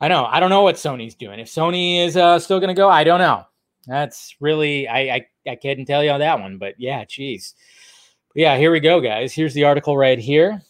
I 0.00 0.08
know. 0.08 0.24
I 0.24 0.40
don't 0.40 0.50
know 0.50 0.62
what 0.62 0.74
Sony's 0.74 1.14
doing. 1.14 1.38
If 1.38 1.48
Sony 1.48 2.04
is 2.04 2.16
uh, 2.16 2.38
still 2.38 2.58
going 2.58 2.74
to 2.74 2.74
go, 2.74 2.88
I 2.88 3.04
don't 3.04 3.20
know. 3.20 3.44
That's 3.86 4.36
really 4.40 4.88
I, 4.88 4.98
I 5.00 5.26
I 5.46 5.54
can't 5.56 5.86
tell 5.86 6.04
you 6.04 6.10
on 6.10 6.20
that 6.20 6.40
one, 6.40 6.58
but 6.58 6.74
yeah, 6.78 7.04
geez. 7.04 7.54
Yeah, 8.34 8.56
here 8.56 8.72
we 8.72 8.80
go, 8.80 9.00
guys. 9.00 9.32
Here's 9.32 9.54
the 9.54 9.64
article 9.64 9.96
right 9.96 10.18
here. 10.18 10.62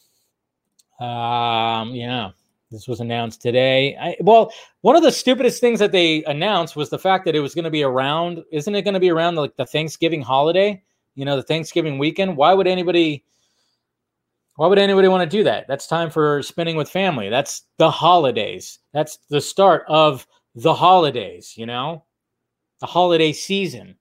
Um, 0.98 1.94
yeah, 1.94 2.30
this 2.72 2.88
was 2.88 3.00
announced 3.00 3.42
today. 3.42 3.96
I, 3.96 4.16
well, 4.20 4.52
one 4.80 4.96
of 4.96 5.02
the 5.02 5.12
stupidest 5.12 5.60
things 5.60 5.78
that 5.78 5.92
they 5.92 6.24
announced 6.24 6.74
was 6.74 6.90
the 6.90 6.98
fact 6.98 7.24
that 7.26 7.36
it 7.36 7.40
was 7.40 7.54
going 7.54 7.64
to 7.64 7.70
be 7.70 7.82
around. 7.82 8.42
Isn't 8.50 8.74
it 8.74 8.82
going 8.82 8.94
to 8.94 9.00
be 9.00 9.10
around 9.10 9.36
like 9.36 9.56
the 9.56 9.66
Thanksgiving 9.66 10.22
holiday? 10.22 10.82
You 11.14 11.24
know, 11.24 11.36
the 11.36 11.42
Thanksgiving 11.42 11.98
weekend. 11.98 12.36
Why 12.36 12.54
would 12.54 12.66
anybody? 12.66 13.24
Why 14.56 14.66
would 14.66 14.78
anybody 14.78 15.08
want 15.08 15.28
to 15.28 15.36
do 15.36 15.44
that? 15.44 15.66
That's 15.68 15.86
time 15.86 16.10
for 16.10 16.42
spending 16.42 16.76
with 16.76 16.88
family. 16.88 17.28
That's 17.28 17.62
the 17.78 17.90
holidays. 17.90 18.78
That's 18.92 19.18
the 19.28 19.40
start 19.40 19.84
of 19.88 20.26
the 20.54 20.74
holidays. 20.74 21.54
You 21.56 21.66
know, 21.66 22.04
the 22.82 22.86
holiday 22.86 23.32
season. 23.32 23.94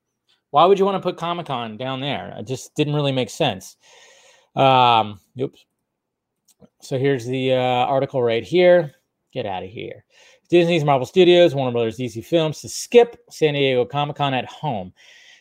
Why 0.49 0.65
would 0.65 0.79
you 0.79 0.85
want 0.85 0.95
to 0.95 1.07
put 1.07 1.15
Comic 1.15 1.45
Con 1.45 1.77
down 1.77 2.01
there? 2.01 2.33
It 2.37 2.47
just 2.47 2.75
didn't 2.75 2.95
really 2.95 3.11
make 3.11 3.29
sense. 3.29 3.77
Um, 4.55 5.19
oops. 5.39 5.63
So 6.81 6.97
here's 6.97 7.25
the 7.25 7.53
uh, 7.53 7.85
article 7.85 8.21
right 8.23 8.43
here. 8.43 8.91
Get 9.31 9.45
out 9.45 9.63
of 9.63 9.69
here. 9.69 10.03
Disney's 10.49 10.83
Marvel 10.83 11.05
Studios, 11.05 11.53
Warner 11.53 11.71
Brothers 11.71 11.97
DC 11.97 12.25
Films 12.25 12.59
to 12.61 12.69
skip 12.69 13.23
San 13.29 13.53
Diego 13.53 13.85
Comic 13.85 14.17
Con 14.17 14.33
at 14.33 14.45
home. 14.45 14.91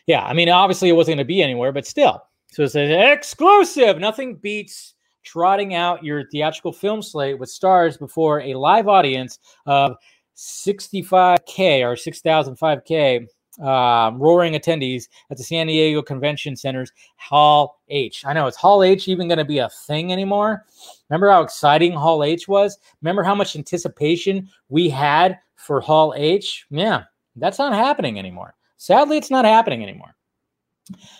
Yeah, 0.05 0.23
I 0.23 0.33
mean, 0.33 0.47
obviously 0.47 0.89
it 0.89 0.93
wasn't 0.93 1.17
going 1.17 1.25
to 1.25 1.25
be 1.25 1.41
anywhere, 1.41 1.71
but 1.71 1.87
still. 1.87 2.21
So 2.51 2.63
it 2.63 2.69
says 2.69 2.91
exclusive. 3.11 3.97
Nothing 3.97 4.35
beats 4.35 4.93
trotting 5.23 5.73
out 5.73 6.03
your 6.03 6.29
theatrical 6.29 6.71
film 6.71 7.01
slate 7.01 7.39
with 7.39 7.49
stars 7.49 7.97
before 7.97 8.41
a 8.41 8.53
live 8.53 8.87
audience 8.87 9.39
of 9.65 9.95
65K 10.41 11.85
or 11.85 11.95
6,005K 11.95 13.27
um, 13.59 14.17
roaring 14.17 14.53
attendees 14.53 15.07
at 15.29 15.37
the 15.37 15.43
San 15.43 15.67
Diego 15.67 16.01
Convention 16.01 16.55
Center's 16.55 16.91
Hall 17.17 17.79
H. 17.89 18.25
I 18.25 18.33
know, 18.33 18.47
is 18.47 18.55
Hall 18.55 18.81
H 18.81 19.07
even 19.07 19.27
going 19.27 19.37
to 19.37 19.45
be 19.45 19.59
a 19.59 19.69
thing 19.69 20.11
anymore? 20.11 20.65
Remember 21.09 21.29
how 21.29 21.41
exciting 21.41 21.91
Hall 21.91 22.23
H 22.23 22.47
was? 22.47 22.79
Remember 23.01 23.23
how 23.23 23.35
much 23.35 23.55
anticipation 23.55 24.49
we 24.69 24.89
had 24.89 25.37
for 25.57 25.79
Hall 25.79 26.13
H? 26.17 26.65
Yeah, 26.71 27.03
that's 27.35 27.59
not 27.59 27.73
happening 27.73 28.17
anymore. 28.17 28.55
Sadly, 28.77 29.17
it's 29.17 29.31
not 29.31 29.45
happening 29.45 29.83
anymore. 29.83 30.15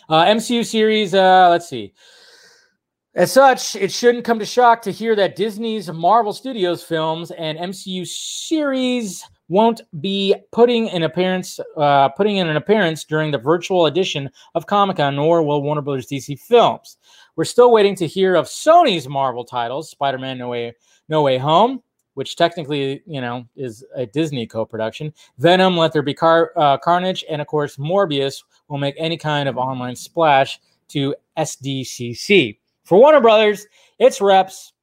Uh, 0.09 0.25
MCU 0.25 0.65
series, 0.65 1.13
uh, 1.13 1.47
let's 1.49 1.69
see. 1.69 1.93
As 3.13 3.29
such, 3.29 3.75
it 3.75 3.91
shouldn't 3.91 4.23
come 4.23 4.39
to 4.39 4.45
shock 4.45 4.81
to 4.83 4.91
hear 4.91 5.17
that 5.17 5.35
Disney's 5.35 5.91
Marvel 5.91 6.31
Studios 6.31 6.81
films 6.81 7.31
and 7.31 7.59
MCU 7.59 8.07
series 8.07 9.25
won't 9.49 9.81
be 9.99 10.33
putting 10.53 10.89
an 10.91 11.03
appearance, 11.03 11.59
uh, 11.75 12.07
putting 12.07 12.37
in 12.37 12.47
an 12.47 12.55
appearance 12.55 13.03
during 13.03 13.29
the 13.29 13.37
virtual 13.37 13.87
edition 13.87 14.29
of 14.55 14.65
Comic 14.65 14.95
Con, 14.95 15.17
nor 15.17 15.43
will 15.43 15.61
Warner 15.61 15.81
Brothers 15.81 16.07
DC 16.07 16.39
Films. 16.39 16.95
We're 17.35 17.43
still 17.43 17.73
waiting 17.73 17.95
to 17.95 18.07
hear 18.07 18.35
of 18.35 18.45
Sony's 18.45 19.09
Marvel 19.09 19.43
titles, 19.43 19.89
Spider-Man: 19.89 20.37
No 20.37 20.47
Way, 20.47 20.73
No 21.09 21.21
Way 21.21 21.37
Home, 21.37 21.83
which 22.13 22.37
technically, 22.37 23.03
you 23.05 23.19
know, 23.19 23.45
is 23.57 23.83
a 23.93 24.05
Disney 24.05 24.47
co-production. 24.47 25.13
Venom: 25.37 25.75
Let 25.75 25.91
There 25.91 26.01
Be 26.01 26.13
Car- 26.13 26.53
uh, 26.55 26.77
Carnage, 26.77 27.25
and 27.29 27.41
of 27.41 27.47
course, 27.47 27.75
Morbius 27.75 28.41
will 28.69 28.77
make 28.77 28.95
any 28.97 29.17
kind 29.17 29.49
of 29.49 29.57
online 29.57 29.97
splash 29.97 30.61
to 30.87 31.13
SDCC. 31.37 32.60
For 32.91 32.99
Warner 32.99 33.21
Brothers, 33.21 33.67
it's 33.99 34.19
reps. 34.19 34.73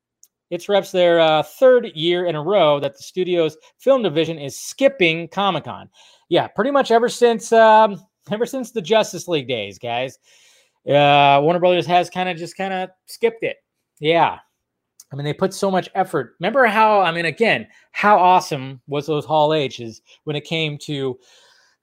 It's 0.48 0.66
reps 0.66 0.92
their 0.92 1.20
uh, 1.20 1.42
third 1.42 1.88
year 1.94 2.24
in 2.24 2.36
a 2.36 2.42
row 2.42 2.80
that 2.80 2.96
the 2.96 3.02
studio's 3.02 3.54
film 3.76 4.02
division 4.02 4.38
is 4.38 4.58
skipping 4.58 5.28
Comic 5.28 5.64
Con. 5.64 5.90
Yeah, 6.30 6.46
pretty 6.46 6.70
much 6.70 6.90
ever 6.90 7.10
since 7.10 7.52
um, 7.52 8.00
ever 8.30 8.46
since 8.46 8.70
the 8.70 8.80
Justice 8.80 9.28
League 9.28 9.46
days, 9.46 9.78
guys. 9.78 10.18
Uh, 10.88 11.40
Warner 11.42 11.58
Brothers 11.58 11.84
has 11.84 12.08
kind 12.08 12.30
of 12.30 12.38
just 12.38 12.56
kind 12.56 12.72
of 12.72 12.88
skipped 13.04 13.42
it. 13.42 13.58
Yeah, 14.00 14.38
I 15.12 15.16
mean, 15.16 15.26
they 15.26 15.34
put 15.34 15.52
so 15.52 15.70
much 15.70 15.90
effort. 15.94 16.34
Remember 16.40 16.64
how, 16.64 17.02
I 17.02 17.12
mean, 17.12 17.26
again, 17.26 17.66
how 17.92 18.18
awesome 18.18 18.80
was 18.86 19.06
those 19.06 19.26
Hall 19.26 19.52
H's 19.52 20.00
when 20.24 20.34
it 20.34 20.44
came 20.44 20.78
to 20.78 21.18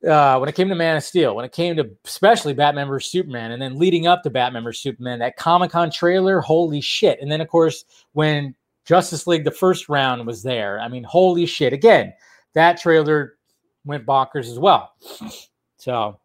uh, 0.06 0.38
when 0.38 0.49
it 0.49 0.56
came 0.56 0.70
to 0.70 0.76
Man 0.76 0.97
of 0.97 1.03
Steel, 1.03 1.36
when 1.36 1.45
it 1.45 1.51
came 1.51 1.76
to 1.76 1.89
especially 2.06 2.53
Batman 2.53 2.88
vs 2.88 3.12
Superman, 3.12 3.51
and 3.51 3.62
then 3.62 3.78
leading 3.78 4.08
up 4.08 4.24
to 4.24 4.30
Batman 4.30 4.64
vs 4.64 4.82
Superman, 4.82 5.20
that 5.20 5.38
Comic 5.38 5.72
Con 5.72 5.91
trailer, 5.91 6.41
holy 6.41 6.82
shit! 6.82 7.20
And 7.22 7.32
then 7.32 7.41
of 7.41 7.47
course 7.47 7.86
when 8.14 8.56
Justice 8.86 9.28
League 9.28 9.43
the 9.43 9.51
first 9.51 9.89
round 9.89 10.26
was 10.26 10.43
there, 10.43 10.80
I 10.80 10.88
mean, 10.88 11.03
holy 11.03 11.45
shit! 11.45 11.74
Again, 11.74 12.14
that 12.53 12.80
trailer 12.80 13.38
went 13.86 14.06
bonkers 14.06 14.49
as 14.51 14.60
well. 14.60 14.93
So 15.78 16.20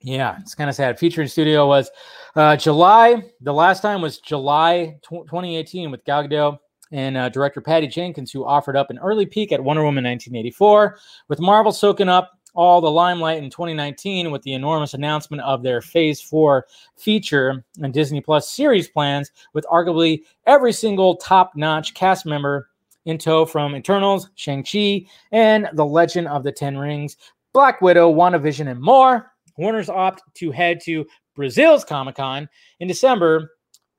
yeah, 0.00 0.36
it's 0.40 0.54
kind 0.54 0.70
of 0.70 0.76
sad. 0.76 0.98
Featuring 0.98 1.28
studio 1.28 1.66
was 1.66 1.90
uh, 2.34 2.56
July. 2.56 3.24
The 3.40 3.52
last 3.52 3.80
time 3.80 4.02
was 4.02 4.18
July 4.18 4.98
2018 5.02 5.90
with 5.90 6.04
Gal 6.04 6.28
Gadot 6.28 6.58
and 6.92 7.16
uh, 7.16 7.28
director 7.28 7.60
Patty 7.60 7.88
Jenkins, 7.88 8.30
who 8.30 8.44
offered 8.44 8.76
up 8.76 8.90
an 8.90 8.98
early 8.98 9.26
peek 9.26 9.52
at 9.52 9.62
Wonder 9.62 9.82
Woman 9.82 10.04
1984, 10.04 10.98
with 11.28 11.40
Marvel 11.40 11.72
soaking 11.72 12.08
up 12.08 12.35
all 12.56 12.80
the 12.80 12.90
limelight 12.90 13.42
in 13.42 13.50
2019 13.50 14.30
with 14.30 14.42
the 14.42 14.54
enormous 14.54 14.94
announcement 14.94 15.42
of 15.42 15.62
their 15.62 15.80
Phase 15.80 16.20
4 16.20 16.66
feature 16.96 17.64
and 17.82 17.92
Disney 17.92 18.20
Plus 18.20 18.50
series 18.50 18.88
plans, 18.88 19.30
with 19.52 19.66
arguably 19.66 20.22
every 20.46 20.72
single 20.72 21.16
top 21.16 21.52
notch 21.54 21.94
cast 21.94 22.26
member 22.26 22.68
in 23.04 23.18
tow 23.18 23.46
from 23.46 23.76
Eternals, 23.76 24.30
Shang-Chi, 24.34 25.06
and 25.30 25.68
The 25.74 25.84
Legend 25.84 26.26
of 26.28 26.42
the 26.42 26.50
Ten 26.50 26.76
Rings, 26.76 27.16
Black 27.52 27.80
Widow, 27.80 28.12
WandaVision, 28.12 28.68
and 28.68 28.80
more. 28.80 29.32
Warner's 29.56 29.88
opt 29.88 30.22
to 30.34 30.50
head 30.50 30.80
to 30.84 31.06
Brazil's 31.34 31.84
Comic 31.84 32.16
Con 32.16 32.48
in 32.80 32.88
December 32.88 33.52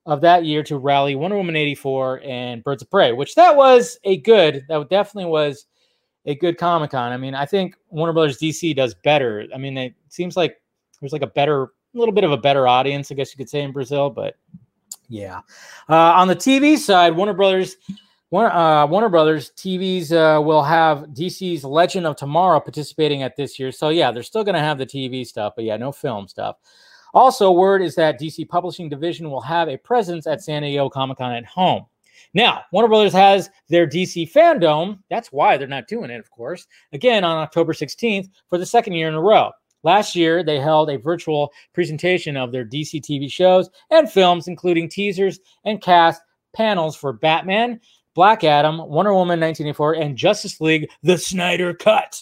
of 0.06 0.22
that 0.22 0.46
year 0.46 0.64
to 0.64 0.78
rally 0.78 1.16
Wonder 1.16 1.38
Woman 1.38 1.56
84 1.56 2.22
and 2.24 2.64
Birds 2.64 2.82
of 2.82 2.90
Prey, 2.90 3.12
which 3.12 3.36
that 3.36 3.56
was 3.56 3.98
a 4.04 4.18
good, 4.18 4.64
that 4.70 4.90
definitely 4.90 5.30
was 5.30 5.66
a 6.28 6.36
good 6.36 6.58
Comic 6.58 6.92
Con. 6.92 7.12
I 7.12 7.18
mean, 7.18 7.34
I 7.34 7.46
think 7.46 7.76
Warner 7.90 8.14
Brothers 8.14 8.38
DC 8.38 8.76
does 8.76 8.94
better. 8.94 9.48
I 9.56 9.58
mean, 9.58 9.78
it 9.78 9.96
seems 10.10 10.38
like 10.38 10.62
there's 11.00 11.14
like 11.14 11.22
a 11.22 11.28
better, 11.28 11.64
a 11.64 11.70
little 11.94 12.14
bit 12.14 12.26
of 12.26 12.32
a 12.32 12.38
better 12.38 12.68
audience, 12.68 13.12
I 13.12 13.16
guess 13.16 13.34
you 13.34 13.38
could 13.38 13.50
say, 13.50 13.62
in 13.62 13.72
Brazil. 13.72 14.10
But 14.10 14.36
yeah, 15.08 15.40
uh, 15.90 15.96
on 15.96 16.28
the 16.28 16.36
TV 16.36 16.78
side, 16.78 17.16
Warner 17.16 17.34
Brothers. 17.34 17.78
Warner, 18.30 18.50
uh, 18.50 18.86
Warner 18.88 19.08
Brothers 19.08 19.54
TVs 19.56 20.12
uh, 20.12 20.42
will 20.42 20.62
have 20.62 21.06
DC's 21.14 21.64
Legend 21.64 22.06
of 22.06 22.18
Tomorrow 22.18 22.60
participating 22.60 23.24
at 23.24 23.38
this 23.38 23.58
year. 23.58 23.72
So 23.72 23.88
yeah, 23.88 24.12
they're 24.12 24.22
still 24.22 24.44
going 24.44 24.56
to 24.56 24.60
have 24.60 24.78
the 24.78 24.86
TV 24.86 25.26
stuff, 25.26 25.54
but 25.56 25.64
yeah, 25.64 25.78
no 25.78 25.94
film 25.94 26.28
stuff. 26.28 26.58
Also, 27.14 27.52
word 27.52 27.82
is 27.82 27.96
that 27.96 28.20
DC 28.20 28.50
Publishing 28.50 28.90
Division 28.90 29.32
will 29.32 29.40
have 29.40 29.70
a 29.70 29.78
presence 29.78 30.28
at 30.28 30.44
San 30.44 30.64
Diego 30.64 30.90
Comic 30.90 31.20
Con 31.20 31.32
at 31.32 31.46
home. 31.46 31.86
Now, 32.38 32.66
Warner 32.72 32.88
Brothers 32.88 33.14
has 33.14 33.50
their 33.68 33.88
DC 33.88 34.32
fandom. 34.32 35.00
That's 35.10 35.32
why 35.32 35.58
they're 35.58 35.68
not 35.68 35.88
doing 35.88 36.12
it, 36.12 36.20
of 36.20 36.30
course. 36.30 36.68
Again, 36.94 37.24
on 37.24 37.38
October 37.38 37.74
16th 37.74 38.30
for 38.48 38.60
the 38.60 38.66
second 38.66 38.94
year 38.94 39.08
in 39.08 39.16
a 39.16 39.20
row. 39.20 39.50
Last 39.82 40.16
year, 40.16 40.44
they 40.44 40.60
held 40.60 40.92
a 40.92 41.00
virtual 41.00 41.52
presentation 41.74 42.38
of 42.38 42.52
their 42.52 42.64
DC 42.64 43.02
TV 43.02 43.32
shows 43.32 43.72
and 43.90 44.08
films, 44.08 44.48
including 44.48 44.88
teasers 44.88 45.40
and 45.66 45.82
cast 45.82 46.22
panels 46.54 46.96
for 46.96 47.12
Batman, 47.12 47.82
Black 48.14 48.44
Adam, 48.44 48.78
Wonder 48.88 49.14
Woman 49.14 49.40
1984, 49.40 49.94
and 49.96 50.16
Justice 50.16 50.62
League 50.62 50.88
The 51.02 51.18
Snyder 51.18 51.74
Cut. 51.74 52.22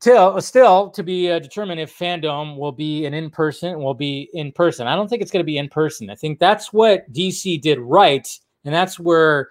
Till, 0.00 0.40
still 0.40 0.90
to 0.90 1.02
be 1.02 1.28
uh, 1.28 1.40
determined 1.40 1.80
if 1.80 1.98
fandom 1.98 2.56
will 2.56 2.70
be 2.70 3.06
an 3.06 3.14
in 3.14 3.28
person 3.28 3.80
will 3.80 3.94
be 3.94 4.30
in 4.34 4.52
person. 4.52 4.86
I 4.86 4.94
don't 4.94 5.08
think 5.08 5.20
it's 5.20 5.32
going 5.32 5.42
to 5.42 5.44
be 5.44 5.58
in 5.58 5.68
person. 5.68 6.10
I 6.10 6.14
think 6.14 6.38
that's 6.38 6.72
what 6.72 7.12
DC 7.12 7.60
did 7.60 7.80
right, 7.80 8.28
and 8.64 8.74
that's 8.74 8.98
where 8.98 9.48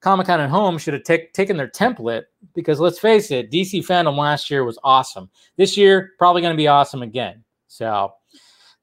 Comic 0.00 0.26
Con 0.26 0.40
at 0.40 0.50
home 0.50 0.78
should 0.78 0.94
have 0.94 1.04
t- 1.04 1.28
taken 1.32 1.56
their 1.56 1.68
template 1.68 2.24
because 2.54 2.80
let's 2.80 2.98
face 2.98 3.30
it, 3.30 3.50
DC 3.50 3.84
fandom 3.86 4.16
last 4.16 4.50
year 4.50 4.64
was 4.64 4.78
awesome. 4.84 5.28
This 5.56 5.76
year 5.76 6.12
probably 6.18 6.42
going 6.42 6.54
to 6.54 6.56
be 6.56 6.68
awesome 6.68 7.02
again. 7.02 7.42
So 7.66 8.12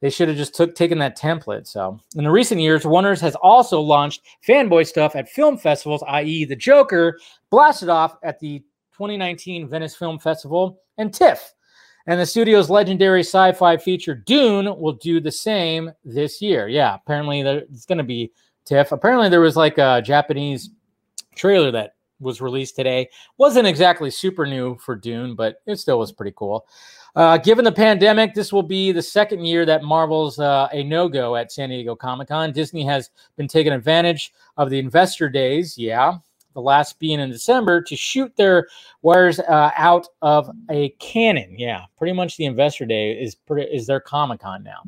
they 0.01 0.09
should 0.09 0.27
have 0.27 0.37
just 0.37 0.55
took 0.55 0.75
taken 0.75 0.99
that 0.99 1.17
template. 1.17 1.67
So 1.67 1.99
in 2.15 2.25
the 2.25 2.31
recent 2.31 2.59
years, 2.59 2.85
Warner's 2.85 3.21
has 3.21 3.35
also 3.35 3.79
launched 3.79 4.21
fanboy 4.47 4.87
stuff 4.87 5.15
at 5.15 5.29
film 5.29 5.57
festivals, 5.57 6.03
i.e., 6.07 6.45
The 6.45 6.55
Joker 6.55 7.17
blasted 7.49 7.89
off 7.89 8.17
at 8.23 8.39
the 8.39 8.59
2019 8.93 9.69
Venice 9.69 9.95
Film 9.95 10.19
Festival 10.19 10.81
and 10.97 11.13
TIFF. 11.13 11.53
And 12.07 12.19
the 12.19 12.25
studio's 12.25 12.69
legendary 12.69 13.21
sci 13.21 13.53
fi 13.53 13.77
feature 13.77 14.13
Dune 14.13 14.77
will 14.79 14.93
do 14.93 15.19
the 15.19 15.31
same 15.31 15.91
this 16.03 16.39
year. 16.41 16.67
Yeah, 16.67 16.95
apparently 16.95 17.41
it's 17.41 17.85
going 17.85 17.97
to 17.97 18.03
be 18.03 18.31
TIFF. 18.65 18.91
Apparently, 18.91 19.29
there 19.29 19.41
was 19.41 19.55
like 19.55 19.77
a 19.77 20.01
Japanese 20.01 20.69
trailer 21.35 21.71
that 21.71 21.95
was 22.19 22.41
released 22.41 22.75
today. 22.75 23.09
Wasn't 23.37 23.67
exactly 23.67 24.09
super 24.09 24.45
new 24.45 24.75
for 24.77 24.95
Dune, 24.95 25.35
but 25.35 25.61
it 25.65 25.77
still 25.77 25.99
was 25.99 26.11
pretty 26.11 26.33
cool. 26.35 26.67
Uh, 27.15 27.37
given 27.37 27.63
the 27.63 27.71
pandemic, 27.71 28.33
this 28.33 28.51
will 28.51 28.63
be 28.63 28.91
the 28.91 29.01
second 29.01 29.45
year 29.45 29.65
that 29.65 29.83
Marvel's 29.83 30.37
uh, 30.37 30.67
a 30.73 30.83
no 30.83 31.07
go 31.07 31.37
at 31.37 31.51
San 31.51 31.69
Diego 31.69 31.95
Comic 31.95 32.27
Con. 32.27 32.51
Disney 32.51 32.83
has 32.83 33.09
been 33.37 33.47
taking 33.47 33.71
advantage 33.71 34.33
of 34.57 34.69
the 34.69 34.79
investor 34.79 35.29
days. 35.29 35.77
Yeah, 35.77 36.17
the 36.55 36.61
last 36.61 36.99
being 36.99 37.19
in 37.19 37.29
December, 37.29 37.81
to 37.83 37.95
shoot 37.95 38.35
their 38.35 38.67
wares 39.01 39.39
uh, 39.39 39.71
out 39.77 40.07
of 40.21 40.49
a 40.69 40.89
cannon. 40.99 41.55
Yeah, 41.57 41.83
pretty 41.97 42.13
much 42.13 42.35
the 42.35 42.45
Investor 42.45 42.85
Day 42.85 43.11
is 43.11 43.35
pretty, 43.35 43.71
is 43.71 43.87
their 43.87 43.99
Comic 43.99 44.41
Con 44.41 44.63
now. 44.63 44.81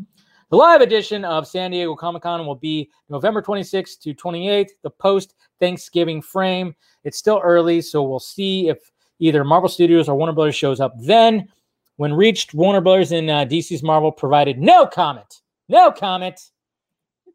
The 0.49 0.55
live 0.55 0.79
edition 0.79 1.25
of 1.25 1.45
San 1.45 1.71
Diego 1.71 1.93
Comic 1.93 2.23
Con 2.23 2.45
will 2.45 2.55
be 2.55 2.89
November 3.09 3.41
26th 3.41 3.99
to 3.99 4.13
28th, 4.13 4.69
the 4.81 4.89
post 4.89 5.35
Thanksgiving 5.59 6.21
frame. 6.21 6.73
It's 7.03 7.17
still 7.17 7.41
early, 7.43 7.81
so 7.81 8.01
we'll 8.01 8.19
see 8.19 8.69
if 8.69 8.77
either 9.19 9.43
Marvel 9.43 9.67
Studios 9.67 10.07
or 10.07 10.15
Warner 10.15 10.31
Brothers 10.31 10.55
shows 10.55 10.79
up 10.79 10.93
then. 11.01 11.49
When 11.97 12.13
reached, 12.13 12.53
Warner 12.53 12.79
Brothers 12.79 13.11
and 13.11 13.29
uh, 13.29 13.45
DC's 13.45 13.83
Marvel 13.83 14.11
provided 14.11 14.57
no 14.57 14.85
comment. 14.85 15.41
No 15.67 15.91
comment. 15.91 16.51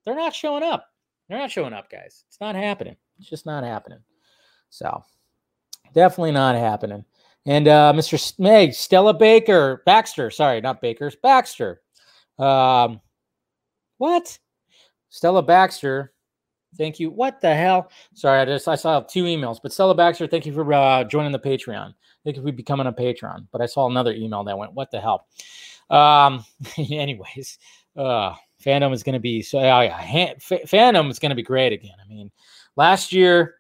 They're 0.07 0.17
not 0.17 0.35
showing 0.35 0.63
up. 0.63 0.87
They're 1.29 1.39
not 1.39 1.51
showing 1.51 1.75
up, 1.75 1.91
guys. 1.91 2.25
It's 2.29 2.41
not 2.41 2.55
happening. 2.55 2.97
It's 3.19 3.29
just 3.29 3.45
not 3.45 3.63
happening. 3.63 3.99
So 4.71 5.05
definitely 5.93 6.33
not 6.33 6.55
happening. 6.55 7.05
And 7.45 7.69
uh, 7.69 7.93
Mr. 7.95 8.17
Smeg, 8.17 8.73
Stella 8.73 9.13
Baker, 9.13 9.83
Baxter, 9.85 10.31
sorry, 10.31 10.63
not 10.63 10.81
Baker's, 10.81 11.17
Baxter. 11.17 11.83
Um, 12.39 13.01
what? 13.99 14.39
Stella 15.11 15.43
Baxter, 15.43 16.12
thank 16.78 16.99
you. 16.99 17.11
What 17.11 17.41
the 17.41 17.55
hell? 17.55 17.91
Sorry, 18.14 18.41
I 18.41 18.45
just 18.45 18.66
I 18.66 18.76
saw 18.76 19.01
two 19.01 19.24
emails, 19.24 19.59
but 19.62 19.72
Stella 19.72 19.95
Baxter, 19.95 20.26
thank 20.26 20.47
you 20.47 20.53
for 20.53 20.72
uh, 20.72 21.05
joining 21.05 21.33
the 21.33 21.39
Patreon. 21.39 21.95
Thank 22.24 22.37
you 22.37 22.43
for 22.43 22.53
becoming 22.53 22.87
a 22.87 22.93
patron. 22.93 23.49
But 23.53 23.61
I 23.61 23.66
saw 23.66 23.89
another 23.91 24.12
email 24.12 24.45
that 24.45 24.57
went, 24.57 24.74
what 24.74 24.91
the 24.91 25.01
hell? 25.01 25.26
Um, 25.91 26.45
anyways, 26.78 27.59
uh, 27.97 28.35
fandom 28.64 28.93
is 28.93 29.03
going 29.03 29.14
to 29.14 29.20
be 29.20 29.43
so. 29.43 29.59
Uh, 29.59 29.80
yeah, 29.80 30.35
fandom 30.39 31.11
is 31.11 31.18
going 31.18 31.30
to 31.30 31.37
be 31.37 31.43
great 31.43 31.72
again. 31.72 31.97
I 32.03 32.09
mean, 32.09 32.30
last 32.76 33.12
year 33.12 33.57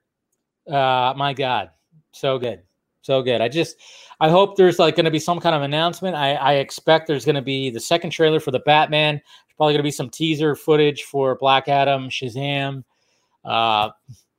uh, 0.70 1.14
my 1.16 1.32
God, 1.32 1.70
so 2.12 2.38
good, 2.38 2.62
so 3.02 3.22
good. 3.22 3.40
I 3.40 3.48
just, 3.48 3.76
I 4.20 4.30
hope 4.30 4.56
there's 4.56 4.78
like 4.78 4.96
going 4.96 5.04
to 5.04 5.10
be 5.10 5.18
some 5.18 5.40
kind 5.40 5.54
of 5.54 5.62
announcement. 5.62 6.16
I, 6.16 6.34
I 6.34 6.52
expect 6.54 7.06
there's 7.06 7.24
going 7.24 7.36
to 7.36 7.42
be 7.42 7.70
the 7.70 7.80
second 7.80 8.10
trailer 8.10 8.40
for 8.40 8.52
the 8.52 8.60
Batman. 8.60 9.16
There's 9.16 9.56
probably 9.56 9.74
going 9.74 9.80
to 9.80 9.84
be 9.84 9.90
some 9.90 10.08
teaser 10.08 10.54
footage 10.54 11.02
for 11.02 11.36
Black 11.36 11.68
Adam, 11.68 12.08
Shazam, 12.08 12.84
uh, 13.44 13.90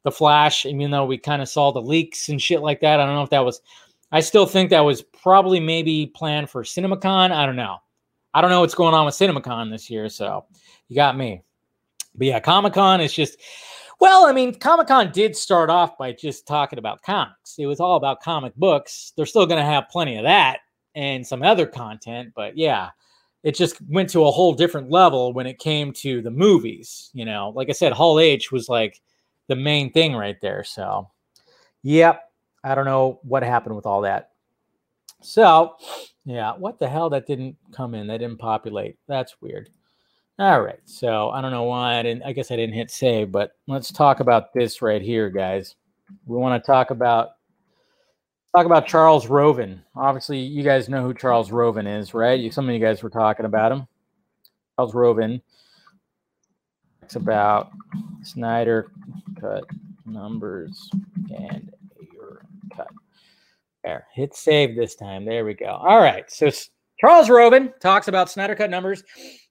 the 0.04 0.12
Flash. 0.12 0.66
Even 0.66 0.90
though 0.90 1.06
we 1.06 1.18
kind 1.18 1.42
of 1.42 1.50
saw 1.50 1.72
the 1.72 1.82
leaks 1.82 2.30
and 2.30 2.42
shit 2.42 2.62
like 2.62 2.80
that, 2.80 3.00
I 3.00 3.06
don't 3.06 3.16
know 3.16 3.24
if 3.24 3.30
that 3.30 3.46
was. 3.46 3.62
I 4.12 4.22
still 4.22 4.46
think 4.46 4.70
that 4.70 4.82
was 4.82 5.02
probably 5.02 5.60
maybe 5.60 6.08
planned 6.08 6.50
for 6.50 6.64
CinemaCon. 6.64 7.32
I 7.32 7.46
don't 7.46 7.56
know. 7.56 7.78
I 8.34 8.42
don't 8.42 8.50
know 8.50 8.62
what's 8.62 8.76
going 8.76 8.94
on 8.94 9.06
with 9.06 9.16
CinemaCon 9.16 9.72
this 9.72 9.90
year, 9.90 10.08
so 10.08 10.46
you 10.88 10.96
got 10.96 11.18
me. 11.18 11.42
But 12.16 12.28
yeah, 12.28 12.40
Comic 12.40 12.74
Con 12.74 13.02
is 13.02 13.12
just 13.12 13.40
well, 14.00 14.26
I 14.26 14.32
mean, 14.32 14.58
Comic 14.60 14.88
Con 14.88 15.12
did 15.12 15.36
start 15.36 15.70
off 15.70 15.98
by 15.98 16.12
just 16.12 16.48
talking 16.48 16.80
about 16.80 17.02
comics. 17.02 17.56
It 17.58 17.66
was 17.66 17.80
all 17.80 17.96
about 17.96 18.22
comic 18.22 18.56
books. 18.56 19.14
They're 19.16 19.26
still 19.26 19.46
going 19.46 19.60
to 19.60 19.66
have 19.66 19.90
plenty 19.90 20.18
of 20.18 20.24
that 20.24 20.60
and 20.96 21.26
some 21.26 21.42
other 21.42 21.66
content, 21.66 22.34
but 22.36 22.58
yeah, 22.58 22.90
it 23.44 23.56
just 23.56 23.82
went 23.90 24.10
to 24.12 24.26
a 24.26 24.32
whole 24.32 24.54
different 24.54 24.90
level 24.90 25.34
when 25.34 25.48
it 25.48 25.60
came 25.60 25.92
to 25.94 26.22
the 26.22 26.32
movies. 26.32 27.10
You 27.14 27.26
know, 27.26 27.52
like 27.56 27.70
I 27.70 27.74
said, 27.74 27.92
Hall 27.92 28.20
H 28.20 28.52
was 28.52 28.70
like 28.70 29.02
the 29.48 29.56
main 29.56 29.92
thing 29.92 30.16
right 30.16 30.40
there. 30.42 30.64
So, 30.64 31.10
yep, 31.82 32.32
I 32.64 32.76
don't 32.76 32.86
know 32.86 33.20
what 33.24 33.44
happened 33.44 33.76
with 33.76 33.86
all 33.86 34.02
that. 34.02 34.32
So, 35.22 35.76
yeah, 36.26 36.54
what 36.54 36.80
the 36.80 36.88
hell? 36.88 37.10
That 37.10 37.28
didn't 37.28 37.58
come 37.74 37.96
in. 37.96 38.08
That 38.08 38.20
didn't 38.20 38.40
populate. 38.40 38.98
That's 39.08 39.42
weird. 39.42 39.70
All 40.40 40.62
right. 40.62 40.80
So 40.86 41.30
I 41.30 41.42
don't 41.42 41.52
know 41.52 41.64
why 41.64 42.00
I 42.00 42.04
didn't, 42.04 42.24
I 42.24 42.34
guess 42.34 42.50
I 42.50 42.56
didn't 42.56 42.76
hit 42.76 42.90
save, 42.90 43.32
but 43.32 43.52
let's 43.68 43.92
talk 43.92 44.20
about 44.20 44.54
this 44.54 44.82
right 44.82 45.02
here, 45.02 45.30
guys. 45.30 45.76
We 46.26 46.38
want 46.38 46.62
to 46.62 46.66
talk 46.66 46.90
about 46.90 47.32
talk 48.56 48.66
about 48.66 48.88
Charles 48.88 49.28
Roven. 49.28 49.84
Obviously, 49.96 50.40
you 50.40 50.64
guys 50.64 50.90
know 50.90 51.04
who 51.04 51.14
Charles 51.14 51.52
Roven 51.52 51.88
is, 51.88 52.14
right? 52.14 52.54
Some 52.54 52.68
of 52.68 52.74
you 52.74 52.82
guys 52.82 53.04
were 53.04 53.10
talking 53.10 53.46
about 53.46 53.72
him. 53.72 53.88
Charles 54.76 54.94
Roven. 54.94 55.42
It's 57.04 57.16
about 57.16 57.72
Snyder 58.24 58.92
cut 59.40 59.66
numbers 60.06 60.90
and 61.38 61.72
your 62.14 62.46
cut. 62.76 62.88
There, 63.84 64.08
hit 64.14 64.36
save 64.36 64.76
this 64.76 64.96
time. 64.96 65.26
There 65.26 65.46
we 65.46 65.54
go. 65.54 65.68
All 65.68 66.00
right. 66.00 66.30
So 66.32 66.50
Charles 67.00 67.30
Roven 67.30 67.74
talks 67.82 68.08
about 68.08 68.32
Snyder 68.32 68.56
cut 68.56 68.70
numbers 68.70 69.04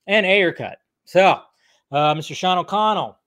and 0.06 0.26
Ayer 0.26 0.52
cut. 0.52 0.78
So, 1.04 1.40
uh, 1.90 2.14
Mr. 2.14 2.34
Sean 2.34 2.58
O'Connell 2.58 3.18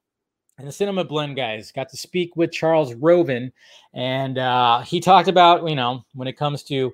and 0.57 0.67
the 0.67 0.71
Cinema 0.71 1.03
Blend 1.03 1.35
guys 1.35 1.71
got 1.71 1.89
to 1.89 1.97
speak 1.97 2.35
with 2.35 2.51
Charles 2.51 2.93
Roven, 2.93 3.51
and 3.93 4.37
uh, 4.37 4.81
he 4.81 4.99
talked 4.99 5.27
about, 5.27 5.67
you 5.67 5.75
know, 5.75 6.05
when 6.13 6.27
it 6.27 6.37
comes 6.37 6.63
to 6.63 6.93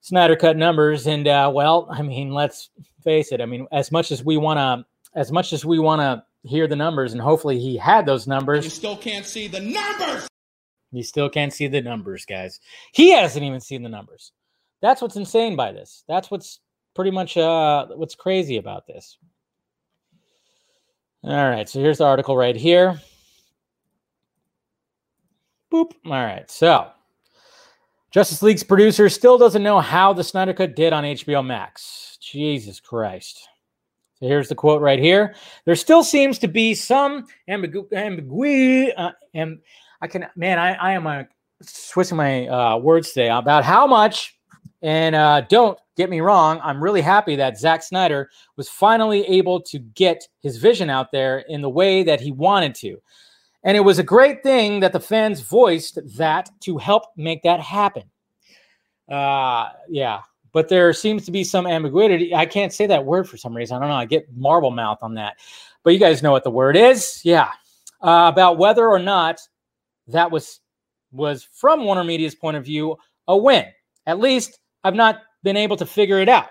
Snyder 0.00 0.36
cut 0.36 0.56
numbers, 0.56 1.06
and 1.06 1.26
uh, 1.26 1.50
well, 1.52 1.88
I 1.90 2.02
mean, 2.02 2.30
let's 2.30 2.70
face 3.02 3.32
it. 3.32 3.40
I 3.40 3.46
mean, 3.46 3.66
as 3.72 3.90
much 3.90 4.12
as 4.12 4.24
we 4.24 4.36
want 4.36 4.58
to, 4.58 4.86
as 5.18 5.32
much 5.32 5.52
as 5.52 5.64
we 5.64 5.80
want 5.80 6.00
to 6.00 6.48
hear 6.48 6.68
the 6.68 6.76
numbers, 6.76 7.12
and 7.12 7.20
hopefully 7.20 7.58
he 7.58 7.76
had 7.76 8.06
those 8.06 8.28
numbers, 8.28 8.64
you 8.64 8.70
still 8.70 8.96
can't 8.96 9.26
see 9.26 9.48
the 9.48 9.60
numbers. 9.60 10.28
You 10.92 11.02
still 11.02 11.28
can't 11.28 11.52
see 11.52 11.66
the 11.66 11.82
numbers, 11.82 12.24
guys. 12.24 12.60
He 12.92 13.10
hasn't 13.10 13.44
even 13.44 13.60
seen 13.60 13.82
the 13.82 13.88
numbers. 13.88 14.32
That's 14.80 15.02
what's 15.02 15.16
insane 15.16 15.56
by 15.56 15.72
this. 15.72 16.04
That's 16.06 16.30
what's 16.30 16.60
pretty 16.96 17.12
much 17.12 17.36
uh, 17.36 17.86
what's 17.94 18.14
crazy 18.14 18.56
about 18.56 18.86
this. 18.86 19.18
All 21.22 21.50
right, 21.50 21.68
so 21.68 21.80
here's 21.80 21.98
the 21.98 22.04
article 22.04 22.36
right 22.36 22.56
here. 22.56 23.00
Boop. 25.72 25.92
All 26.06 26.12
right, 26.12 26.50
so 26.50 26.88
Justice 28.10 28.42
League's 28.42 28.62
producer 28.62 29.08
still 29.08 29.36
doesn't 29.36 29.62
know 29.62 29.78
how 29.78 30.12
the 30.12 30.24
Snyder 30.24 30.54
Cut 30.54 30.74
did 30.74 30.92
on 30.92 31.04
HBO 31.04 31.44
Max. 31.44 32.18
Jesus 32.20 32.80
Christ. 32.80 33.46
So 34.18 34.26
here's 34.26 34.48
the 34.48 34.54
quote 34.54 34.80
right 34.80 34.98
here. 34.98 35.34
There 35.64 35.76
still 35.76 36.02
seems 36.02 36.38
to 36.38 36.48
be 36.48 36.74
some 36.74 37.26
ambiguity. 37.48 38.92
Uh, 38.94 39.10
and 39.34 39.58
I 40.00 40.06
can, 40.06 40.26
man, 40.34 40.58
I, 40.58 40.72
I 40.74 40.92
am 40.92 41.06
uh, 41.06 41.24
switching 41.60 42.16
my 42.16 42.48
uh, 42.48 42.78
words 42.78 43.08
today 43.12 43.28
about 43.28 43.64
how 43.64 43.86
much 43.86 44.35
and 44.82 45.14
uh, 45.14 45.40
don't 45.42 45.78
get 45.96 46.10
me 46.10 46.20
wrong, 46.20 46.60
I'm 46.62 46.82
really 46.82 47.00
happy 47.00 47.36
that 47.36 47.58
Zack 47.58 47.82
Snyder 47.82 48.30
was 48.56 48.68
finally 48.68 49.24
able 49.26 49.60
to 49.62 49.78
get 49.78 50.22
his 50.42 50.58
vision 50.58 50.90
out 50.90 51.10
there 51.12 51.38
in 51.48 51.62
the 51.62 51.70
way 51.70 52.02
that 52.02 52.20
he 52.20 52.32
wanted 52.32 52.74
to. 52.76 53.00
And 53.64 53.76
it 53.76 53.80
was 53.80 53.98
a 53.98 54.02
great 54.02 54.42
thing 54.42 54.80
that 54.80 54.92
the 54.92 55.00
fans 55.00 55.40
voiced 55.40 55.98
that 56.16 56.50
to 56.60 56.78
help 56.78 57.04
make 57.16 57.42
that 57.42 57.60
happen. 57.60 58.04
Uh, 59.10 59.70
yeah, 59.88 60.20
but 60.52 60.68
there 60.68 60.92
seems 60.92 61.24
to 61.24 61.30
be 61.32 61.42
some 61.44 61.66
ambiguity. 61.66 62.34
I 62.34 62.46
can't 62.46 62.72
say 62.72 62.86
that 62.86 63.04
word 63.04 63.28
for 63.28 63.36
some 63.36 63.56
reason. 63.56 63.76
I 63.76 63.80
don't 63.80 63.88
know. 63.88 63.96
I 63.96 64.04
get 64.04 64.28
marble 64.36 64.70
mouth 64.70 64.98
on 65.02 65.14
that. 65.14 65.36
But 65.82 65.94
you 65.94 65.98
guys 65.98 66.22
know 66.22 66.32
what 66.32 66.44
the 66.44 66.50
word 66.50 66.76
is. 66.76 67.20
Yeah. 67.24 67.50
uh, 68.02 68.28
about 68.32 68.58
whether 68.58 68.86
or 68.86 68.98
not 68.98 69.40
that 70.08 70.30
was 70.30 70.60
was 71.12 71.48
from 71.52 71.84
Warner 71.84 72.04
Media's 72.04 72.34
point 72.34 72.56
of 72.56 72.64
view 72.64 72.96
a 73.28 73.36
win. 73.36 73.64
At 74.06 74.18
least 74.18 74.60
I've 74.86 74.94
not 74.94 75.22
been 75.42 75.56
able 75.56 75.76
to 75.78 75.84
figure 75.84 76.20
it 76.20 76.28
out. 76.28 76.46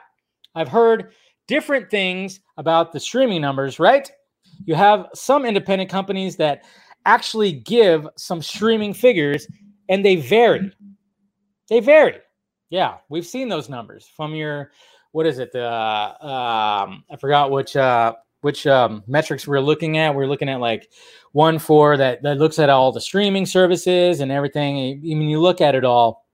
I've 0.55 0.67
heard 0.67 1.13
different 1.47 1.89
things 1.89 2.41
about 2.57 2.91
the 2.91 2.99
streaming 2.99 3.39
numbers, 3.39 3.79
right? 3.79 4.11
You 4.65 4.75
have 4.75 5.07
some 5.13 5.45
independent 5.45 5.89
companies 5.89 6.35
that 6.35 6.65
actually 7.05 7.53
give 7.53 8.05
some 8.17 8.41
streaming 8.41 8.93
figures 8.93 9.47
and 9.87 10.03
they 10.03 10.17
vary. 10.17 10.69
They 11.69 11.79
vary. 11.79 12.17
Yeah, 12.69 12.97
we've 13.07 13.25
seen 13.25 13.47
those 13.47 13.69
numbers 13.69 14.05
from 14.17 14.35
your 14.35 14.71
what 15.13 15.25
is 15.25 15.39
it? 15.39 15.55
Uh, 15.55 16.13
um, 16.19 17.05
I 17.09 17.15
forgot 17.17 17.51
which 17.51 17.77
uh, 17.77 18.15
which 18.41 18.67
um, 18.67 19.01
metrics 19.07 19.47
we're 19.47 19.61
looking 19.61 19.97
at. 19.97 20.13
We're 20.13 20.27
looking 20.27 20.49
at 20.49 20.59
like 20.59 20.89
one 21.31 21.57
for 21.57 21.95
that 21.95 22.21
that 22.23 22.37
looks 22.37 22.59
at 22.59 22.69
all 22.69 22.91
the 22.91 22.99
streaming 22.99 23.45
services 23.45 24.19
and 24.19 24.29
everything. 24.29 24.75
I 24.77 25.15
mean, 25.15 25.29
you 25.29 25.39
look 25.39 25.61
at 25.61 25.73
it 25.73 25.85
all, 25.85 26.25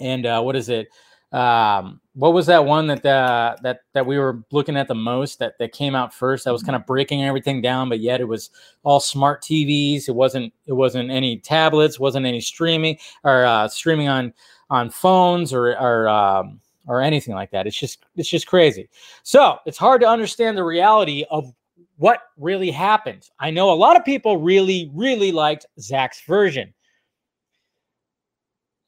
and 0.00 0.26
uh, 0.26 0.42
what 0.42 0.56
is 0.56 0.68
it? 0.68 0.88
Um, 1.32 2.00
what 2.14 2.32
was 2.32 2.46
that 2.46 2.64
one 2.64 2.86
that 2.86 3.04
uh, 3.04 3.56
that 3.62 3.80
that 3.92 4.06
we 4.06 4.18
were 4.18 4.42
looking 4.52 4.76
at 4.76 4.88
the 4.88 4.94
most 4.94 5.38
that 5.40 5.58
that 5.58 5.72
came 5.72 5.94
out 5.94 6.14
first? 6.14 6.44
That 6.44 6.52
was 6.52 6.62
kind 6.62 6.76
of 6.76 6.86
breaking 6.86 7.24
everything 7.24 7.60
down, 7.60 7.88
but 7.88 8.00
yet 8.00 8.20
it 8.20 8.28
was 8.28 8.50
all 8.84 9.00
smart 9.00 9.42
TVs. 9.42 10.08
It 10.08 10.14
wasn't 10.14 10.52
it 10.66 10.72
wasn't 10.72 11.10
any 11.10 11.38
tablets, 11.38 12.00
wasn't 12.00 12.26
any 12.26 12.40
streaming 12.40 12.98
or 13.24 13.44
uh, 13.44 13.68
streaming 13.68 14.08
on 14.08 14.32
on 14.70 14.88
phones 14.90 15.52
or 15.52 15.76
or 15.78 16.08
um, 16.08 16.60
or 16.86 17.02
anything 17.02 17.34
like 17.34 17.50
that. 17.50 17.66
It's 17.66 17.78
just 17.78 18.04
it's 18.16 18.28
just 18.28 18.46
crazy. 18.46 18.88
So 19.22 19.58
it's 19.66 19.78
hard 19.78 20.00
to 20.02 20.08
understand 20.08 20.56
the 20.56 20.64
reality 20.64 21.24
of 21.30 21.52
what 21.96 22.20
really 22.36 22.70
happened. 22.70 23.28
I 23.40 23.50
know 23.50 23.72
a 23.72 23.74
lot 23.74 23.96
of 23.96 24.04
people 24.04 24.38
really, 24.38 24.90
really 24.94 25.32
liked 25.32 25.66
Zack's 25.80 26.20
version. 26.22 26.72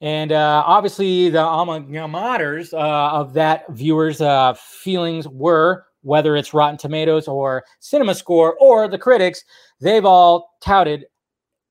And 0.01 0.31
uh, 0.31 0.63
obviously, 0.65 1.29
the 1.29 1.41
alma 1.41 1.81
maters 1.81 2.73
uh, 2.73 3.11
of 3.11 3.33
that 3.35 3.65
viewers' 3.71 4.21
uh, 4.21 4.55
feelings 4.55 5.27
were 5.27 5.85
whether 6.03 6.37
it's 6.37 6.55
Rotten 6.55 6.79
Tomatoes 6.79 7.29
or 7.29 7.65
Cinema 7.81 8.15
Score 8.15 8.57
or 8.61 8.89
the 8.89 8.99
critics, 8.99 9.45
they've 9.81 10.05
all 10.05 10.57
touted 10.63 11.07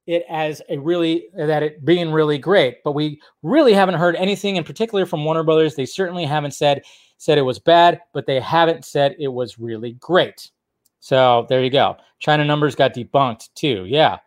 it 0.06 0.24
as 0.30 0.62
a 0.70 0.78
really 0.78 1.26
that 1.36 1.64
it 1.64 1.84
being 1.84 2.12
really 2.12 2.38
great. 2.38 2.84
But 2.84 2.94
we 2.94 3.22
really 3.44 3.74
haven't 3.74 3.96
heard 3.96 4.16
anything 4.16 4.56
in 4.56 4.64
particular 4.64 5.06
from 5.06 5.26
Warner 5.26 5.44
Brothers. 5.44 5.76
They 5.76 5.86
certainly 5.86 6.26
haven't 6.26 6.54
said 6.54 6.84
said 7.18 7.38
it 7.38 7.44
was 7.44 7.60
bad, 7.60 8.00
but 8.14 8.28
they 8.28 8.40
haven't 8.40 8.86
said 8.86 9.16
it 9.20 9.30
was 9.30 9.58
really 9.58 9.94
great. 9.94 10.52
So 11.00 11.46
there 11.50 11.64
you 11.64 11.70
go. 11.70 11.98
China 12.20 12.46
numbers 12.46 12.76
got 12.76 12.94
debunked 12.94 13.50
too. 13.56 13.86
Yeah. 13.88 14.20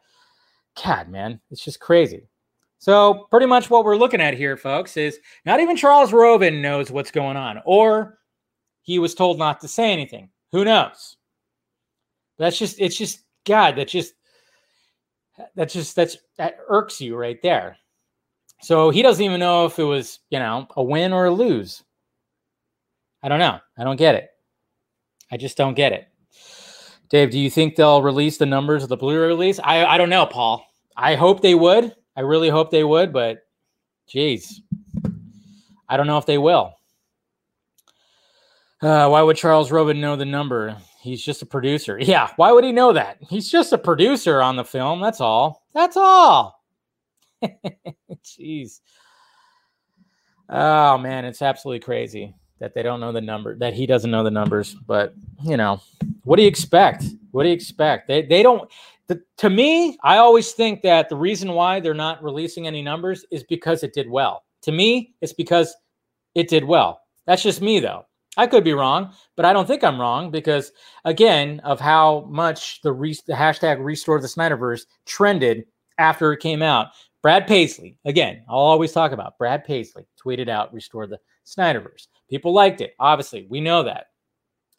God, 0.84 1.08
man, 1.08 1.40
it's 1.50 1.64
just 1.64 1.78
crazy. 1.80 2.26
So 2.80 3.26
pretty 3.30 3.44
much 3.44 3.68
what 3.68 3.84
we're 3.84 3.96
looking 3.96 4.22
at 4.22 4.32
here, 4.32 4.56
folks, 4.56 4.96
is 4.96 5.18
not 5.44 5.60
even 5.60 5.76
Charles 5.76 6.14
Roven 6.14 6.62
knows 6.62 6.90
what's 6.90 7.10
going 7.10 7.36
on, 7.36 7.60
or 7.66 8.18
he 8.80 8.98
was 8.98 9.14
told 9.14 9.38
not 9.38 9.60
to 9.60 9.68
say 9.68 9.92
anything. 9.92 10.30
Who 10.52 10.64
knows? 10.64 11.18
That's 12.38 12.58
just 12.58 12.80
it's 12.80 12.96
just 12.96 13.20
God, 13.46 13.76
that 13.76 13.88
just 13.88 14.14
that 15.56 15.68
just 15.68 15.94
that's 15.94 16.16
that 16.38 16.56
irks 16.68 17.02
you 17.02 17.16
right 17.16 17.40
there. 17.42 17.76
So 18.62 18.88
he 18.88 19.02
doesn't 19.02 19.24
even 19.24 19.40
know 19.40 19.66
if 19.66 19.78
it 19.78 19.84
was, 19.84 20.20
you 20.30 20.38
know, 20.38 20.66
a 20.74 20.82
win 20.82 21.12
or 21.12 21.26
a 21.26 21.30
lose. 21.30 21.82
I 23.22 23.28
don't 23.28 23.38
know. 23.38 23.58
I 23.76 23.84
don't 23.84 23.96
get 23.96 24.14
it. 24.14 24.30
I 25.30 25.36
just 25.36 25.58
don't 25.58 25.74
get 25.74 25.92
it. 25.92 26.08
Dave, 27.10 27.30
do 27.30 27.38
you 27.38 27.50
think 27.50 27.76
they'll 27.76 28.02
release 28.02 28.38
the 28.38 28.46
numbers 28.46 28.82
of 28.82 28.88
the 28.88 28.96
Blu-ray 28.96 29.26
release? 29.26 29.60
I, 29.62 29.84
I 29.84 29.98
don't 29.98 30.08
know, 30.08 30.24
Paul. 30.24 30.64
I 30.96 31.14
hope 31.14 31.42
they 31.42 31.54
would. 31.54 31.94
I 32.16 32.22
really 32.22 32.48
hope 32.48 32.70
they 32.70 32.84
would, 32.84 33.12
but 33.12 33.46
geez, 34.08 34.60
I 35.88 35.96
don't 35.96 36.06
know 36.06 36.18
if 36.18 36.26
they 36.26 36.38
will. 36.38 36.74
Uh, 38.82 39.08
why 39.08 39.22
would 39.22 39.36
Charles 39.36 39.70
Roven 39.70 40.00
know 40.00 40.16
the 40.16 40.24
number? 40.24 40.76
He's 41.00 41.22
just 41.22 41.42
a 41.42 41.46
producer. 41.46 41.98
Yeah, 42.02 42.30
why 42.36 42.52
would 42.52 42.64
he 42.64 42.72
know 42.72 42.92
that? 42.92 43.18
He's 43.28 43.50
just 43.50 43.72
a 43.72 43.78
producer 43.78 44.40
on 44.42 44.56
the 44.56 44.64
film. 44.64 45.00
That's 45.00 45.20
all. 45.20 45.64
That's 45.74 45.96
all. 45.96 46.62
Jeez. 48.24 48.80
Oh 50.48 50.98
man, 50.98 51.24
it's 51.24 51.42
absolutely 51.42 51.80
crazy 51.80 52.34
that 52.58 52.74
they 52.74 52.82
don't 52.82 53.00
know 53.00 53.12
the 53.12 53.20
number, 53.20 53.56
that 53.56 53.72
he 53.72 53.86
doesn't 53.86 54.10
know 54.10 54.22
the 54.24 54.30
numbers. 54.30 54.74
But 54.74 55.14
you 55.42 55.56
know, 55.56 55.80
what 56.24 56.36
do 56.36 56.42
you 56.42 56.48
expect? 56.48 57.04
What 57.30 57.44
do 57.44 57.48
you 57.48 57.54
expect? 57.54 58.08
They 58.08 58.22
they 58.22 58.42
don't. 58.42 58.70
The, 59.10 59.20
to 59.38 59.50
me, 59.50 59.98
I 60.04 60.18
always 60.18 60.52
think 60.52 60.82
that 60.82 61.08
the 61.08 61.16
reason 61.16 61.54
why 61.54 61.80
they're 61.80 61.94
not 61.94 62.22
releasing 62.22 62.68
any 62.68 62.80
numbers 62.80 63.24
is 63.32 63.42
because 63.42 63.82
it 63.82 63.92
did 63.92 64.08
well. 64.08 64.44
To 64.62 64.70
me, 64.70 65.16
it's 65.20 65.32
because 65.32 65.74
it 66.36 66.48
did 66.48 66.62
well. 66.62 67.00
That's 67.26 67.42
just 67.42 67.60
me, 67.60 67.80
though. 67.80 68.06
I 68.36 68.46
could 68.46 68.62
be 68.62 68.72
wrong, 68.72 69.12
but 69.34 69.44
I 69.44 69.52
don't 69.52 69.66
think 69.66 69.82
I'm 69.82 70.00
wrong 70.00 70.30
because, 70.30 70.70
again, 71.04 71.58
of 71.64 71.80
how 71.80 72.28
much 72.30 72.82
the, 72.82 72.92
re- 72.92 73.18
the 73.26 73.32
hashtag 73.32 73.84
restore 73.84 74.20
the 74.20 74.28
Snyderverse 74.28 74.82
trended 75.06 75.64
after 75.98 76.32
it 76.32 76.38
came 76.38 76.62
out. 76.62 76.90
Brad 77.20 77.48
Paisley, 77.48 77.98
again, 78.04 78.44
I'll 78.48 78.60
always 78.60 78.92
talk 78.92 79.10
about 79.10 79.36
Brad 79.38 79.64
Paisley 79.64 80.06
tweeted 80.24 80.48
out 80.48 80.72
restore 80.72 81.08
the 81.08 81.18
Snyderverse. 81.44 82.06
People 82.28 82.52
liked 82.52 82.80
it. 82.80 82.94
Obviously, 83.00 83.48
we 83.50 83.60
know 83.60 83.82
that. 83.82 84.06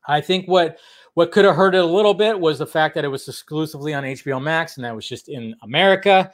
I 0.08 0.22
think 0.22 0.47
what 0.47 0.78
what 1.14 1.32
could 1.32 1.45
have 1.45 1.56
hurt 1.56 1.76
it 1.76 1.82
a 1.82 1.86
little 1.86 2.14
bit 2.14 2.39
was 2.39 2.60
the 2.60 2.68
fact 2.68 2.95
that 2.95 3.04
it 3.04 3.10
was 3.10 3.28
exclusively 3.28 3.93
on 3.93 4.04
HBO 4.04 4.41
Max 4.41 4.78
and 4.78 4.86
that 4.86 4.95
was 4.95 5.08
just 5.08 5.28
in 5.28 5.56
America. 5.62 6.32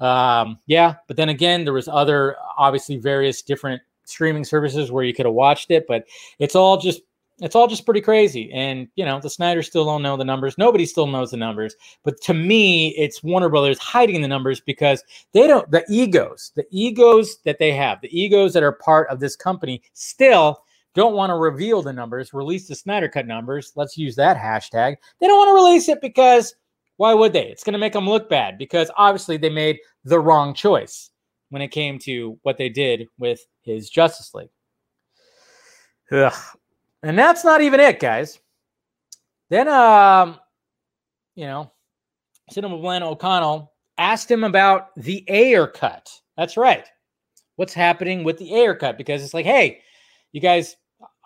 Um, 0.00 0.58
yeah, 0.66 0.96
but 1.06 1.16
then 1.16 1.30
again, 1.30 1.64
there 1.64 1.72
was 1.72 1.88
other 1.88 2.36
obviously 2.56 2.98
various 2.98 3.42
different 3.42 3.82
streaming 4.04 4.44
services 4.44 4.92
where 4.92 5.04
you 5.04 5.14
could 5.14 5.26
have 5.26 5.34
watched 5.34 5.70
it, 5.70 5.86
but 5.88 6.04
it's 6.38 6.54
all 6.54 6.76
just 6.76 7.00
it's 7.40 7.54
all 7.54 7.68
just 7.68 7.84
pretty 7.84 8.00
crazy. 8.00 8.50
And 8.52 8.88
you 8.96 9.04
know, 9.04 9.20
the 9.20 9.30
Snyder 9.30 9.62
still 9.62 9.84
don't 9.84 10.02
know 10.02 10.16
the 10.16 10.24
numbers. 10.24 10.58
Nobody 10.58 10.86
still 10.86 11.06
knows 11.06 11.30
the 11.30 11.36
numbers. 11.36 11.74
But 12.04 12.20
to 12.22 12.34
me, 12.34 12.88
it's 12.96 13.22
Warner 13.22 13.48
Brothers 13.48 13.78
hiding 13.78 14.20
the 14.20 14.28
numbers 14.28 14.60
because 14.60 15.02
they 15.32 15.46
don't 15.46 15.70
the 15.70 15.84
egos, 15.88 16.52
the 16.56 16.66
egos 16.70 17.38
that 17.44 17.58
they 17.58 17.72
have, 17.72 18.00
the 18.00 18.18
egos 18.18 18.52
that 18.54 18.62
are 18.62 18.72
part 18.72 19.08
of 19.08 19.20
this 19.20 19.36
company 19.36 19.82
still 19.92 20.62
don't 20.98 21.14
want 21.14 21.30
to 21.30 21.36
reveal 21.36 21.80
the 21.80 21.92
numbers, 21.92 22.34
release 22.34 22.66
the 22.66 22.74
Snyder 22.74 23.08
Cut 23.08 23.26
numbers. 23.26 23.72
Let's 23.76 23.96
use 23.96 24.16
that 24.16 24.36
hashtag. 24.36 24.96
They 25.20 25.26
don't 25.26 25.38
want 25.38 25.48
to 25.48 25.64
release 25.64 25.88
it 25.88 26.00
because 26.00 26.54
why 26.96 27.14
would 27.14 27.32
they? 27.32 27.46
It's 27.46 27.62
going 27.62 27.74
to 27.74 27.78
make 27.78 27.92
them 27.92 28.08
look 28.08 28.28
bad 28.28 28.58
because 28.58 28.90
obviously 28.96 29.36
they 29.36 29.48
made 29.48 29.78
the 30.04 30.18
wrong 30.18 30.52
choice 30.52 31.10
when 31.50 31.62
it 31.62 31.68
came 31.68 31.98
to 32.00 32.38
what 32.42 32.58
they 32.58 32.68
did 32.68 33.06
with 33.18 33.40
his 33.62 33.88
Justice 33.88 34.34
League. 34.34 34.50
Ugh. 36.10 36.34
And 37.04 37.16
that's 37.16 37.44
not 37.44 37.60
even 37.60 37.78
it, 37.78 38.00
guys. 38.00 38.40
Then, 39.50 39.68
um, 39.68 40.40
you 41.36 41.46
know, 41.46 41.70
Cinema 42.50 42.76
Blend 42.78 43.04
O'Connell 43.04 43.72
asked 43.98 44.28
him 44.28 44.42
about 44.42 44.88
the 44.96 45.24
Ayer 45.28 45.68
cut. 45.68 46.10
That's 46.36 46.56
right. 46.56 46.86
What's 47.54 47.74
happening 47.74 48.24
with 48.24 48.38
the 48.38 48.52
Ayer 48.52 48.74
cut? 48.74 48.98
Because 48.98 49.22
it's 49.22 49.34
like, 49.34 49.46
hey, 49.46 49.80
you 50.32 50.40
guys 50.40 50.76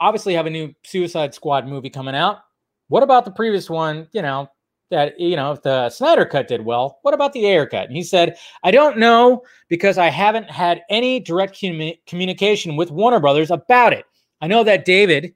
obviously 0.02 0.34
have 0.34 0.46
a 0.46 0.50
new 0.50 0.74
Suicide 0.84 1.32
Squad 1.32 1.66
movie 1.66 1.88
coming 1.88 2.16
out. 2.16 2.40
What 2.88 3.04
about 3.04 3.24
the 3.24 3.30
previous 3.30 3.70
one? 3.70 4.08
You 4.12 4.22
know, 4.22 4.50
that, 4.90 5.18
you 5.18 5.36
know, 5.36 5.52
if 5.52 5.62
the 5.62 5.88
Snyder 5.90 6.26
cut 6.26 6.48
did 6.48 6.64
well, 6.64 6.98
what 7.02 7.14
about 7.14 7.32
the 7.32 7.46
Ayer 7.46 7.66
cut? 7.66 7.86
And 7.86 7.96
he 7.96 8.02
said, 8.02 8.36
I 8.64 8.72
don't 8.72 8.98
know 8.98 9.42
because 9.68 9.98
I 9.98 10.08
haven't 10.08 10.50
had 10.50 10.82
any 10.90 11.20
direct 11.20 11.54
commu- 11.54 11.98
communication 12.06 12.76
with 12.76 12.90
Warner 12.90 13.20
Brothers 13.20 13.50
about 13.50 13.92
it. 13.92 14.04
I 14.40 14.48
know 14.48 14.64
that 14.64 14.84
David 14.84 15.34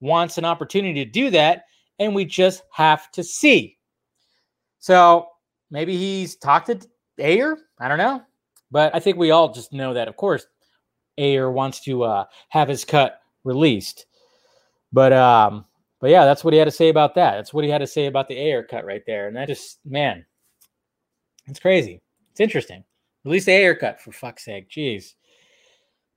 wants 0.00 0.38
an 0.38 0.46
opportunity 0.46 1.04
to 1.04 1.10
do 1.10 1.28
that, 1.30 1.64
and 1.98 2.14
we 2.14 2.24
just 2.24 2.62
have 2.72 3.10
to 3.12 3.22
see. 3.22 3.76
So 4.78 5.28
maybe 5.70 5.96
he's 5.96 6.36
talked 6.36 6.68
to 6.68 6.80
Ayer. 7.18 7.58
I 7.78 7.86
don't 7.86 7.98
know. 7.98 8.22
But 8.70 8.94
I 8.94 9.00
think 9.00 9.18
we 9.18 9.30
all 9.30 9.52
just 9.52 9.74
know 9.74 9.92
that, 9.92 10.08
of 10.08 10.16
course, 10.16 10.46
Ayer 11.18 11.50
wants 11.50 11.80
to 11.82 12.04
uh, 12.04 12.24
have 12.48 12.68
his 12.68 12.84
cut 12.84 13.19
released. 13.44 14.06
But 14.92 15.12
um, 15.12 15.64
but 16.00 16.10
yeah, 16.10 16.24
that's 16.24 16.42
what 16.42 16.52
he 16.52 16.58
had 16.58 16.64
to 16.66 16.70
say 16.70 16.88
about 16.88 17.14
that. 17.14 17.36
That's 17.36 17.54
what 17.54 17.64
he 17.64 17.70
had 17.70 17.78
to 17.78 17.86
say 17.86 18.06
about 18.06 18.28
the 18.28 18.36
Ayer 18.36 18.62
cut 18.62 18.84
right 18.84 19.02
there. 19.06 19.28
And 19.28 19.36
that 19.36 19.48
just 19.48 19.78
man, 19.84 20.24
it's 21.46 21.60
crazy. 21.60 22.00
It's 22.30 22.40
interesting. 22.40 22.84
Release 23.24 23.44
the 23.44 23.52
Ayer 23.52 23.74
cut 23.74 24.00
for 24.00 24.12
fuck's 24.12 24.44
sake. 24.44 24.70
Jeez. 24.70 25.14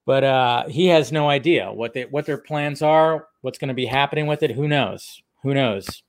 But 0.05 0.23
uh, 0.23 0.67
he 0.67 0.87
has 0.87 1.11
no 1.11 1.29
idea 1.29 1.71
what 1.71 1.93
they 1.93 2.05
what 2.05 2.25
their 2.25 2.37
plans 2.37 2.81
are, 2.81 3.27
what's 3.41 3.57
going 3.57 3.69
to 3.69 3.73
be 3.73 3.85
happening 3.85 4.27
with 4.27 4.43
it. 4.43 4.51
Who 4.51 4.67
knows? 4.67 5.21
Who 5.43 5.53
knows? 5.53 6.03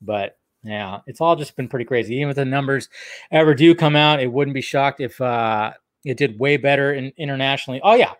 But 0.00 0.36
yeah, 0.64 1.00
it's 1.06 1.20
all 1.20 1.34
just 1.34 1.56
been 1.56 1.68
pretty 1.68 1.84
crazy. 1.84 2.16
Even 2.16 2.30
if 2.30 2.36
the 2.36 2.44
numbers 2.44 2.88
ever 3.30 3.54
do 3.54 3.74
come 3.74 3.96
out, 3.96 4.20
it 4.20 4.32
wouldn't 4.32 4.54
be 4.54 4.60
shocked 4.60 5.00
if 5.00 5.20
uh, 5.20 5.72
it 6.04 6.16
did 6.16 6.38
way 6.38 6.56
better 6.56 6.94
in, 6.94 7.12
internationally. 7.16 7.80
Oh 7.82 7.94
yeah, 7.94 8.12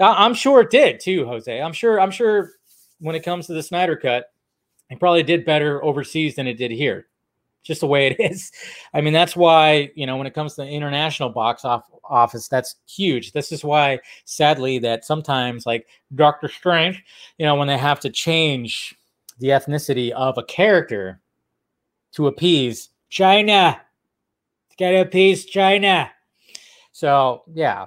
uh, 0.00 0.14
I'm 0.16 0.34
sure 0.34 0.60
it 0.60 0.70
did 0.70 1.00
too, 1.00 1.26
Jose. 1.26 1.60
I'm 1.60 1.72
sure. 1.72 2.00
I'm 2.00 2.10
sure 2.10 2.52
when 3.00 3.14
it 3.14 3.24
comes 3.24 3.46
to 3.46 3.54
the 3.54 3.62
Snyder 3.62 3.96
Cut, 3.96 4.32
it 4.90 4.98
probably 4.98 5.22
did 5.22 5.44
better 5.44 5.82
overseas 5.84 6.34
than 6.34 6.46
it 6.46 6.54
did 6.54 6.70
here. 6.70 7.06
just 7.62 7.80
the 7.80 7.86
way 7.86 8.08
it 8.08 8.16
is. 8.32 8.50
I 8.94 9.00
mean, 9.00 9.12
that's 9.12 9.36
why, 9.36 9.90
you 9.94 10.06
know, 10.06 10.16
when 10.16 10.26
it 10.26 10.34
comes 10.34 10.54
to 10.54 10.62
the 10.62 10.68
international 10.68 11.28
box 11.28 11.64
off, 11.64 11.84
office, 12.04 12.48
that's 12.48 12.76
huge. 12.88 13.32
This 13.32 13.52
is 13.52 13.62
why, 13.62 14.00
sadly, 14.24 14.78
that 14.80 15.04
sometimes, 15.04 15.66
like 15.66 15.86
Doctor 16.14 16.48
Strange, 16.48 17.04
you 17.38 17.46
know, 17.46 17.54
when 17.54 17.68
they 17.68 17.78
have 17.78 18.00
to 18.00 18.10
change 18.10 18.96
the 19.38 19.48
ethnicity 19.48 20.10
of 20.10 20.38
a 20.38 20.42
character 20.42 21.20
to 22.12 22.26
appease 22.26 22.88
China, 23.10 23.80
to 24.70 24.76
get 24.76 24.94
appease 24.94 25.44
China. 25.44 26.10
So, 26.98 27.44
yeah, 27.54 27.86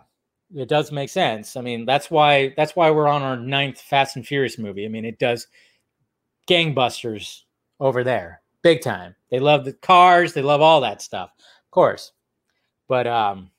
it 0.56 0.70
does 0.70 0.90
make 0.94 1.10
sense. 1.10 1.58
I 1.58 1.62
mean, 1.62 1.86
that's 1.86 2.10
why 2.10 2.54
that's 2.56 2.78
why 2.78 2.92
we're 2.92 3.10
on 3.10 3.22
our 3.22 3.36
ninth 3.36 3.82
Fast 3.82 4.16
and 4.16 4.26
Furious 4.26 4.58
movie. 4.58 4.86
I 4.86 4.88
mean, 4.88 5.04
it 5.04 5.20
does 5.20 5.48
gangbusters 6.50 7.42
over 7.82 8.06
there, 8.06 8.42
big 8.62 8.82
time. 8.82 9.14
They 9.30 9.42
love 9.42 9.66
the 9.66 9.74
cars, 9.74 10.32
they 10.32 10.42
love 10.42 10.62
all 10.62 10.80
that 10.80 11.02
stuff, 11.02 11.30
of 11.38 11.72
course. 11.72 12.14
But 12.88 13.06
um, 13.06 13.52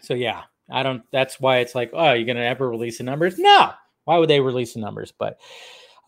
so 0.00 0.14
yeah, 0.14 0.44
I 0.70 0.82
don't. 0.82 1.02
That's 1.12 1.38
why 1.38 1.58
it's 1.58 1.74
like, 1.74 1.90
oh, 1.92 2.14
you're 2.14 2.24
gonna 2.24 2.40
ever 2.40 2.66
release 2.66 2.96
the 2.96 3.04
numbers? 3.04 3.38
No. 3.38 3.72
Why 4.06 4.16
would 4.16 4.30
they 4.30 4.40
release 4.40 4.72
the 4.72 4.80
numbers? 4.80 5.12
But 5.12 5.38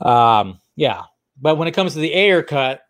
um, 0.00 0.60
yeah. 0.76 1.02
But 1.38 1.56
when 1.56 1.68
it 1.68 1.74
comes 1.74 1.92
to 1.92 2.00
the 2.00 2.14
Ayer 2.14 2.42
cut, 2.42 2.80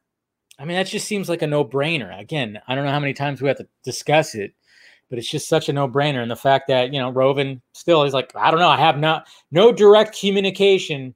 I 0.61 0.65
mean, 0.65 0.77
that 0.77 0.87
just 0.87 1.09
seems 1.09 1.29
like 1.29 1.43
a 1.43 1.49
no 1.49 1.65
brainer. 1.65 2.17
Again, 2.21 2.61
I 2.69 2.77
don't 2.77 2.85
know 2.85 2.93
how 2.93 3.01
many 3.01 3.15
times 3.15 3.43
we 3.43 3.49
have 3.49 3.59
to 3.59 3.67
discuss 3.83 4.37
it 4.37 4.55
but 5.09 5.19
it's 5.19 5.31
just 5.31 5.49
such 5.49 5.69
a 5.69 5.73
no-brainer. 5.73 6.23
And 6.23 6.31
the 6.31 6.37
fact 6.37 6.69
that 6.69 6.93
you 6.93 7.01
know 7.01 7.11
Roven 7.11 7.61
still 7.73 8.05
is 8.05 8.13
like, 8.13 8.33
I 8.35 8.51
don't 8.51 8.61
know, 8.61 8.69
I 8.69 8.77
have 8.77 8.99
not 8.99 9.29
no 9.51 9.73
direct 9.73 10.19
communication 10.19 11.15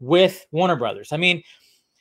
with 0.00 0.46
Warner 0.52 0.76
Brothers. 0.76 1.12
I 1.12 1.16
mean, 1.16 1.42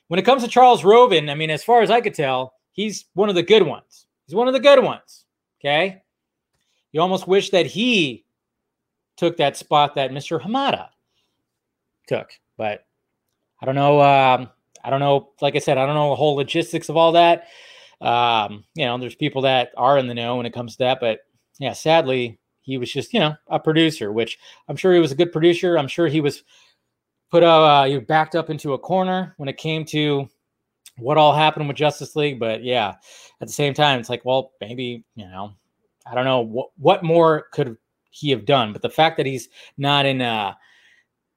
when 0.07 0.19
it 0.19 0.25
comes 0.25 0.43
to 0.43 0.49
Charles 0.49 0.83
Roven, 0.83 1.29
I 1.29 1.35
mean, 1.35 1.49
as 1.49 1.63
far 1.63 1.81
as 1.81 1.91
I 1.91 2.01
could 2.01 2.13
tell, 2.13 2.53
he's 2.71 3.05
one 3.13 3.29
of 3.29 3.35
the 3.35 3.43
good 3.43 3.63
ones. 3.63 4.07
He's 4.25 4.35
one 4.35 4.47
of 4.47 4.53
the 4.53 4.59
good 4.59 4.83
ones. 4.83 5.25
Okay. 5.59 6.01
You 6.91 7.01
almost 7.01 7.27
wish 7.27 7.49
that 7.51 7.65
he 7.65 8.25
took 9.17 9.37
that 9.37 9.57
spot 9.57 9.95
that 9.95 10.11
Mr. 10.11 10.39
Hamada 10.41 10.89
took, 12.07 12.29
but 12.57 12.85
I 13.61 13.65
don't 13.65 13.75
know. 13.75 14.01
Um, 14.01 14.49
I 14.83 14.89
don't 14.89 14.99
know. 14.99 15.29
Like 15.41 15.55
I 15.55 15.59
said, 15.59 15.77
I 15.77 15.85
don't 15.85 15.95
know 15.95 16.09
the 16.09 16.15
whole 16.15 16.35
logistics 16.35 16.89
of 16.89 16.97
all 16.97 17.13
that. 17.13 17.47
Um, 18.01 18.65
you 18.75 18.85
know, 18.85 18.97
there's 18.97 19.15
people 19.15 19.43
that 19.43 19.71
are 19.77 19.97
in 19.97 20.07
the 20.07 20.13
know 20.13 20.35
when 20.35 20.45
it 20.45 20.53
comes 20.53 20.73
to 20.73 20.79
that, 20.79 20.99
but 20.99 21.19
yeah, 21.59 21.73
sadly, 21.73 22.39
he 22.61 22.77
was 22.77 22.91
just, 22.91 23.13
you 23.13 23.19
know, 23.19 23.35
a 23.47 23.59
producer, 23.59 24.11
which 24.11 24.39
I'm 24.67 24.75
sure 24.75 24.93
he 24.93 24.99
was 24.99 25.11
a 25.11 25.15
good 25.15 25.31
producer. 25.31 25.77
I'm 25.77 25.87
sure 25.87 26.07
he 26.07 26.21
was 26.21 26.43
put 27.29 27.43
uh 27.43 27.85
you 27.87 27.99
backed 28.01 28.35
up 28.35 28.49
into 28.49 28.73
a 28.73 28.79
corner 28.79 29.33
when 29.37 29.49
it 29.49 29.57
came 29.57 29.85
to 29.85 30.29
what 30.97 31.17
all 31.17 31.33
happened 31.33 31.67
with 31.67 31.77
Justice 31.77 32.15
League. 32.15 32.39
But 32.39 32.63
yeah, 32.63 32.95
at 33.41 33.47
the 33.47 33.53
same 33.53 33.73
time, 33.73 33.99
it's 33.99 34.09
like, 34.09 34.23
well, 34.23 34.51
maybe, 34.61 35.03
you 35.15 35.25
know, 35.25 35.53
I 36.05 36.15
don't 36.15 36.25
know 36.25 36.41
what 36.41 36.69
what 36.77 37.03
more 37.03 37.47
could 37.51 37.77
he 38.11 38.29
have 38.29 38.45
done. 38.45 38.73
But 38.73 38.81
the 38.81 38.89
fact 38.89 39.17
that 39.17 39.25
he's 39.25 39.49
not 39.77 40.05
in 40.05 40.21
uh 40.21 40.53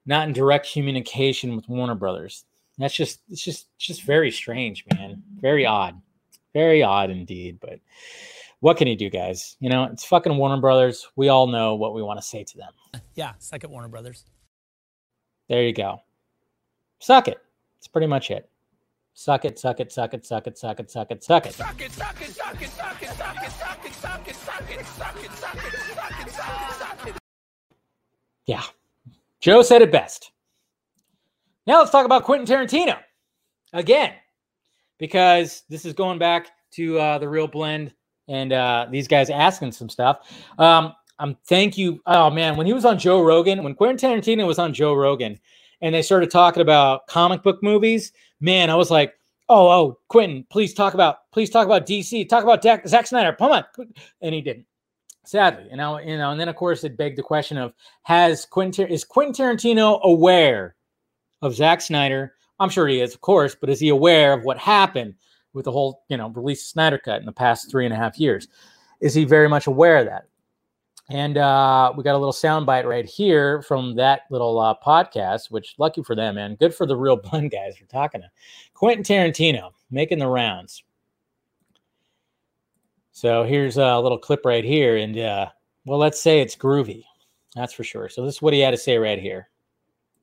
not 0.07 0.29
in 0.29 0.33
direct 0.33 0.73
communication 0.73 1.57
with 1.57 1.69
Warner 1.69 1.95
Brothers, 1.95 2.45
that's 2.79 2.95
just 2.95 3.21
it's 3.29 3.43
just 3.43 3.67
just 3.79 4.03
very 4.03 4.31
strange, 4.31 4.85
man. 4.95 5.23
Very 5.41 5.67
odd. 5.67 6.01
Very 6.53 6.83
odd 6.83 7.11
indeed. 7.11 7.59
But 7.61 7.81
what 8.67 8.77
can 8.77 8.89
you 8.89 8.97
do, 8.97 9.09
guys? 9.09 9.57
You 9.61 9.71
know, 9.71 9.85
it's 9.85 10.05
fucking 10.05 10.37
Warner 10.37 10.61
Brothers. 10.61 11.07
We 11.15 11.29
all 11.29 11.47
know 11.47 11.77
what 11.77 11.95
we 11.95 12.03
want 12.03 12.19
to 12.19 12.27
say 12.27 12.43
to 12.43 12.59
them. 12.59 12.73
Yeah, 13.15 13.35
second 13.39 13.71
Warner 13.71 13.87
Brothers. 13.87 14.25
There 15.49 15.63
you 15.63 15.73
go. 15.73 16.01
Suck 16.99 17.29
it. 17.29 17.39
It's 17.79 17.87
pretty 17.87 18.09
much 18.09 18.33
it. 18.33 18.51
Suck 19.15 19.45
it, 19.45 19.57
suck 19.61 19.79
it, 19.79 19.93
suck 19.93 20.15
it, 20.15 20.27
suck 20.27 20.49
it, 20.49 20.59
suck 20.59 20.81
it, 20.81 20.91
suck 20.91 21.13
it, 21.13 21.23
suck 21.23 21.47
it. 21.47 21.53
Suck 21.55 21.81
it, 21.81 21.93
suck 21.93 22.21
it, 22.21 22.29
suck 22.33 22.61
it, 22.61 22.69
suck 22.69 23.03
it, 23.03 23.11
suck 23.13 23.45
it, 23.45 23.53
suck 23.53 23.87
it, 23.87 23.95
suck 23.95 24.27
it, 24.27 24.35
suck 24.35 24.67
it, 24.67 24.85
suck 24.85 25.17
it, 25.17 25.31
suck 25.31 26.27
it, 26.27 26.33
suck 26.33 26.67
it, 26.67 26.75
suck 26.75 27.07
it. 27.07 27.15
Yeah. 28.47 28.65
Joe 29.39 29.63
said 29.63 29.83
it 29.83 29.93
best. 29.93 30.33
Now 31.69 31.79
let's 31.79 31.93
talk 31.93 32.05
about 32.05 32.25
Quentin 32.25 32.49
Tarantino 32.53 32.99
again, 33.73 34.15
because 34.99 35.63
this 35.69 35.85
is 35.85 35.93
going 35.93 36.19
back 36.19 36.49
to 36.73 36.99
uh, 36.99 37.19
the 37.19 37.29
real 37.29 37.47
blend 37.47 37.93
and 38.29 38.53
uh, 38.53 38.87
these 38.91 39.09
guys 39.09 39.31
asking 39.31 39.73
some 39.73 39.89
stuff. 39.89 40.31
Um, 40.59 40.95
um, 41.19 41.37
thank 41.47 41.79
you. 41.79 42.01
Oh 42.07 42.31
man, 42.31 42.57
when 42.57 42.67
he 42.67 42.73
was 42.73 42.85
on 42.85 42.99
Joe 42.99 43.23
Rogan, 43.23 43.63
when 43.63 43.75
Quentin 43.75 44.11
Tarantino 44.11 44.47
was 44.47 44.59
on 44.59 44.75
Joe 44.75 44.95
Rogan, 44.95 45.39
and 45.81 45.95
they 45.95 46.03
started 46.03 46.31
talking 46.31 46.63
about 46.63 47.07
comic 47.07 47.43
book 47.43 47.63
movies, 47.63 48.13
man, 48.41 48.71
I 48.71 48.75
was 48.75 48.91
like, 48.91 49.15
oh, 49.49 49.69
oh, 49.69 49.99
Quentin, 50.09 50.45
please 50.51 50.75
talk 50.75 50.95
about, 50.95 51.31
please 51.33 51.51
talk 51.51 51.67
about 51.67 51.87
DC, 51.87 52.29
talk 52.29 52.45
about 52.45 52.63
Dak, 52.63 52.87
Zack 52.87 53.07
Snyder, 53.07 53.33
come 53.33 53.53
on, 53.53 53.65
and 54.21 54.35
he 54.35 54.41
didn't. 54.41 54.67
Sadly, 55.25 55.67
and 55.71 55.79
now 55.79 55.99
you 55.99 56.17
know, 56.19 56.31
and 56.31 56.41
then 56.41 56.49
of 56.49 56.55
course 56.55 56.85
it 56.85 56.97
begged 56.97 57.19
the 57.19 57.23
question 57.23 57.57
of 57.57 57.75
has 58.03 58.45
Quentin 58.45 58.87
is 58.87 59.03
Quentin 59.05 59.35
Tarantino 59.35 60.01
aware 60.03 60.77
of 61.43 61.55
Zack 61.55 61.81
Snyder? 61.81 62.35
I'm 62.61 62.71
sure 62.71 62.87
he 62.87 63.01
is, 63.01 63.13
of 63.13 63.21
course, 63.21 63.55
but 63.55 63.69
is 63.69 63.81
he 63.81 63.89
aware 63.89 64.33
of 64.33 64.45
what 64.45 64.57
happened 64.57 65.15
with 65.57 65.65
the 65.65 65.73
whole, 65.73 66.05
you 66.09 66.17
know, 66.19 66.29
release 66.29 66.63
Snyder 66.63 66.99
Cut 66.99 67.19
in 67.19 67.27
the 67.27 67.33
past 67.33 67.71
three 67.71 67.87
and 67.87 67.95
a 67.95 67.97
half 67.97 68.19
years. 68.19 68.47
Is 69.01 69.15
he 69.15 69.25
very 69.25 69.49
much 69.49 69.67
aware 69.67 69.97
of 69.97 70.07
that? 70.07 70.29
And 71.09 71.39
uh, 71.39 71.93
we 71.97 72.05
got 72.05 72.15
a 72.15 72.19
little 72.19 72.33
soundbite 72.33 72.85
right 72.85 73.07
here 73.07 73.63
from 73.63 73.95
that 73.97 74.23
little 74.31 74.59
uh, 74.59 74.75
podcast, 74.85 75.51
which 75.51 75.75
lucky 75.79 76.03
for 76.03 76.15
them, 76.15 76.35
man. 76.35 76.57
Good 76.57 76.75
for 76.75 76.87
the 76.87 76.97
real 76.97 77.17
blend 77.31 77.51
guys 77.53 77.77
for 77.77 77.87
talking 77.87 78.21
to 78.21 78.31
Quentin 78.75 79.03
Tarantino 79.03 79.71
making 79.91 80.19
the 80.19 80.27
rounds. 80.27 80.83
So 83.13 83.45
here's 83.45 83.79
a 83.79 83.99
little 83.99 84.19
clip 84.19 84.45
right 84.45 84.65
here. 84.65 84.99
And 84.99 85.19
uh, 85.19 85.47
well, 85.87 85.99
let's 85.99 86.21
say 86.21 86.41
it's 86.41 86.57
groovy. 86.57 87.05
That's 87.55 87.73
for 87.73 87.85
sure. 87.85 88.11
So 88.11 88.25
this 88.25 88.35
is 88.35 88.43
what 88.43 88.53
he 88.53 88.61
had 88.61 88.73
to 88.73 88.77
say 88.77 88.99
right 88.99 89.19
here. 89.19 89.49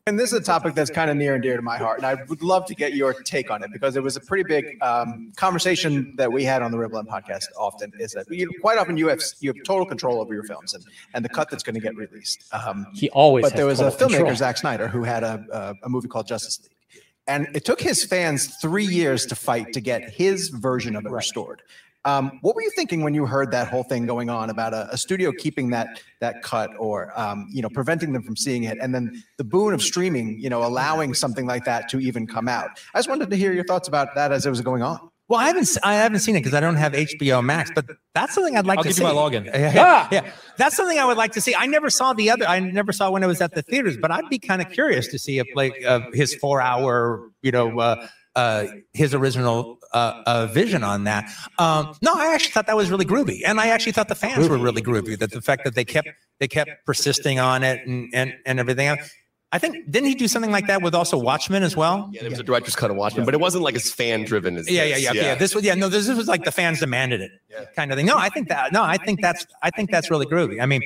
And 0.05 0.19
this 0.19 0.33
is 0.33 0.39
a 0.39 0.43
topic 0.43 0.75
that's 0.75 0.89
kind 0.89 1.09
of 1.09 1.15
near 1.15 1.33
and 1.33 1.41
dear 1.41 1.55
to 1.55 1.61
my 1.61 1.77
heart, 1.77 1.99
and 1.99 2.05
I 2.05 2.15
would 2.27 2.43
love 2.43 2.65
to 2.65 2.75
get 2.75 2.93
your 2.93 3.13
take 3.13 3.49
on 3.49 3.63
it 3.63 3.71
because 3.71 3.95
it 3.95 4.03
was 4.03 4.17
a 4.17 4.19
pretty 4.19 4.43
big 4.43 4.77
um, 4.83 5.31
conversation 5.37 6.13
that 6.17 6.29
we 6.29 6.43
had 6.43 6.61
on 6.61 6.71
the 6.71 6.77
ReelBlend 6.77 7.07
podcast. 7.07 7.45
Often 7.57 7.93
is 7.97 8.11
that 8.11 8.29
you, 8.29 8.49
quite 8.59 8.77
often 8.77 8.97
you 8.97 9.07
have 9.07 9.21
you 9.39 9.53
have 9.53 9.63
total 9.63 9.85
control 9.85 10.19
over 10.19 10.33
your 10.33 10.43
films 10.43 10.73
and, 10.73 10.83
and 11.13 11.23
the 11.23 11.29
cut 11.29 11.49
that's 11.49 11.63
going 11.63 11.75
to 11.75 11.79
get 11.79 11.95
released. 11.95 12.43
Um, 12.51 12.85
he 12.93 13.09
always. 13.11 13.43
But 13.43 13.55
there 13.55 13.65
was 13.65 13.79
a 13.79 13.91
filmmaker, 13.91 14.17
control. 14.17 14.35
Zack 14.35 14.57
Snyder, 14.57 14.89
who 14.89 15.05
had 15.05 15.23
a, 15.23 15.45
a 15.53 15.85
a 15.85 15.89
movie 15.89 16.09
called 16.09 16.27
Justice 16.27 16.59
League, 16.61 17.03
and 17.27 17.47
it 17.55 17.63
took 17.63 17.79
his 17.79 18.03
fans 18.03 18.57
three 18.57 18.85
years 18.85 19.25
to 19.27 19.35
fight 19.35 19.71
to 19.71 19.79
get 19.79 20.09
his 20.09 20.49
version 20.49 20.97
of 20.97 21.05
it 21.05 21.11
restored. 21.11 21.61
Um, 22.05 22.39
what 22.41 22.55
were 22.55 22.61
you 22.61 22.71
thinking 22.75 23.01
when 23.01 23.13
you 23.13 23.25
heard 23.25 23.51
that 23.51 23.67
whole 23.67 23.83
thing 23.83 24.05
going 24.05 24.29
on 24.29 24.49
about 24.49 24.73
a, 24.73 24.89
a 24.91 24.97
studio 24.97 25.31
keeping 25.31 25.69
that 25.69 26.01
that 26.19 26.43
cut 26.43 26.71
or 26.77 27.17
um, 27.19 27.47
you 27.51 27.61
know 27.61 27.69
preventing 27.69 28.13
them 28.13 28.23
from 28.23 28.35
seeing 28.35 28.63
it, 28.63 28.77
and 28.81 28.93
then 28.93 29.23
the 29.37 29.43
boon 29.43 29.73
of 29.73 29.81
streaming, 29.81 30.39
you 30.39 30.49
know, 30.49 30.63
allowing 30.65 31.13
something 31.13 31.45
like 31.45 31.65
that 31.65 31.89
to 31.89 31.99
even 31.99 32.27
come 32.27 32.47
out? 32.47 32.69
I 32.93 32.99
just 32.99 33.09
wanted 33.09 33.29
to 33.29 33.35
hear 33.37 33.53
your 33.53 33.63
thoughts 33.63 33.87
about 33.87 34.15
that 34.15 34.31
as 34.31 34.45
it 34.45 34.49
was 34.49 34.61
going 34.61 34.81
on. 34.81 35.09
Well, 35.29 35.39
I 35.39 35.47
haven't 35.47 35.69
I 35.83 35.95
haven't 35.95 36.19
seen 36.19 36.35
it 36.35 36.39
because 36.39 36.53
I 36.53 36.59
don't 36.59 36.75
have 36.75 36.91
HBO 36.91 37.43
Max, 37.43 37.71
but 37.73 37.85
that's 38.13 38.35
something 38.35 38.57
I'd 38.57 38.65
like 38.65 38.81
to 38.81 38.93
see. 38.93 39.03
I'll 39.05 39.29
to 39.29 39.39
give 39.39 39.45
see. 39.45 39.53
you 39.53 39.53
my 39.53 39.61
login. 39.61 39.73
Yeah, 39.73 39.73
yeah, 39.73 40.07
yeah, 40.11 40.31
that's 40.57 40.75
something 40.75 40.99
I 40.99 41.05
would 41.05 41.17
like 41.17 41.31
to 41.33 41.41
see. 41.41 41.55
I 41.55 41.65
never 41.65 41.89
saw 41.89 42.11
the 42.11 42.29
other. 42.29 42.45
I 42.45 42.59
never 42.59 42.91
saw 42.91 43.09
when 43.09 43.23
it 43.23 43.27
was 43.27 43.39
at 43.39 43.55
the 43.55 43.61
theaters, 43.61 43.95
but 43.95 44.11
I'd 44.11 44.27
be 44.29 44.37
kind 44.37 44.61
of 44.61 44.69
curious 44.69 45.07
to 45.07 45.17
see 45.17 45.39
if 45.39 45.47
like 45.55 45.81
uh, 45.85 46.01
his 46.11 46.35
four 46.35 46.61
hour, 46.61 47.29
you 47.41 47.51
know. 47.51 47.79
Uh, 47.79 48.07
uh, 48.35 48.65
his 48.93 49.13
original 49.13 49.77
uh, 49.93 50.23
uh, 50.25 50.47
vision 50.47 50.83
on 50.83 51.03
that. 51.03 51.25
Um, 51.59 51.93
no, 52.01 52.13
I 52.15 52.33
actually 52.33 52.51
thought 52.51 52.67
that 52.67 52.75
was 52.75 52.89
really 52.89 53.05
groovy, 53.05 53.41
and 53.45 53.59
I 53.59 53.67
actually 53.67 53.91
thought 53.91 54.07
the 54.07 54.15
fans 54.15 54.49
were 54.49 54.57
really 54.57 54.81
groovy. 54.81 55.17
That 55.17 55.31
the 55.31 55.41
fact 55.41 55.63
that 55.65 55.75
they 55.75 55.85
kept 55.85 56.07
they 56.39 56.47
kept 56.47 56.71
persisting 56.85 57.39
on 57.39 57.63
it 57.63 57.85
and 57.87 58.09
and 58.13 58.33
and 58.45 58.59
everything. 58.59 58.87
else. 58.87 59.11
I 59.51 59.59
think 59.59 59.91
didn't 59.91 60.07
he 60.09 60.15
do 60.15 60.27
something 60.27 60.51
like 60.51 60.65
that 60.65 60.81
with 60.81 60.95
also 60.95 61.15
Watchmen 61.15 61.61
as 61.61 61.77
well? 61.77 62.09
Yeah, 62.11 62.21
there 62.21 62.31
was 62.31 62.39
a 62.39 62.43
director's 62.43 62.75
cut 62.75 62.89
of 62.89 62.97
Watchmen, 62.97 63.23
but 63.23 63.35
it 63.35 63.39
wasn't 63.39 63.63
like 63.63 63.75
as 63.75 63.91
fan 63.91 64.23
driven 64.23 64.57
as 64.57 64.67
Yeah, 64.67 64.83
yeah, 64.83 64.95
this. 64.95 65.03
yeah, 65.03 65.11
yeah. 65.13 65.35
This 65.35 65.53
was 65.53 65.63
yeah, 65.63 65.75
no, 65.75 65.89
this, 65.89 66.07
this 66.07 66.17
was 66.17 66.27
like 66.27 66.43
the 66.43 66.51
fans 66.51 66.79
demanded 66.79 67.21
it, 67.21 67.31
kind 67.75 67.91
of 67.91 67.97
thing. 67.97 68.07
No, 68.07 68.17
I 68.17 68.29
think 68.29 68.47
that 68.49 68.73
no, 68.73 68.81
I 68.81 68.97
think 68.97 69.21
that's 69.21 69.45
I 69.61 69.69
think 69.69 69.91
that's 69.91 70.09
really 70.09 70.25
groovy. 70.25 70.59
I 70.59 70.65
mean, 70.65 70.81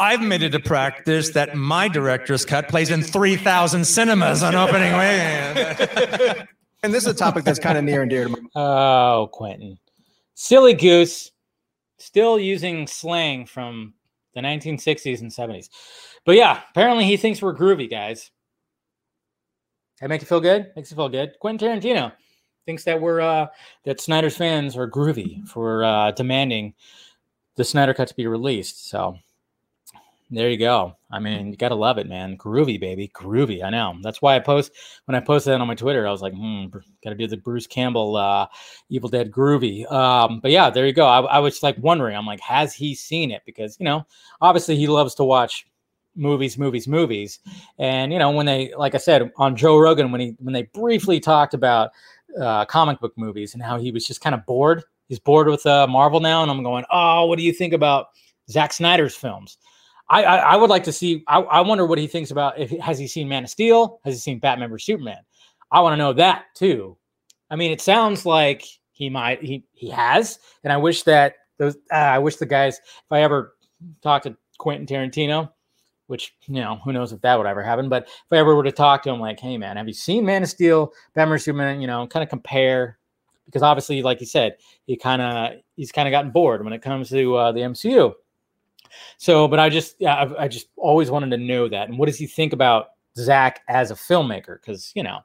I've 0.00 0.22
made 0.22 0.42
it 0.42 0.54
a 0.54 0.60
practice 0.60 1.30
that 1.30 1.54
my 1.54 1.86
director's 1.86 2.44
cut 2.44 2.68
plays 2.68 2.90
in 2.90 3.02
three 3.02 3.36
thousand 3.36 3.84
cinemas 3.84 4.42
on 4.42 4.54
opening 4.54 4.92
weekend. 4.94 6.48
And 6.82 6.94
this 6.94 7.04
is 7.04 7.10
a 7.10 7.14
topic 7.14 7.44
that's 7.44 7.58
kind 7.58 7.76
of 7.76 7.84
near 7.84 8.00
and 8.00 8.08
dear 8.10 8.24
to 8.24 8.30
my 8.30 8.38
Oh, 8.54 9.28
Quentin. 9.32 9.78
Silly 10.34 10.72
goose. 10.72 11.30
Still 11.98 12.38
using 12.38 12.86
slang 12.86 13.44
from 13.44 13.92
the 14.34 14.40
1960s 14.40 15.20
and 15.20 15.30
70s. 15.30 15.68
But 16.24 16.36
yeah, 16.36 16.62
apparently 16.70 17.04
he 17.04 17.18
thinks 17.18 17.42
we're 17.42 17.54
groovy, 17.54 17.90
guys. 17.90 18.30
That 20.00 20.08
make 20.08 20.22
you 20.22 20.26
feel 20.26 20.40
good? 20.40 20.72
Makes 20.74 20.90
you 20.90 20.96
feel 20.96 21.10
good. 21.10 21.32
Quentin 21.38 21.68
Tarantino 21.68 22.12
thinks 22.64 22.84
that 22.84 22.98
we're 22.98 23.20
uh 23.20 23.48
that 23.84 24.00
Snyder's 24.00 24.36
fans 24.36 24.74
are 24.74 24.88
groovy 24.88 25.46
for 25.46 25.84
uh 25.84 26.12
demanding 26.12 26.72
the 27.56 27.64
Snyder 27.64 27.92
cut 27.92 28.08
to 28.08 28.14
be 28.14 28.26
released. 28.26 28.88
So 28.88 29.18
There 30.32 30.48
you 30.48 30.58
go. 30.58 30.96
I 31.10 31.18
mean, 31.18 31.50
you 31.50 31.56
gotta 31.56 31.74
love 31.74 31.98
it, 31.98 32.08
man. 32.08 32.36
Groovy, 32.36 32.78
baby, 32.78 33.10
groovy. 33.12 33.64
I 33.64 33.70
know. 33.70 33.96
That's 34.00 34.22
why 34.22 34.36
I 34.36 34.38
post 34.38 34.70
when 35.06 35.16
I 35.16 35.20
posted 35.20 35.52
that 35.52 35.60
on 35.60 35.66
my 35.66 35.74
Twitter. 35.74 36.06
I 36.06 36.10
was 36.12 36.22
like, 36.22 36.34
hmm, 36.34 36.66
gotta 37.02 37.16
do 37.16 37.26
the 37.26 37.36
Bruce 37.36 37.66
Campbell, 37.66 38.14
uh, 38.16 38.46
Evil 38.90 39.08
Dead 39.08 39.32
groovy. 39.32 39.90
Um, 39.90 40.38
but 40.40 40.52
yeah, 40.52 40.70
there 40.70 40.86
you 40.86 40.92
go. 40.92 41.06
I, 41.06 41.20
I 41.22 41.38
was 41.40 41.64
like 41.64 41.76
wondering. 41.78 42.16
I'm 42.16 42.26
like, 42.26 42.40
has 42.40 42.72
he 42.72 42.94
seen 42.94 43.32
it? 43.32 43.42
Because 43.44 43.76
you 43.80 43.84
know, 43.84 44.06
obviously 44.40 44.76
he 44.76 44.86
loves 44.86 45.16
to 45.16 45.24
watch 45.24 45.66
movies, 46.14 46.56
movies, 46.56 46.86
movies. 46.86 47.40
And 47.80 48.12
you 48.12 48.20
know, 48.20 48.30
when 48.30 48.46
they, 48.46 48.72
like 48.74 48.94
I 48.94 48.98
said, 48.98 49.32
on 49.36 49.56
Joe 49.56 49.78
Rogan, 49.78 50.12
when 50.12 50.20
he 50.20 50.36
when 50.38 50.52
they 50.52 50.62
briefly 50.62 51.18
talked 51.18 51.54
about 51.54 51.90
uh, 52.40 52.64
comic 52.66 53.00
book 53.00 53.12
movies 53.16 53.54
and 53.54 53.62
how 53.62 53.78
he 53.78 53.90
was 53.90 54.06
just 54.06 54.20
kind 54.20 54.34
of 54.34 54.46
bored. 54.46 54.84
He's 55.08 55.18
bored 55.18 55.48
with 55.48 55.66
uh, 55.66 55.88
Marvel 55.88 56.20
now, 56.20 56.42
and 56.42 56.50
I'm 56.50 56.62
going, 56.62 56.84
oh, 56.92 57.26
what 57.26 57.36
do 57.36 57.42
you 57.44 57.52
think 57.52 57.72
about 57.72 58.06
Zack 58.48 58.72
Snyder's 58.72 59.16
films? 59.16 59.58
I, 60.10 60.24
I, 60.24 60.36
I 60.36 60.56
would 60.56 60.70
like 60.70 60.84
to 60.84 60.92
see. 60.92 61.22
I, 61.28 61.40
I 61.40 61.60
wonder 61.60 61.86
what 61.86 61.98
he 61.98 62.06
thinks 62.06 62.30
about. 62.30 62.58
If 62.58 62.70
has 62.80 62.98
he 62.98 63.06
seen 63.06 63.28
Man 63.28 63.44
of 63.44 63.50
Steel? 63.50 64.00
Has 64.04 64.14
he 64.14 64.20
seen 64.20 64.40
Batman 64.40 64.68
vs 64.68 64.84
Superman? 64.84 65.18
I 65.70 65.80
want 65.80 65.92
to 65.94 65.96
know 65.96 66.12
that 66.14 66.46
too. 66.54 66.96
I 67.48 67.56
mean, 67.56 67.70
it 67.70 67.80
sounds 67.80 68.26
like 68.26 68.64
he 68.92 69.08
might. 69.08 69.42
He 69.42 69.64
he 69.72 69.88
has, 69.90 70.40
and 70.64 70.72
I 70.72 70.76
wish 70.76 71.04
that 71.04 71.34
those. 71.58 71.76
Uh, 71.92 71.96
I 71.96 72.18
wish 72.18 72.36
the 72.36 72.46
guys. 72.46 72.78
If 72.78 73.12
I 73.12 73.22
ever 73.22 73.54
talk 74.02 74.22
to 74.24 74.36
Quentin 74.58 74.86
Tarantino, 74.86 75.50
which 76.08 76.34
you 76.46 76.60
know, 76.60 76.80
who 76.84 76.92
knows 76.92 77.12
if 77.12 77.20
that 77.20 77.38
would 77.38 77.46
ever 77.46 77.62
happen. 77.62 77.88
But 77.88 78.04
if 78.04 78.32
I 78.32 78.38
ever 78.38 78.56
were 78.56 78.64
to 78.64 78.72
talk 78.72 79.04
to 79.04 79.10
him, 79.10 79.20
like, 79.20 79.38
hey 79.38 79.56
man, 79.58 79.76
have 79.76 79.86
you 79.86 79.94
seen 79.94 80.26
Man 80.26 80.42
of 80.42 80.48
Steel, 80.48 80.92
Batman 81.14 81.34
vs 81.34 81.44
Superman? 81.44 81.80
You 81.80 81.86
know, 81.86 82.04
kind 82.08 82.24
of 82.24 82.28
compare 82.28 82.98
because 83.46 83.62
obviously, 83.62 84.02
like 84.02 84.20
you 84.20 84.26
said, 84.26 84.56
he 84.86 84.96
kind 84.96 85.22
of 85.22 85.60
he's 85.76 85.92
kind 85.92 86.08
of 86.08 86.10
gotten 86.10 86.32
bored 86.32 86.64
when 86.64 86.72
it 86.72 86.82
comes 86.82 87.10
to 87.10 87.36
uh, 87.36 87.52
the 87.52 87.60
MCU. 87.60 88.12
So, 89.18 89.48
but 89.48 89.58
I 89.58 89.68
just, 89.68 89.96
yeah, 89.98 90.14
I, 90.14 90.44
I 90.44 90.48
just 90.48 90.68
always 90.76 91.10
wanted 91.10 91.30
to 91.30 91.38
know 91.38 91.68
that. 91.68 91.88
And 91.88 91.98
what 91.98 92.06
does 92.06 92.18
he 92.18 92.26
think 92.26 92.52
about 92.52 92.90
Zack 93.16 93.62
as 93.68 93.90
a 93.90 93.94
filmmaker? 93.94 94.60
Because 94.60 94.92
you 94.94 95.02
know, 95.02 95.18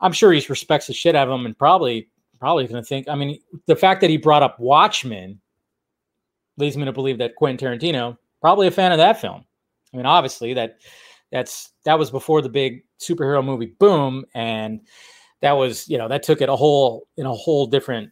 I'm 0.00 0.12
sure 0.12 0.32
he 0.32 0.44
respects 0.48 0.86
the 0.86 0.92
shit 0.92 1.16
out 1.16 1.28
of 1.28 1.38
him, 1.38 1.46
and 1.46 1.56
probably, 1.56 2.08
probably 2.38 2.66
going 2.66 2.82
to 2.82 2.86
think. 2.86 3.08
I 3.08 3.14
mean, 3.14 3.38
the 3.66 3.76
fact 3.76 4.00
that 4.00 4.10
he 4.10 4.16
brought 4.16 4.42
up 4.42 4.58
Watchmen 4.58 5.40
leads 6.56 6.76
me 6.76 6.84
to 6.84 6.92
believe 6.92 7.18
that 7.18 7.34
Quentin 7.36 7.66
Tarantino 7.66 8.16
probably 8.40 8.66
a 8.66 8.70
fan 8.70 8.92
of 8.92 8.98
that 8.98 9.20
film. 9.20 9.44
I 9.92 9.96
mean, 9.96 10.06
obviously 10.06 10.54
that 10.54 10.78
that's 11.32 11.72
that 11.84 11.98
was 11.98 12.10
before 12.10 12.42
the 12.42 12.48
big 12.48 12.84
superhero 13.00 13.44
movie 13.44 13.74
boom, 13.78 14.24
and 14.34 14.80
that 15.40 15.52
was 15.52 15.88
you 15.88 15.98
know 15.98 16.08
that 16.08 16.22
took 16.22 16.40
it 16.40 16.48
a 16.48 16.56
whole 16.56 17.08
in 17.16 17.26
a 17.26 17.32
whole 17.32 17.66
different 17.66 18.10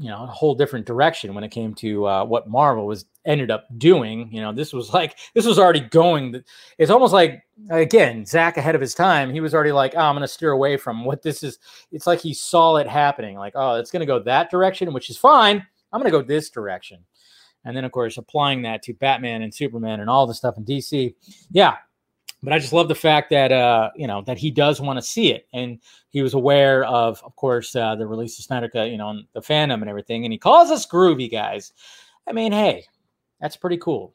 you 0.00 0.08
know 0.08 0.24
a 0.24 0.26
whole 0.26 0.54
different 0.54 0.86
direction 0.86 1.34
when 1.34 1.44
it 1.44 1.50
came 1.50 1.74
to 1.74 2.06
uh, 2.06 2.24
what 2.24 2.48
Marvel 2.48 2.86
was 2.86 3.04
ended 3.26 3.50
up 3.50 3.66
doing. 3.76 4.32
You 4.32 4.40
know, 4.40 4.50
this 4.50 4.72
was 4.72 4.90
like 4.94 5.18
this 5.34 5.44
was 5.44 5.58
already 5.58 5.80
going. 5.80 6.42
It's 6.78 6.90
almost 6.90 7.12
like 7.12 7.42
again 7.68 8.24
Zack 8.24 8.56
ahead 8.56 8.74
of 8.74 8.80
his 8.80 8.94
time. 8.94 9.30
He 9.30 9.40
was 9.40 9.54
already 9.54 9.72
like, 9.72 9.94
oh, 9.94 10.00
I'm 10.00 10.14
going 10.14 10.22
to 10.22 10.28
steer 10.28 10.52
away 10.52 10.78
from 10.78 11.04
what 11.04 11.22
this 11.22 11.42
is. 11.42 11.58
It's 11.92 12.06
like 12.06 12.20
he 12.20 12.32
saw 12.32 12.76
it 12.76 12.88
happening. 12.88 13.36
Like, 13.36 13.52
oh, 13.54 13.74
it's 13.74 13.90
going 13.90 14.00
to 14.00 14.06
go 14.06 14.18
that 14.20 14.50
direction, 14.50 14.92
which 14.94 15.10
is 15.10 15.18
fine. 15.18 15.64
I'm 15.92 16.00
going 16.00 16.10
to 16.10 16.18
go 16.18 16.22
this 16.22 16.48
direction. 16.48 17.04
And 17.66 17.76
then, 17.76 17.84
of 17.84 17.92
course, 17.92 18.16
applying 18.16 18.62
that 18.62 18.82
to 18.84 18.94
Batman 18.94 19.42
and 19.42 19.54
Superman 19.54 20.00
and 20.00 20.08
all 20.08 20.26
the 20.26 20.32
stuff 20.32 20.56
in 20.56 20.64
DC. 20.64 21.14
Yeah, 21.50 21.76
but 22.42 22.52
I 22.52 22.58
just 22.58 22.72
love 22.72 22.88
the 22.88 22.94
fact 22.94 23.30
that 23.30 23.52
uh, 23.52 23.90
you 23.94 24.06
know 24.06 24.22
that 24.22 24.38
he 24.38 24.50
does 24.50 24.80
want 24.80 24.98
to 24.98 25.02
see 25.02 25.32
it, 25.32 25.46
and 25.52 25.78
he 26.08 26.22
was 26.22 26.34
aware 26.34 26.84
of, 26.84 27.22
of 27.24 27.36
course, 27.36 27.74
uh, 27.76 27.94
the 27.96 28.06
release 28.06 28.38
of 28.38 28.44
Snyder 28.44 28.68
Cut, 28.68 28.90
you 28.90 28.96
know, 28.96 29.20
the 29.34 29.40
fandom 29.40 29.80
and 29.80 29.88
everything, 29.88 30.24
and 30.24 30.32
he 30.32 30.38
calls 30.38 30.70
us 30.70 30.86
groovy 30.86 31.30
guys. 31.30 31.72
I 32.26 32.32
mean, 32.32 32.52
hey, 32.52 32.84
that's 33.40 33.56
pretty 33.56 33.78
cool. 33.78 34.14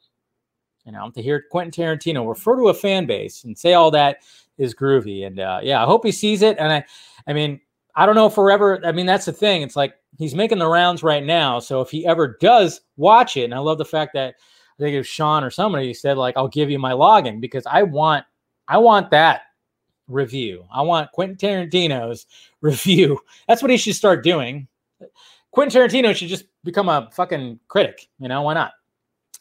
You 0.84 0.92
know, 0.92 1.10
to 1.10 1.22
hear 1.22 1.44
Quentin 1.50 1.72
Tarantino 1.72 2.28
refer 2.28 2.56
to 2.56 2.68
a 2.68 2.74
fan 2.74 3.06
base 3.06 3.44
and 3.44 3.58
say 3.58 3.74
all 3.74 3.90
that 3.92 4.18
is 4.58 4.74
groovy, 4.74 5.26
and 5.26 5.40
uh, 5.40 5.60
yeah, 5.62 5.82
I 5.82 5.86
hope 5.86 6.04
he 6.04 6.12
sees 6.12 6.42
it. 6.42 6.56
And 6.58 6.72
I, 6.72 6.84
I 7.26 7.32
mean, 7.32 7.60
I 7.94 8.06
don't 8.06 8.14
know 8.14 8.28
forever. 8.28 8.80
I 8.84 8.92
mean, 8.92 9.06
that's 9.06 9.26
the 9.26 9.32
thing. 9.32 9.62
It's 9.62 9.76
like 9.76 9.94
he's 10.18 10.34
making 10.34 10.58
the 10.58 10.68
rounds 10.68 11.02
right 11.02 11.24
now. 11.24 11.58
So 11.58 11.80
if 11.80 11.90
he 11.90 12.06
ever 12.06 12.36
does 12.40 12.80
watch 12.96 13.36
it, 13.36 13.44
and 13.44 13.54
I 13.54 13.58
love 13.58 13.78
the 13.78 13.84
fact 13.84 14.14
that 14.14 14.34
I 14.78 14.82
think 14.82 14.94
it 14.94 14.98
was 14.98 15.06
Sean 15.06 15.42
or 15.42 15.50
somebody 15.50 15.94
said 15.94 16.18
like, 16.18 16.36
"I'll 16.36 16.48
give 16.48 16.70
you 16.70 16.78
my 16.78 16.92
login 16.92 17.40
because 17.40 17.66
I 17.66 17.82
want, 17.82 18.24
I 18.68 18.78
want 18.78 19.10
that 19.10 19.42
review. 20.08 20.64
I 20.72 20.82
want 20.82 21.12
Quentin 21.12 21.36
Tarantino's 21.36 22.26
review. 22.60 23.18
That's 23.48 23.62
what 23.62 23.70
he 23.70 23.76
should 23.76 23.94
start 23.94 24.22
doing. 24.22 24.68
Quentin 25.50 25.80
Tarantino 25.80 26.14
should 26.14 26.28
just 26.28 26.44
become 26.64 26.88
a 26.88 27.08
fucking 27.12 27.60
critic. 27.68 28.08
You 28.18 28.28
know, 28.28 28.42
why 28.42 28.54
not? 28.54 28.72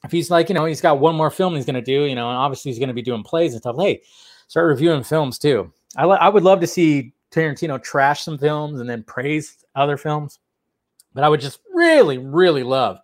If 0.03 0.11
he's 0.11 0.29
like, 0.29 0.49
you 0.49 0.55
know, 0.55 0.65
he's 0.65 0.81
got 0.81 0.99
one 0.99 1.15
more 1.15 1.31
film 1.31 1.55
he's 1.55 1.65
going 1.65 1.75
to 1.75 1.81
do, 1.81 2.03
you 2.03 2.15
know, 2.15 2.29
and 2.29 2.37
obviously 2.37 2.71
he's 2.71 2.79
going 2.79 2.89
to 2.89 2.93
be 2.93 3.01
doing 3.01 3.23
plays 3.23 3.53
and 3.53 3.61
stuff. 3.61 3.75
Hey, 3.77 4.01
start 4.47 4.67
reviewing 4.67 5.03
films 5.03 5.39
too. 5.39 5.73
I, 5.97 6.03
I 6.03 6.29
would 6.29 6.43
love 6.43 6.59
to 6.61 6.67
see 6.67 7.13
Tarantino 7.31 7.81
trash 7.81 8.23
some 8.23 8.37
films 8.37 8.79
and 8.79 8.89
then 8.89 9.03
praise 9.03 9.57
other 9.75 9.97
films. 9.97 10.39
But 11.13 11.23
I 11.23 11.29
would 11.29 11.41
just 11.41 11.59
really, 11.73 12.17
really 12.17 12.63
love 12.63 12.99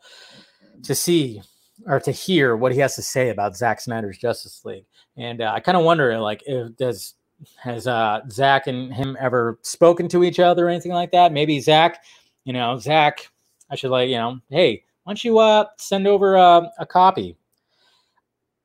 to 0.84 0.94
see 0.94 1.42
or 1.86 2.00
to 2.00 2.12
hear 2.12 2.56
what 2.56 2.72
he 2.72 2.80
has 2.80 2.96
to 2.96 3.02
say 3.02 3.30
about 3.30 3.56
Zack 3.56 3.82
Snyder's 3.82 4.18
Justice 4.18 4.64
League. 4.66 4.86
And 5.18 5.42
uh, 5.42 5.52
I 5.54 5.60
kind 5.60 5.78
of 5.78 5.84
wonder, 5.84 6.20
like, 6.20 6.44
if 6.46 6.76
does 6.78 7.16
has 7.58 7.88
uh, 7.88 8.22
Zack 8.30 8.68
and 8.68 8.94
him 8.94 9.18
ever 9.20 9.58
spoken 9.64 10.08
to 10.10 10.24
each 10.24 10.40
other 10.40 10.68
or 10.68 10.70
anything 10.70 10.92
like 10.92 11.12
that? 11.12 11.34
Maybe 11.34 11.60
Zack, 11.60 12.04
you 12.44 12.54
know, 12.54 12.78
Zack, 12.78 13.32
I 13.70 13.76
should 13.76 13.92
like, 13.92 14.10
you 14.10 14.18
know, 14.18 14.40
hey, 14.50 14.84
why 15.04 15.12
don't 15.12 15.24
you 15.24 15.40
uh, 15.40 15.66
send 15.78 16.08
over 16.08 16.38
uh, 16.38 16.68
a 16.78 16.86
copy? 16.86 17.36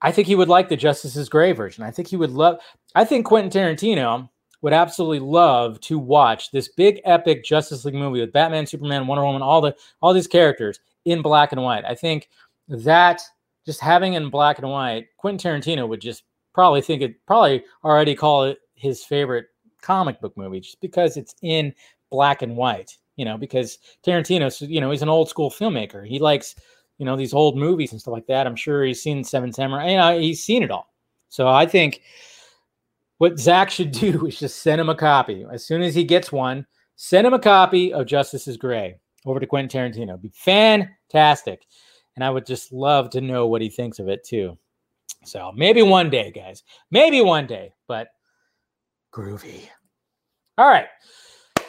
I 0.02 0.12
think 0.12 0.26
he 0.26 0.34
would 0.34 0.48
like 0.48 0.68
the 0.68 0.76
Justice's 0.76 1.28
Gray 1.28 1.52
version. 1.52 1.82
I 1.82 1.90
think 1.90 2.08
he 2.08 2.16
would 2.16 2.30
love. 2.30 2.58
I 2.94 3.04
think 3.04 3.24
Quentin 3.24 3.50
Tarantino 3.50 4.28
would 4.60 4.72
absolutely 4.72 5.20
love 5.20 5.80
to 5.80 5.98
watch 5.98 6.50
this 6.50 6.68
big 6.68 7.00
epic 7.04 7.44
Justice 7.44 7.84
League 7.84 7.94
movie 7.94 8.20
with 8.20 8.32
Batman, 8.32 8.66
Superman, 8.66 9.06
Wonder 9.06 9.24
Woman, 9.24 9.42
all 9.42 9.60
the 9.60 9.74
all 10.02 10.12
these 10.12 10.26
characters 10.26 10.80
in 11.06 11.22
black 11.22 11.52
and 11.52 11.62
white. 11.62 11.84
I 11.84 11.94
think 11.94 12.28
that 12.68 13.22
just 13.64 13.80
having 13.80 14.14
in 14.14 14.30
black 14.30 14.58
and 14.58 14.68
white, 14.68 15.06
Quentin 15.16 15.60
Tarantino 15.60 15.88
would 15.88 16.00
just 16.00 16.24
probably 16.54 16.80
think 16.80 17.02
it 17.02 17.14
probably 17.26 17.64
already 17.84 18.14
call 18.14 18.44
it 18.44 18.58
his 18.74 19.04
favorite 19.04 19.46
comic 19.82 20.20
book 20.20 20.36
movie 20.36 20.60
just 20.60 20.80
because 20.80 21.16
it's 21.16 21.34
in 21.42 21.74
black 22.10 22.42
and 22.42 22.56
white. 22.56 22.96
You 23.16 23.24
know, 23.24 23.38
because 23.38 23.78
Tarantino, 24.06 24.68
you 24.68 24.80
know, 24.80 24.90
he's 24.90 25.02
an 25.02 25.08
old 25.08 25.28
school 25.28 25.50
filmmaker. 25.50 26.06
He 26.06 26.18
likes, 26.18 26.54
you 26.98 27.06
know, 27.06 27.16
these 27.16 27.32
old 27.32 27.56
movies 27.56 27.92
and 27.92 28.00
stuff 28.00 28.12
like 28.12 28.26
that. 28.26 28.46
I'm 28.46 28.56
sure 28.56 28.84
he's 28.84 29.02
seen 29.02 29.24
Seven 29.24 29.52
Samurai. 29.52 29.90
You 29.90 29.96
know, 29.96 30.18
he's 30.18 30.44
seen 30.44 30.62
it 30.62 30.70
all. 30.70 30.92
So 31.28 31.48
I 31.48 31.66
think 31.66 32.02
what 33.18 33.38
Zack 33.38 33.70
should 33.70 33.90
do 33.90 34.26
is 34.28 34.38
just 34.38 34.62
send 34.62 34.80
him 34.80 34.90
a 34.90 34.94
copy. 34.94 35.46
As 35.50 35.64
soon 35.64 35.82
as 35.82 35.94
he 35.94 36.04
gets 36.04 36.30
one, 36.30 36.66
send 36.96 37.26
him 37.26 37.34
a 37.34 37.38
copy 37.38 37.92
of 37.92 38.06
Justice 38.06 38.46
is 38.48 38.56
Gray 38.56 38.98
over 39.24 39.40
to 39.40 39.46
Quentin 39.46 39.92
Tarantino. 39.92 40.20
Be 40.20 40.30
fantastic. 40.34 41.66
And 42.16 42.24
I 42.24 42.30
would 42.30 42.46
just 42.46 42.72
love 42.72 43.10
to 43.10 43.20
know 43.20 43.46
what 43.46 43.62
he 43.62 43.68
thinks 43.68 43.98
of 43.98 44.08
it 44.08 44.24
too. 44.24 44.58
So 45.24 45.52
maybe 45.54 45.82
one 45.82 46.10
day, 46.10 46.30
guys. 46.30 46.62
Maybe 46.90 47.20
one 47.20 47.46
day, 47.46 47.74
but 47.86 48.08
groovy. 49.12 49.68
All 50.58 50.68
right. 50.68 50.86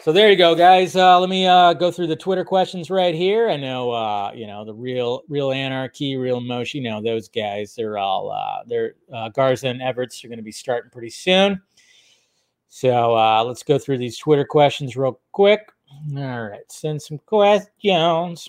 So 0.02 0.12
there 0.12 0.30
you 0.30 0.36
go, 0.36 0.54
guys. 0.54 0.96
Uh, 0.96 1.20
let 1.20 1.28
me 1.28 1.46
uh, 1.46 1.74
go 1.74 1.90
through 1.90 2.06
the 2.06 2.16
Twitter 2.16 2.44
questions 2.44 2.88
right 2.88 3.14
here. 3.14 3.50
I 3.50 3.56
know, 3.56 3.90
uh, 3.90 4.32
you 4.34 4.46
know, 4.46 4.64
the 4.64 4.72
real, 4.72 5.22
real 5.28 5.50
anarchy, 5.50 6.16
real 6.16 6.40
motion. 6.40 6.82
You 6.82 6.90
know, 6.90 7.02
those 7.02 7.28
guys. 7.28 7.74
They're 7.74 7.98
all, 7.98 8.30
uh, 8.30 8.62
they're 8.66 8.94
uh, 9.12 9.28
Garza 9.30 9.68
and 9.68 9.82
Everts 9.82 10.24
are 10.24 10.28
going 10.28 10.38
to 10.38 10.44
be 10.44 10.52
starting 10.52 10.90
pretty 10.90 11.10
soon. 11.10 11.60
So 12.68 13.16
uh, 13.16 13.44
let's 13.44 13.62
go 13.62 13.78
through 13.78 13.98
these 13.98 14.18
Twitter 14.18 14.44
questions 14.44 14.96
real 14.96 15.20
quick. 15.32 15.70
All 16.16 16.48
right, 16.48 16.70
send 16.70 17.02
some 17.02 17.18
questions. 17.18 18.48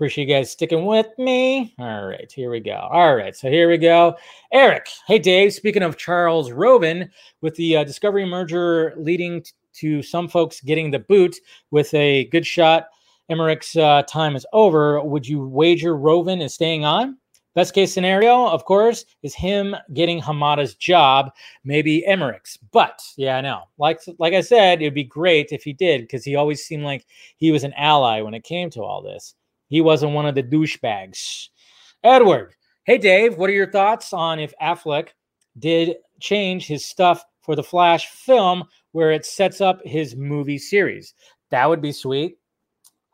Appreciate 0.00 0.28
you 0.28 0.34
guys 0.34 0.50
sticking 0.50 0.86
with 0.86 1.08
me. 1.18 1.74
All 1.78 2.06
right, 2.06 2.32
here 2.32 2.50
we 2.50 2.60
go. 2.60 2.88
All 2.90 3.14
right, 3.16 3.36
so 3.36 3.50
here 3.50 3.68
we 3.68 3.76
go. 3.76 4.16
Eric, 4.50 4.88
hey 5.06 5.18
Dave. 5.18 5.52
Speaking 5.52 5.82
of 5.82 5.98
Charles 5.98 6.52
Roven, 6.52 7.10
with 7.42 7.54
the 7.56 7.76
uh, 7.76 7.84
Discovery 7.84 8.24
merger 8.24 8.94
leading 8.96 9.42
t- 9.42 9.52
to 9.74 10.02
some 10.02 10.26
folks 10.26 10.62
getting 10.62 10.90
the 10.90 11.00
boot 11.00 11.36
with 11.70 11.92
a 11.92 12.24
good 12.28 12.46
shot. 12.46 12.86
Emmerich's 13.28 13.76
uh, 13.76 14.02
time 14.08 14.36
is 14.36 14.46
over. 14.54 15.04
Would 15.04 15.28
you 15.28 15.46
wager 15.46 15.94
Roven 15.94 16.40
is 16.40 16.54
staying 16.54 16.86
on? 16.86 17.18
Best 17.54 17.74
case 17.74 17.92
scenario, 17.92 18.46
of 18.46 18.64
course, 18.64 19.04
is 19.22 19.34
him 19.34 19.76
getting 19.92 20.18
Hamada's 20.18 20.76
job, 20.76 21.30
maybe 21.62 22.06
Emmerich's. 22.06 22.56
But 22.72 23.02
yeah, 23.18 23.36
I 23.36 23.42
know. 23.42 23.64
Like 23.76 24.00
like 24.18 24.32
I 24.32 24.40
said, 24.40 24.80
it'd 24.80 24.94
be 24.94 25.04
great 25.04 25.48
if 25.52 25.62
he 25.62 25.74
did 25.74 26.00
because 26.00 26.24
he 26.24 26.36
always 26.36 26.64
seemed 26.64 26.84
like 26.84 27.04
he 27.36 27.52
was 27.52 27.64
an 27.64 27.74
ally 27.74 28.22
when 28.22 28.32
it 28.32 28.44
came 28.44 28.70
to 28.70 28.82
all 28.82 29.02
this. 29.02 29.34
He 29.70 29.80
wasn't 29.80 30.12
one 30.12 30.26
of 30.26 30.34
the 30.34 30.42
douchebags. 30.42 31.48
Edward, 32.04 32.54
hey 32.84 32.98
Dave, 32.98 33.38
what 33.38 33.48
are 33.48 33.54
your 33.54 33.70
thoughts 33.70 34.12
on 34.12 34.38
if 34.38 34.52
Affleck 34.60 35.08
did 35.58 35.96
change 36.20 36.66
his 36.66 36.84
stuff 36.84 37.24
for 37.40 37.56
the 37.56 37.62
Flash 37.62 38.08
film 38.08 38.64
where 38.92 39.12
it 39.12 39.24
sets 39.24 39.60
up 39.60 39.80
his 39.84 40.16
movie 40.16 40.58
series. 40.58 41.14
That 41.50 41.68
would 41.68 41.80
be 41.80 41.92
sweet. 41.92 42.38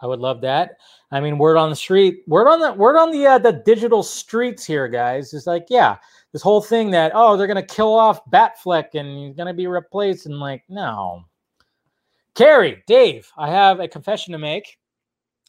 I 0.00 0.06
would 0.06 0.20
love 0.20 0.40
that. 0.42 0.72
I 1.10 1.20
mean, 1.20 1.38
word 1.38 1.56
on 1.56 1.70
the 1.70 1.76
street, 1.76 2.22
word 2.26 2.48
on 2.48 2.60
the 2.60 2.72
word 2.72 2.98
on 2.98 3.10
the 3.10 3.26
uh, 3.26 3.38
the 3.38 3.62
digital 3.64 4.02
streets 4.02 4.64
here, 4.64 4.88
guys, 4.88 5.32
is 5.32 5.46
like, 5.46 5.66
yeah, 5.70 5.96
this 6.32 6.42
whole 6.42 6.60
thing 6.60 6.90
that 6.90 7.12
oh 7.14 7.36
they're 7.36 7.46
gonna 7.46 7.62
kill 7.62 7.94
off 7.94 8.20
Batfleck 8.30 8.94
and 8.94 9.08
he's 9.16 9.34
gonna 9.34 9.54
be 9.54 9.66
replaced, 9.66 10.26
and 10.26 10.38
like, 10.38 10.64
no. 10.68 11.24
Carrie, 12.34 12.82
Dave, 12.86 13.30
I 13.38 13.48
have 13.48 13.80
a 13.80 13.88
confession 13.88 14.32
to 14.32 14.38
make. 14.38 14.78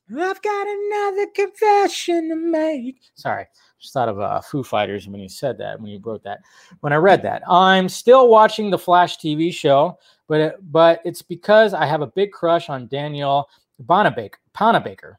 I've 0.10 0.42
got 0.42 0.68
another 0.68 1.28
confession 1.36 2.30
to 2.30 2.36
make. 2.36 3.02
Sorry, 3.16 3.46
just 3.80 3.94
thought 3.94 4.10
of 4.10 4.20
uh, 4.20 4.42
Foo 4.42 4.64
Fighters 4.64 5.08
when 5.08 5.20
you 5.20 5.28
said 5.28 5.58
that, 5.58 5.80
when 5.82 5.92
you 5.92 6.00
wrote 6.04 6.24
that, 6.24 6.40
when 6.80 6.94
I 6.94 6.98
read 6.98 7.22
that. 7.24 7.44
I'm 7.50 7.90
still 7.90 8.30
watching 8.30 8.70
the 8.70 8.78
Flash 8.78 9.18
TV 9.18 9.54
show, 9.54 9.98
but 10.28 10.42
it, 10.42 10.56
but 10.72 11.02
it's 11.04 11.22
because 11.22 11.74
I 11.74 11.86
have 11.86 12.02
a 12.02 12.08
big 12.08 12.32
crush 12.32 12.70
on 12.70 12.88
Danielle 12.88 13.50
Bonabaker. 13.84 14.36
Panabaker. 14.54 15.16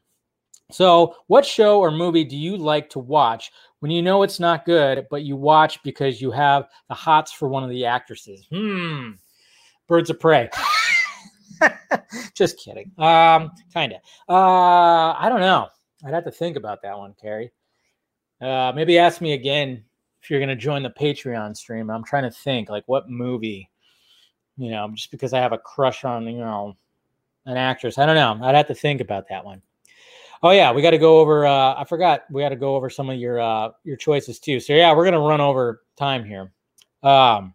So, 0.71 1.15
what 1.27 1.45
show 1.45 1.79
or 1.79 1.91
movie 1.91 2.23
do 2.23 2.37
you 2.37 2.55
like 2.55 2.89
to 2.91 2.99
watch 2.99 3.51
when 3.79 3.91
you 3.91 4.01
know 4.01 4.23
it's 4.23 4.39
not 4.39 4.65
good, 4.65 5.07
but 5.09 5.23
you 5.23 5.35
watch 5.35 5.81
because 5.83 6.21
you 6.21 6.31
have 6.31 6.67
the 6.89 6.95
hots 6.95 7.31
for 7.31 7.47
one 7.47 7.63
of 7.63 7.69
the 7.69 7.85
actresses? 7.85 8.45
Hmm. 8.51 9.11
Birds 9.87 10.09
of 10.11 10.19
Prey. 10.19 10.49
Just 12.33 12.57
kidding. 12.59 12.91
Um, 12.97 13.51
kind 13.73 13.93
of. 13.93 13.99
Uh, 14.27 15.13
I 15.17 15.27
don't 15.29 15.41
know. 15.41 15.67
I'd 16.05 16.13
have 16.13 16.25
to 16.25 16.31
think 16.31 16.55
about 16.55 16.81
that 16.83 16.97
one, 16.97 17.15
Carrie. 17.21 17.51
Uh, 18.41 18.71
maybe 18.75 18.97
ask 18.97 19.21
me 19.21 19.33
again 19.33 19.83
if 20.21 20.29
you're 20.29 20.39
going 20.39 20.49
to 20.49 20.55
join 20.55 20.83
the 20.83 20.89
Patreon 20.89 21.55
stream. 21.55 21.89
I'm 21.89 22.03
trying 22.03 22.23
to 22.23 22.31
think, 22.31 22.69
like, 22.69 22.83
what 22.87 23.09
movie, 23.09 23.69
you 24.57 24.71
know, 24.71 24.89
just 24.93 25.11
because 25.11 25.33
I 25.33 25.39
have 25.39 25.53
a 25.53 25.57
crush 25.57 26.05
on, 26.05 26.25
you 26.25 26.39
know, 26.39 26.75
an 27.45 27.57
actress. 27.57 27.97
I 27.97 28.05
don't 28.05 28.15
know. 28.15 28.45
I'd 28.45 28.55
have 28.55 28.67
to 28.67 28.75
think 28.75 29.01
about 29.01 29.27
that 29.29 29.43
one. 29.43 29.61
Oh 30.41 30.51
yeah, 30.51 30.71
we 30.71 30.81
got 30.81 30.91
to 30.91 30.97
go 30.97 31.19
over. 31.19 31.45
Uh, 31.45 31.75
I 31.75 31.83
forgot 31.83 32.23
we 32.31 32.41
got 32.41 32.49
to 32.49 32.55
go 32.55 32.75
over 32.75 32.89
some 32.89 33.09
of 33.09 33.17
your 33.19 33.41
uh, 33.41 33.71
your 33.83 33.97
choices 33.97 34.39
too. 34.39 34.61
So 34.61 34.71
yeah, 34.73 34.95
we're 34.95 35.03
gonna 35.03 35.19
run 35.19 35.41
over 35.41 35.81
time 35.97 36.23
here. 36.23 36.53
Um, 37.03 37.53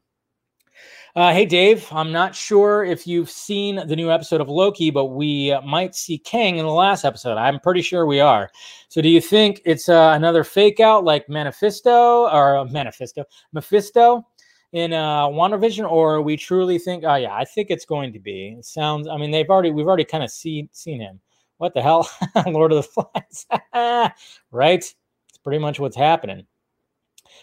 uh, 1.17 1.33
hey, 1.33 1.47
Dave, 1.47 1.87
I'm 1.93 2.11
not 2.11 2.35
sure 2.35 2.85
if 2.85 3.07
you've 3.07 3.31
seen 3.31 3.77
the 3.87 3.95
new 3.95 4.11
episode 4.11 4.41
of 4.41 4.49
Loki, 4.49 4.91
but 4.91 5.07
we 5.07 5.57
might 5.65 5.95
see 5.95 6.19
Kang 6.19 6.57
in 6.57 6.67
the 6.67 6.73
last 6.73 7.05
episode. 7.05 7.37
I'm 7.39 7.61
pretty 7.61 7.83
sure 7.83 8.05
we 8.05 8.19
are. 8.19 8.51
So, 8.89 9.01
do 9.01 9.09
you 9.09 9.21
think 9.21 9.63
it's 9.65 9.89
uh, 9.89 10.13
another 10.17 10.43
fake 10.43 10.81
out 10.81 11.05
like 11.05 11.29
Manifesto 11.29 12.29
or 12.29 12.59
uh, 12.59 12.65
Manifesto, 12.65 13.25
Mephisto 13.53 14.27
in 14.73 14.93
uh, 14.93 15.29
WandaVision, 15.29 15.89
or 15.89 16.21
we 16.21 16.37
truly 16.37 16.81
think? 16.81 17.05
Oh, 17.07 17.15
yeah, 17.15 17.33
I 17.33 17.45
think 17.45 17.71
it's 17.71 17.85
going 17.85 18.13
to 18.13 18.19
be. 18.19 18.57
It 18.59 18.65
sounds. 18.65 19.07
I 19.07 19.17
mean, 19.17 19.31
they've 19.31 19.49
already 19.49 19.71
we've 19.71 19.87
already 19.87 20.05
kind 20.05 20.25
of 20.25 20.33
seen 20.33 20.69
seen 20.73 21.01
him. 21.01 21.21
What 21.59 21.75
the 21.75 21.83
hell, 21.83 22.11
Lord 22.49 22.73
of 22.73 22.83
the 22.83 22.83
Flies, 22.83 23.47
right? 24.51 24.79
It's 24.81 25.39
pretty 25.45 25.61
much 25.61 25.79
what's 25.79 25.97
happening. 25.97 26.45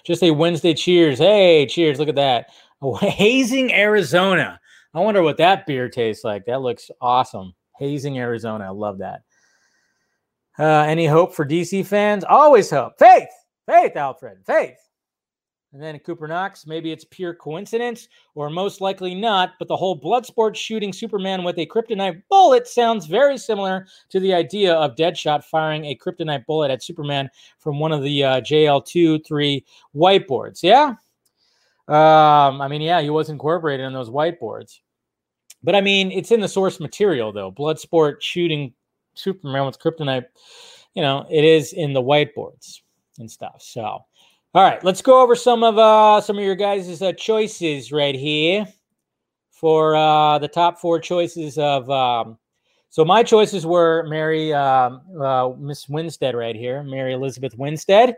Just 0.03 0.23
a 0.23 0.31
Wednesday 0.31 0.73
cheers. 0.73 1.19
Hey, 1.19 1.65
cheers! 1.67 1.99
Look 1.99 2.09
at 2.09 2.15
that. 2.15 2.47
Hazing, 3.01 3.73
Arizona. 3.73 4.59
I 4.93 4.99
wonder 4.99 5.21
what 5.21 5.37
that 5.37 5.65
beer 5.65 5.89
tastes 5.89 6.23
like. 6.23 6.45
That 6.45 6.61
looks 6.61 6.89
awesome. 6.99 7.53
Hazing, 7.77 8.17
Arizona. 8.17 8.65
I 8.65 8.69
love 8.69 8.97
that. 8.99 9.21
Uh, 10.59 10.83
any 10.83 11.05
hope 11.05 11.33
for 11.33 11.45
DC 11.45 11.85
fans? 11.85 12.23
Always 12.23 12.69
hope. 12.69 12.93
Faith. 12.99 13.29
Faith, 13.67 13.95
Alfred. 13.95 14.39
Faith. 14.45 14.77
And 15.73 15.81
then 15.81 15.97
Cooper 15.99 16.27
Knox, 16.27 16.67
maybe 16.67 16.91
it's 16.91 17.05
pure 17.05 17.33
coincidence, 17.33 18.09
or 18.35 18.49
most 18.49 18.81
likely 18.81 19.15
not, 19.15 19.53
but 19.57 19.69
the 19.69 19.77
whole 19.77 19.97
Bloodsport 19.97 20.55
shooting 20.55 20.91
Superman 20.91 21.45
with 21.45 21.57
a 21.59 21.65
kryptonite 21.65 22.21
bullet 22.29 22.67
sounds 22.67 23.05
very 23.05 23.37
similar 23.37 23.87
to 24.09 24.19
the 24.19 24.33
idea 24.33 24.73
of 24.73 24.95
Deadshot 24.95 25.45
firing 25.45 25.85
a 25.85 25.95
kryptonite 25.95 26.45
bullet 26.45 26.71
at 26.71 26.83
Superman 26.83 27.29
from 27.57 27.79
one 27.79 27.93
of 27.93 28.03
the 28.03 28.21
uh, 28.21 28.41
JL2 28.41 29.25
3 29.25 29.65
whiteboards. 29.95 30.61
Yeah? 30.61 30.95
Um, 31.91 32.61
I 32.61 32.69
mean, 32.69 32.81
yeah, 32.81 33.01
he 33.01 33.09
was 33.09 33.29
incorporated 33.29 33.85
in 33.85 33.91
those 33.91 34.09
whiteboards. 34.09 34.79
But 35.61 35.75
I 35.75 35.81
mean, 35.81 36.11
it's 36.11 36.31
in 36.31 36.39
the 36.39 36.47
source 36.47 36.79
material 36.79 37.31
though. 37.31 37.51
Bloodsport 37.51 38.21
shooting 38.21 38.73
Superman 39.13 39.65
with 39.65 39.79
kryptonite, 39.79 40.25
you 40.95 41.01
know, 41.01 41.25
it 41.29 41.43
is 41.43 41.73
in 41.73 41.93
the 41.93 42.01
whiteboards 42.01 42.79
and 43.19 43.29
stuff. 43.29 43.61
So, 43.61 43.81
all 43.81 44.05
right, 44.55 44.83
let's 44.83 45.01
go 45.01 45.21
over 45.21 45.35
some 45.35 45.63
of 45.63 45.77
uh 45.77 46.21
some 46.21 46.37
of 46.37 46.43
your 46.43 46.55
guys' 46.55 47.01
uh, 47.01 47.11
choices 47.13 47.91
right 47.91 48.15
here 48.15 48.65
for 49.51 49.95
uh 49.95 50.39
the 50.39 50.47
top 50.47 50.79
four 50.79 50.99
choices 50.99 51.57
of 51.57 51.89
um 51.89 52.37
so 52.89 53.05
my 53.05 53.23
choices 53.23 53.65
were 53.65 54.05
Mary 54.09 54.53
um, 54.53 55.01
uh, 55.21 55.51
Miss 55.57 55.87
Winstead 55.87 56.35
right 56.35 56.55
here, 56.55 56.83
Mary 56.83 57.13
Elizabeth 57.13 57.57
Winstead 57.57 58.17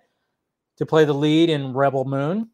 to 0.77 0.85
play 0.85 1.05
the 1.05 1.13
lead 1.13 1.51
in 1.51 1.73
Rebel 1.73 2.05
Moon. 2.05 2.49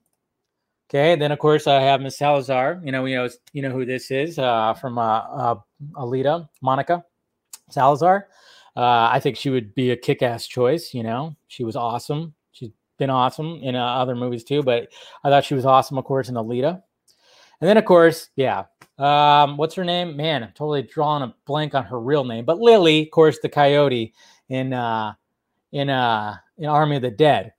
Okay, 0.90 1.16
then 1.16 1.32
of 1.32 1.38
course 1.38 1.68
I 1.68 1.82
have 1.82 2.02
Miss 2.02 2.18
Salazar. 2.18 2.82
You 2.84 2.92
know, 2.92 3.06
you 3.06 3.16
know, 3.16 3.30
you 3.54 3.62
know 3.62 3.70
who 3.70 3.86
this 3.86 4.10
is 4.10 4.40
uh, 4.40 4.74
from 4.74 4.98
uh, 4.98 5.20
uh, 5.20 5.56
Alita, 5.94 6.50
Monica 6.62 7.06
Salazar. 7.70 8.28
Uh, 8.76 9.10
I 9.12 9.20
think 9.20 9.38
she 9.38 9.52
would 9.52 9.76
be 9.76 9.92
a 9.92 9.96
kick-ass 9.96 10.48
choice. 10.48 10.94
You 10.94 11.04
know, 11.04 11.36
she 11.48 11.64
was 11.64 11.76
awesome. 11.76 12.34
She's 12.54 12.72
been 12.98 13.12
awesome 13.12 13.60
in 13.62 13.76
uh, 13.76 13.86
other 13.86 14.16
movies 14.16 14.44
too, 14.44 14.64
but 14.64 14.90
I 15.24 15.30
thought 15.30 15.46
she 15.46 15.54
was 15.54 15.66
awesome, 15.66 16.00
of 16.00 16.06
course, 16.06 16.28
in 16.30 16.36
Alita. 16.36 16.82
And 17.62 17.68
then, 17.68 17.78
of 17.78 17.86
course, 17.86 18.30
yeah, 18.36 18.64
um, 18.98 19.58
what's 19.58 19.76
her 19.76 19.86
name? 19.86 20.18
Man, 20.18 20.44
I'm 20.44 20.54
totally 20.54 20.82
drawing 20.82 21.24
a 21.24 21.36
blank 21.46 21.76
on 21.76 21.84
her 21.84 22.00
real 22.00 22.24
name, 22.24 22.46
but 22.46 22.60
Lily, 22.60 23.04
of 23.04 23.12
course, 23.12 23.38
the 23.40 23.50
Coyote 23.50 24.14
in 24.48 24.74
uh, 24.74 25.14
in 25.72 25.90
uh, 25.90 26.38
in 26.58 26.66
Army 26.66 26.96
of 26.96 27.04
the 27.04 27.12
Dead. 27.12 27.54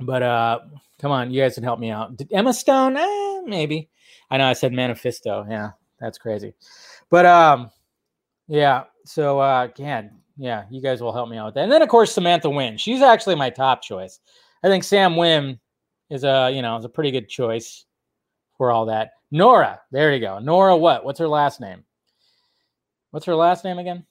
But 0.00 0.22
uh, 0.22 0.60
come 1.00 1.12
on, 1.12 1.30
you 1.30 1.40
guys 1.40 1.54
can 1.54 1.64
help 1.64 1.78
me 1.78 1.90
out. 1.90 2.16
Did 2.16 2.32
Emma 2.32 2.52
Stone? 2.52 2.96
Eh, 2.96 3.40
maybe. 3.46 3.88
I 4.30 4.38
know 4.38 4.46
I 4.46 4.52
said 4.52 4.72
Manifesto. 4.72 5.46
Yeah, 5.48 5.70
that's 6.00 6.18
crazy. 6.18 6.54
But 7.10 7.26
um, 7.26 7.70
yeah. 8.48 8.84
So 9.04 9.38
uh, 9.38 9.68
can 9.68 10.10
yeah, 10.36 10.64
you 10.70 10.82
guys 10.82 11.00
will 11.00 11.12
help 11.12 11.28
me 11.28 11.36
out 11.36 11.46
with 11.46 11.54
that. 11.54 11.64
And 11.64 11.72
then 11.72 11.82
of 11.82 11.88
course 11.88 12.12
Samantha 12.12 12.50
Win. 12.50 12.76
She's 12.76 13.02
actually 13.02 13.36
my 13.36 13.50
top 13.50 13.82
choice. 13.82 14.20
I 14.62 14.68
think 14.68 14.84
Sam 14.84 15.16
Win 15.16 15.58
is 16.10 16.24
a 16.24 16.50
you 16.52 16.62
know 16.62 16.76
is 16.76 16.84
a 16.84 16.88
pretty 16.88 17.10
good 17.10 17.28
choice 17.28 17.84
for 18.56 18.70
all 18.70 18.86
that. 18.86 19.12
Nora, 19.30 19.80
there 19.90 20.12
you 20.12 20.20
go. 20.20 20.38
Nora, 20.38 20.76
what? 20.76 21.04
What's 21.04 21.18
her 21.18 21.28
last 21.28 21.60
name? 21.60 21.84
What's 23.10 23.26
her 23.26 23.34
last 23.36 23.64
name 23.64 23.78
again? 23.78 24.04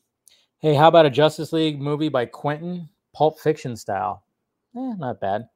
Hey, 0.60 0.76
how 0.76 0.88
about 0.88 1.06
a 1.06 1.10
Justice 1.10 1.52
League 1.52 1.82
movie 1.82 2.10
by 2.10 2.26
Quentin, 2.26 2.88
Pulp 3.14 3.40
Fiction 3.40 3.76
style? 3.76 4.24
Eh, 4.78 4.94
not 4.98 5.20
bad. 5.20 5.50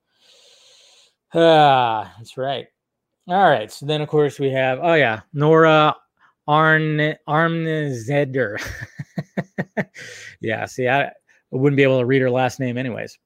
Ah, 1.40 2.12
that's 2.18 2.36
right. 2.36 2.66
All 3.28 3.48
right. 3.48 3.72
So 3.72 3.86
then, 3.86 4.02
of 4.02 4.10
course, 4.10 4.40
we 4.40 4.50
have 4.52 4.80
oh 4.82 4.96
yeah, 4.96 5.22
Nora 5.34 5.96
Arn 6.48 7.16
Armzeder. 7.28 8.58
yeah. 10.42 10.66
See, 10.66 10.88
I, 10.88 11.12
wouldn't 11.52 11.78
be 11.78 11.84
able 11.84 12.00
to 12.00 12.06
read 12.06 12.24
her 12.24 12.32
last 12.32 12.60
name 12.60 12.76
anyways. 12.76 13.20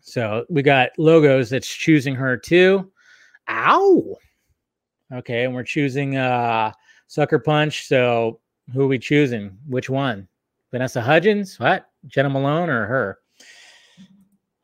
So 0.00 0.46
we 0.48 0.62
got 0.62 0.90
logos 0.96 1.50
that's 1.50 1.68
choosing 1.68 2.14
her 2.14 2.36
too. 2.38 2.90
Ow. 3.50 4.16
Okay, 5.12 5.44
and 5.44 5.54
we're 5.54 5.64
choosing 5.64 6.16
uh 6.16 6.72
Sucker 7.08 7.38
Punch. 7.38 7.86
So 7.86 8.40
who 8.72 8.82
are 8.82 8.86
we 8.88 8.98
choosing? 8.98 9.58
Which 9.66 9.90
one? 9.90 10.28
Vanessa 10.70 11.02
Hudgens? 11.02 11.60
What? 11.60 11.90
Jenna 12.06 12.30
Malone 12.30 12.70
or 12.70 12.86
her? 12.86 13.18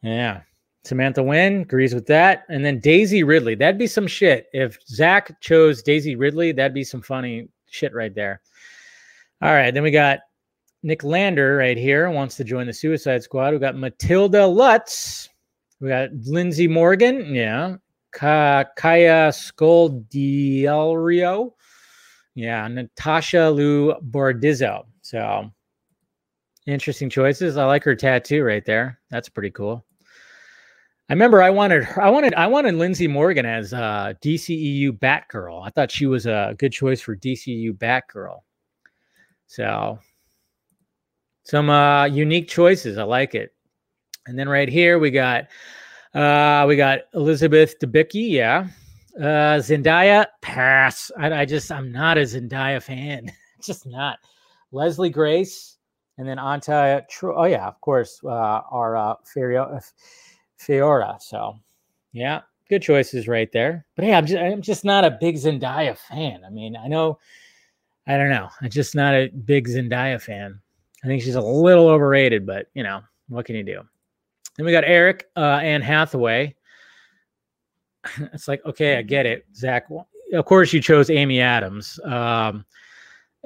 Yeah. 0.01 0.41
Samantha 0.85 1.23
Win 1.23 1.63
agrees 1.63 1.95
with 1.95 2.07
that. 2.07 2.45
And 2.49 2.65
then 2.65 2.79
Daisy 2.79 3.23
Ridley. 3.23 3.55
That'd 3.55 3.79
be 3.79 3.87
some 3.87 4.07
shit. 4.07 4.47
If 4.53 4.79
Zack 4.87 5.41
chose 5.41 5.83
Daisy 5.83 6.15
Ridley, 6.15 6.53
that'd 6.53 6.75
be 6.75 6.85
some 6.85 7.01
funny 7.01 7.49
shit 7.71 7.95
right 7.95 8.15
there. 8.15 8.43
All 9.41 9.53
right. 9.53 9.73
Then 9.73 9.83
we 9.83 9.91
got 9.91 10.21
Nick 10.83 11.03
Lander 11.03 11.57
right 11.57 11.79
here 11.79 12.11
wants 12.11 12.37
to 12.37 12.45
join 12.45 12.67
the 12.67 12.73
Suicide 12.73 13.23
Squad. 13.23 13.55
We 13.55 13.59
got 13.59 13.77
Matilda 13.77 14.47
Lutz. 14.47 15.31
We 15.81 15.89
got 15.89 16.11
Lindsey 16.27 16.69
Morgan. 16.69 17.35
Yeah. 17.35 17.77
Ka- 18.13 18.65
Kaya 18.77 19.31
Scodelario. 19.31 21.53
Yeah. 22.35 22.69
Natasha 22.69 23.51
Liu 23.51 23.95
Bordizzo. 24.11 24.85
So 25.01 25.51
interesting 26.67 27.09
choices. 27.09 27.57
I 27.57 27.65
like 27.65 27.85
her 27.85 27.95
tattoo 27.95 28.45
right 28.45 28.65
there. 28.67 29.01
That's 29.11 29.31
pretty 29.31 29.51
cool. 29.51 29.83
I 31.09 31.13
remember 31.13 31.43
I 31.43 31.51
wanted 31.51 31.87
I 31.99 32.09
wanted 32.09 32.35
I 32.35 32.47
wanted 32.47 32.77
Lindsey 32.77 33.07
Morgan 33.07 33.45
as 33.45 33.75
uh, 33.75 34.15
DCEU 34.23 34.99
Batgirl. 34.99 35.67
I 35.67 35.69
thought 35.71 35.91
she 35.91 36.07
was 36.07 36.25
a 36.25 36.55
good 36.59 36.73
choice 36.73 37.01
for 37.01 37.15
DCEU 37.15 37.73
Batgirl. 37.73 38.39
So 39.47 39.99
some 41.45 41.69
uh, 41.69 42.07
unique 42.07 42.49
choices. 42.49 42.97
I 42.97 43.03
like 43.03 43.35
it. 43.35 43.55
And 44.27 44.39
then 44.39 44.49
right 44.49 44.69
here 44.69 44.99
we 44.99 45.11
got 45.11 45.49
uh, 46.15 46.65
we 46.67 46.77
got 46.77 47.01
Elizabeth 47.13 47.79
Debicki. 47.79 48.31
Yeah. 48.31 48.69
Uh, 49.19 49.61
Zendaya 49.61 50.27
pass. 50.41 51.11
I, 51.19 51.41
I 51.41 51.45
just 51.45 51.71
I'm 51.71 51.93
not 51.93 52.17
a 52.17 52.23
Zendaya 52.23 52.83
fan. 52.83 53.31
just 53.63 53.87
not. 53.87 54.19
Leslie 54.73 55.11
Grace. 55.11 55.77
and 56.17 56.27
then 56.27 56.39
Anta. 56.39 57.07
Tro- 57.09 57.37
oh 57.37 57.45
yeah, 57.45 57.67
of 57.67 57.79
course, 57.83 58.21
uh, 58.25 58.29
our 58.29 58.97
uh, 58.97 59.15
Fiora. 60.65 61.21
So 61.21 61.59
yeah, 62.13 62.43
good 62.69 62.83
choices 62.83 63.29
right 63.29 63.51
there. 63.53 63.85
But 63.97 64.05
hey, 64.05 64.15
I'm 64.15 64.27
just 64.27 64.43
I'm 64.43 64.63
just 64.63 64.85
not 64.85 65.05
a 65.05 65.11
big 65.11 65.37
Zendaya 65.37 65.97
fan. 65.97 66.43
I 66.47 66.51
mean, 66.51 66.77
I 66.77 66.89
know, 66.89 67.19
I 68.07 68.17
don't 68.17 68.31
know, 68.31 68.49
I'm 68.61 68.71
just 68.71 68.95
not 68.95 69.15
a 69.15 69.29
big 69.29 69.69
Zendaya 69.69 70.21
fan. 70.21 70.61
I 71.03 71.07
think 71.07 71.23
she's 71.23 71.35
a 71.35 71.41
little 71.41 71.89
overrated, 71.89 72.47
but 72.47 72.67
you 72.75 72.83
know, 72.83 73.03
what 73.29 73.47
can 73.47 73.57
you 73.57 73.65
do? 73.65 73.83
Then 74.57 74.67
we 74.67 74.73
got 74.73 74.85
Eric 74.85 75.29
uh, 75.37 75.61
Anne 75.63 75.83
Hathaway. 75.83 76.55
It's 78.35 78.49
like, 78.49 78.63
okay, 78.67 78.99
I 78.99 79.03
get 79.03 79.25
it, 79.25 79.47
Zach. 79.57 79.87
Of 80.35 80.45
course, 80.45 80.75
you 80.75 80.83
chose 80.83 81.09
Amy 81.09 81.41
Adams. 81.41 81.99
Um, 82.05 82.67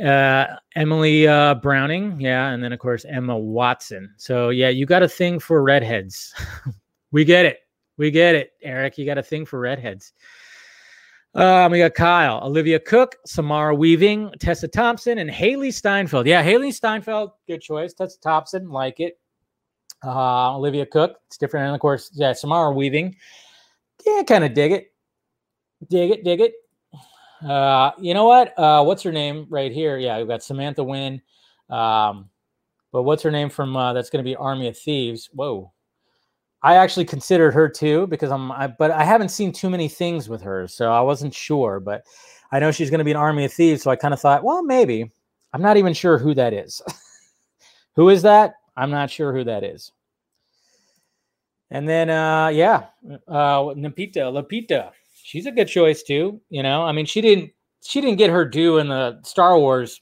uh, 0.05 0.47
Emily 0.75 1.29
uh, 1.29 1.55
Browning, 1.55 2.21
yeah, 2.21 2.51
and 2.51 2.63
then 2.63 2.73
of 2.73 2.79
course 2.81 3.05
Emma 3.05 3.39
Watson. 3.39 4.13
So 4.17 4.51
yeah, 4.51 4.69
you 4.69 4.85
got 4.87 5.05
a 5.05 5.09
thing 5.09 5.39
for 5.39 5.63
redheads. 5.63 6.35
we 7.13 7.25
get 7.25 7.47
it. 7.47 7.61
We 7.97 8.11
get 8.11 8.35
it, 8.35 8.53
Eric. 8.63 8.99
You 8.99 9.07
got 9.07 9.19
a 9.19 9.23
thing 9.23 9.45
for 9.45 9.59
redheads. 9.59 10.13
Um, 11.35 11.73
we 11.73 11.79
got 11.79 11.95
Kyle, 11.95 12.41
Olivia 12.43 12.81
Cooke, 12.81 13.17
Samara 13.27 13.75
Weaving, 13.75 14.33
Tessa 14.41 14.67
Thompson, 14.67 15.19
and 15.19 15.31
Hailee 15.31 15.73
Steinfeld. 15.73 16.27
Yeah, 16.27 16.43
Hailee 16.43 16.73
Steinfeld, 16.73 17.33
good 17.47 17.61
choice. 17.61 17.93
Tessa 17.93 18.19
Thompson, 18.21 18.71
like 18.71 18.99
it. 19.01 19.19
Uh, 20.05 20.57
Olivia 20.57 20.87
Cooke, 20.87 21.17
it's 21.27 21.37
different. 21.37 21.67
And 21.67 21.75
of 21.75 21.81
course, 21.81 22.11
yeah, 22.15 22.33
Samara 22.33 22.73
Weaving. 22.73 23.17
Yeah, 24.07 24.23
kind 24.23 24.45
of 24.45 24.55
dig 24.55 24.73
it. 24.73 24.93
Dig 25.89 26.11
it, 26.11 26.25
dig 26.25 26.41
it. 26.41 26.55
Uh, 27.47 27.93
you 27.99 28.15
know 28.15 28.25
what? 28.27 28.59
Uh, 28.59 28.83
what's 28.85 29.03
her 29.03 29.13
name 29.13 29.47
right 29.49 29.71
here? 29.71 29.99
Yeah, 29.99 30.19
we've 30.19 30.29
got 30.29 30.43
Samantha 30.43 30.83
Win. 30.83 31.21
Um, 31.69 32.31
but 32.91 33.03
what's 33.03 33.23
her 33.23 33.31
name 33.31 33.51
from 33.51 33.77
uh, 33.77 33.93
that's 33.93 34.11
going 34.11 34.25
to 34.25 34.29
be 34.29 34.35
Army 34.35 34.69
of 34.69 34.79
Thieves? 34.79 35.29
Whoa. 35.33 35.73
I 36.63 36.77
actually 36.77 37.05
considered 37.05 37.53
her 37.53 37.69
too 37.69 38.07
because 38.09 38.31
I'm, 38.31 38.51
I, 38.53 38.67
but 38.67 38.91
I 38.91 39.05
haven't 39.05 39.29
seen 39.31 39.53
too 39.53 39.71
many 39.71 39.89
things 39.89 40.29
with 40.29 40.43
her, 40.43 40.67
so 40.67 40.93
I 40.93 41.01
wasn't 41.01 41.35
sure. 41.35 41.79
But 41.81 42.05
I 42.51 42.59
know 42.59 42.73
she's 42.73 42.91
going 42.91 42.99
to 42.99 43.05
be 43.05 43.13
an 43.13 43.17
Army 43.17 43.45
of 43.45 43.53
Thieves, 43.53 43.83
so 43.83 43.91
I 43.91 43.97
kind 43.97 44.15
of 44.15 44.21
thought, 44.21 44.45
well, 44.45 44.63
maybe. 44.63 45.11
I'm 45.53 45.63
not 45.63 45.77
even 45.79 45.95
sure 45.95 46.19
who 46.19 46.35
that 46.35 46.53
is. 46.53 46.83
who 47.95 48.11
is 48.11 48.23
that? 48.23 48.55
I'm 48.77 48.91
not 48.91 49.11
sure 49.11 49.33
who 49.33 49.45
that 49.45 49.65
is. 49.65 49.93
And 51.71 51.89
then, 51.89 52.11
uh, 52.11 52.49
yeah, 52.49 52.87
uh, 53.27 53.61
Napita, 53.75 54.33
Lapita, 54.33 54.91
she's 55.23 55.47
a 55.47 55.51
good 55.53 55.69
choice 55.69 56.03
too. 56.03 56.41
You 56.51 56.63
know, 56.63 56.83
I 56.83 56.93
mean, 56.93 57.07
she 57.07 57.21
didn't, 57.21 57.51
she 57.83 58.01
didn't 58.01 58.17
get 58.17 58.31
her 58.31 58.45
due 58.45 58.79
in 58.79 58.89
the 58.89 59.21
Star 59.23 59.59
Wars, 59.59 60.01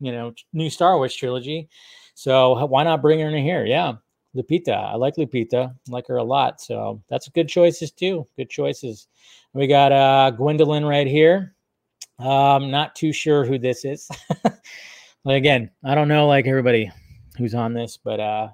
you 0.00 0.12
know, 0.12 0.34
new 0.52 0.70
Star 0.70 0.96
Wars 0.96 1.14
trilogy. 1.14 1.68
So 2.14 2.66
why 2.66 2.84
not 2.84 3.02
bring 3.02 3.20
her 3.20 3.28
in 3.28 3.44
here? 3.44 3.64
Yeah, 3.64 3.94
Lupita. 4.38 4.76
I 4.76 4.94
like 4.94 5.16
Lupita. 5.16 5.70
I 5.70 5.90
like 5.90 6.06
her 6.06 6.16
a 6.16 6.24
lot. 6.24 6.60
So 6.60 7.02
that's 7.08 7.28
good 7.28 7.48
choices 7.48 7.90
too. 7.90 8.26
Good 8.36 8.50
choices. 8.50 9.08
We 9.52 9.66
got 9.66 9.92
uh 9.92 10.30
Gwendolyn 10.30 10.84
right 10.84 11.06
here. 11.06 11.54
Um, 12.18 12.70
not 12.70 12.94
too 12.96 13.12
sure 13.12 13.44
who 13.44 13.58
this 13.58 13.84
is. 13.84 14.08
again, 15.26 15.70
I 15.84 15.94
don't 15.94 16.08
know 16.08 16.26
like 16.26 16.46
everybody 16.46 16.90
who's 17.36 17.54
on 17.54 17.74
this, 17.74 17.96
but 17.96 18.20
uh 18.20 18.48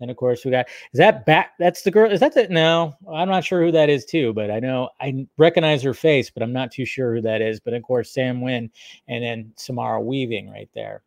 and 0.00 0.10
of 0.10 0.16
course 0.16 0.44
we 0.44 0.50
got 0.50 0.66
is 0.92 0.98
that 0.98 1.24
back 1.26 1.52
that's 1.58 1.82
the 1.82 1.90
girl 1.90 2.10
is 2.10 2.20
that 2.20 2.34
the 2.34 2.48
no 2.48 2.94
i'm 3.12 3.28
not 3.28 3.44
sure 3.44 3.62
who 3.62 3.70
that 3.70 3.88
is 3.88 4.04
too 4.04 4.32
but 4.32 4.50
i 4.50 4.58
know 4.58 4.88
i 5.00 5.26
recognize 5.36 5.82
her 5.82 5.94
face 5.94 6.30
but 6.30 6.42
i'm 6.42 6.52
not 6.52 6.72
too 6.72 6.84
sure 6.84 7.14
who 7.14 7.20
that 7.20 7.42
is 7.42 7.60
but 7.60 7.74
of 7.74 7.82
course 7.82 8.10
sam 8.10 8.40
Win 8.40 8.70
and 9.08 9.22
then 9.22 9.52
samara 9.56 10.00
weaving 10.00 10.50
right 10.50 10.70
there 10.74 11.02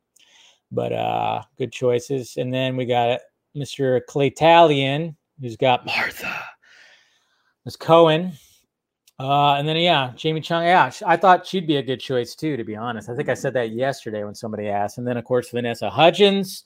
but 0.71 0.93
uh 0.93 1.41
good 1.57 1.71
choices 1.71 2.37
and 2.37 2.53
then 2.53 2.77
we 2.77 2.85
got 2.85 3.19
Mr. 3.55 4.01
Claytalian, 4.09 5.15
who's 5.39 5.57
got 5.57 5.85
Martha, 5.85 6.33
Miss 7.65 7.75
Cohen. 7.75 8.33
Uh, 9.19 9.53
and 9.53 9.67
then, 9.67 9.77
yeah, 9.77 10.11
Jamie 10.15 10.41
Chung. 10.41 10.63
Yeah, 10.63 10.91
I 11.05 11.17
thought 11.17 11.45
she'd 11.45 11.67
be 11.67 11.77
a 11.77 11.83
good 11.83 11.99
choice 11.99 12.35
too, 12.35 12.57
to 12.57 12.63
be 12.63 12.75
honest. 12.75 13.09
I 13.09 13.15
think 13.15 13.29
I 13.29 13.35
said 13.35 13.53
that 13.53 13.71
yesterday 13.71 14.23
when 14.23 14.35
somebody 14.35 14.67
asked. 14.67 14.97
And 14.97 15.07
then, 15.07 15.17
of 15.17 15.23
course, 15.23 15.49
Vanessa 15.49 15.89
Hudgens. 15.89 16.63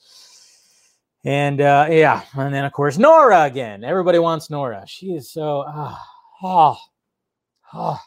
And 1.24 1.60
uh, 1.60 1.88
yeah, 1.90 2.22
and 2.34 2.54
then, 2.54 2.64
of 2.64 2.72
course, 2.72 2.96
Nora 2.96 3.42
again. 3.42 3.84
Everybody 3.84 4.18
wants 4.18 4.50
Nora. 4.50 4.84
She 4.86 5.08
is 5.08 5.30
so, 5.30 5.64
ah, 5.66 6.02
oh, 6.42 6.78
oh. 7.74 8.00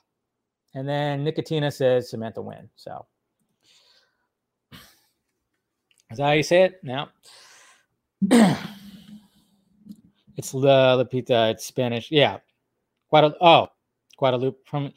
And 0.73 0.88
then 0.88 1.23
Nicotina 1.23 1.71
says 1.71 2.09
Samantha 2.09 2.41
Win. 2.41 2.69
So, 2.75 3.05
is 4.73 6.17
that 6.17 6.23
how 6.23 6.32
you 6.32 6.43
say 6.43 6.63
it? 6.63 6.79
No. 6.84 7.09
it's 10.38 10.53
La 10.53 10.95
Lupita. 10.95 11.51
It's 11.51 11.65
Spanish. 11.65 12.11
Yeah. 12.11 12.38
Guada, 13.11 13.34
oh, 13.41 13.67
Guadalupe 14.17 14.57
from. 14.65 14.93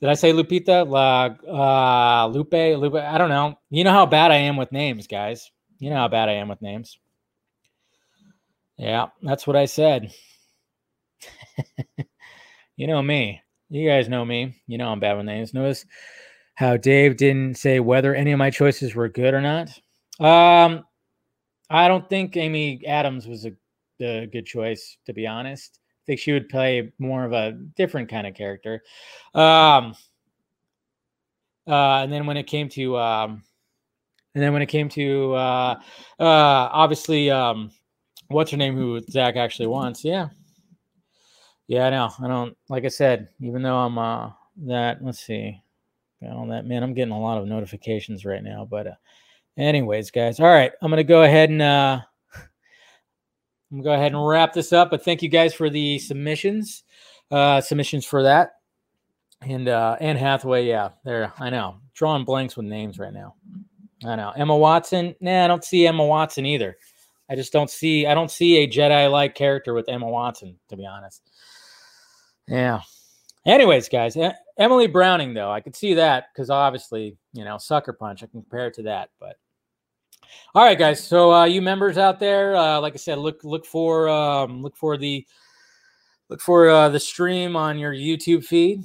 Did 0.00 0.10
I 0.10 0.14
say 0.14 0.32
Lupita? 0.32 0.86
La 0.86 2.24
uh, 2.24 2.26
Lupe? 2.28 2.52
Lupe? 2.52 2.96
I 2.96 3.16
don't 3.16 3.30
know. 3.30 3.58
You 3.70 3.84
know 3.84 3.92
how 3.92 4.04
bad 4.04 4.30
I 4.30 4.36
am 4.36 4.56
with 4.56 4.72
names, 4.72 5.06
guys. 5.06 5.50
You 5.78 5.90
know 5.90 5.96
how 5.96 6.08
bad 6.08 6.28
I 6.28 6.32
am 6.32 6.48
with 6.48 6.60
names. 6.60 6.98
Yeah, 8.76 9.06
that's 9.22 9.46
what 9.46 9.56
I 9.56 9.64
said. 9.64 10.12
you 12.76 12.86
know 12.86 13.02
me. 13.02 13.40
You 13.70 13.88
guys 13.88 14.08
know 14.08 14.24
me. 14.24 14.60
You 14.66 14.76
know 14.76 14.88
I'm 14.88 15.00
bad 15.00 15.16
with 15.16 15.24
names. 15.24 15.54
Notice 15.54 15.86
how 16.54 16.76
Dave 16.76 17.16
didn't 17.16 17.56
say 17.56 17.80
whether 17.80 18.14
any 18.14 18.32
of 18.32 18.38
my 18.38 18.50
choices 18.50 18.94
were 18.94 19.08
good 19.08 19.32
or 19.32 19.40
not. 19.40 19.70
Um, 20.20 20.84
I 21.68 21.88
don't 21.88 22.08
think 22.08 22.36
Amy 22.36 22.80
Adams 22.86 23.26
was 23.26 23.44
a, 23.44 23.52
a, 24.00 24.26
good 24.26 24.46
choice, 24.46 24.98
to 25.06 25.12
be 25.12 25.26
honest. 25.26 25.80
I 25.82 26.02
think 26.06 26.20
she 26.20 26.32
would 26.32 26.48
play 26.48 26.92
more 26.98 27.24
of 27.24 27.32
a 27.32 27.52
different 27.76 28.08
kind 28.08 28.26
of 28.26 28.34
character. 28.34 28.82
Um, 29.34 29.94
uh, 31.66 32.02
and 32.02 32.12
then 32.12 32.26
when 32.26 32.36
it 32.36 32.44
came 32.44 32.68
to, 32.70 32.96
um, 32.98 33.42
and 34.34 34.42
then 34.42 34.52
when 34.52 34.62
it 34.62 34.66
came 34.66 34.88
to, 34.90 35.34
uh, 35.34 35.80
uh, 36.20 36.68
obviously, 36.72 37.30
um, 37.30 37.72
what's 38.28 38.52
her 38.52 38.56
name? 38.56 38.76
Who 38.76 39.00
Zack 39.10 39.34
actually 39.36 39.66
wants? 39.66 40.04
Yeah, 40.04 40.28
yeah. 41.66 41.86
I 41.86 41.90
know. 41.90 42.10
I 42.22 42.28
don't. 42.28 42.56
Like 42.68 42.84
I 42.84 42.88
said, 42.88 43.28
even 43.40 43.62
though 43.62 43.76
I'm 43.76 43.98
uh, 43.98 44.30
that. 44.66 45.02
Let's 45.02 45.20
see. 45.20 45.60
Got 46.22 46.36
all 46.36 46.46
that 46.48 46.66
man. 46.66 46.82
I'm 46.82 46.94
getting 46.94 47.12
a 47.12 47.20
lot 47.20 47.38
of 47.38 47.48
notifications 47.48 48.24
right 48.24 48.44
now, 48.44 48.64
but. 48.70 48.86
Uh, 48.86 48.94
Anyways, 49.58 50.10
guys. 50.10 50.38
All 50.40 50.46
right. 50.46 50.72
I'm 50.82 50.90
going 50.90 50.98
to 50.98 51.04
go 51.04 51.22
ahead 51.22 51.50
and 51.50 51.62
uh, 51.62 52.00
I'm 52.34 52.42
going 53.70 53.82
to 53.82 53.88
go 53.88 53.94
ahead 53.94 54.12
and 54.12 54.26
wrap 54.26 54.52
this 54.52 54.72
up. 54.72 54.90
But 54.90 55.04
thank 55.04 55.22
you 55.22 55.28
guys 55.28 55.54
for 55.54 55.70
the 55.70 55.98
submissions. 55.98 56.84
Uh, 57.30 57.60
submissions 57.60 58.04
for 58.04 58.22
that. 58.22 58.52
And 59.42 59.68
uh, 59.68 59.96
Anne 60.00 60.16
Hathaway, 60.16 60.66
yeah, 60.66 60.90
there. 61.04 61.32
I 61.38 61.50
know. 61.50 61.78
Drawing 61.94 62.24
blanks 62.24 62.56
with 62.56 62.66
names 62.66 62.98
right 62.98 63.12
now. 63.12 63.34
I 64.04 64.16
know. 64.16 64.32
Emma 64.36 64.56
Watson. 64.56 65.14
Nah, 65.20 65.44
I 65.44 65.48
don't 65.48 65.64
see 65.64 65.86
Emma 65.86 66.04
Watson 66.04 66.46
either. 66.46 66.76
I 67.28 67.34
just 67.34 67.52
don't 67.52 67.70
see 67.70 68.06
I 68.06 68.14
don't 68.14 68.30
see 68.30 68.58
a 68.58 68.68
Jedi-like 68.68 69.34
character 69.34 69.74
with 69.74 69.88
Emma 69.88 70.08
Watson, 70.08 70.58
to 70.68 70.76
be 70.76 70.86
honest. 70.86 71.22
Yeah. 72.46 72.80
Anyways, 73.44 73.88
guys, 73.88 74.16
Emily 74.58 74.86
Browning, 74.86 75.34
though, 75.34 75.50
I 75.50 75.60
could 75.60 75.76
see 75.76 75.94
that 75.94 76.26
because 76.32 76.50
obviously, 76.50 77.16
you 77.32 77.44
know, 77.44 77.58
Sucker 77.58 77.92
Punch, 77.92 78.22
I 78.22 78.26
can 78.26 78.42
compare 78.42 78.68
it 78.68 78.74
to 78.74 78.82
that. 78.84 79.10
But 79.20 79.36
all 80.54 80.64
right, 80.64 80.78
guys. 80.78 81.02
So 81.02 81.32
uh, 81.32 81.44
you 81.44 81.62
members 81.62 81.98
out 81.98 82.18
there, 82.18 82.56
uh, 82.56 82.80
like 82.80 82.94
I 82.94 82.96
said, 82.96 83.18
look 83.18 83.44
look 83.44 83.66
for 83.66 84.08
um, 84.08 84.62
look 84.62 84.76
for 84.76 84.96
the 84.96 85.26
look 86.28 86.40
for 86.40 86.68
uh, 86.68 86.88
the 86.88 87.00
stream 87.00 87.56
on 87.56 87.78
your 87.78 87.92
YouTube 87.92 88.44
feed. 88.44 88.82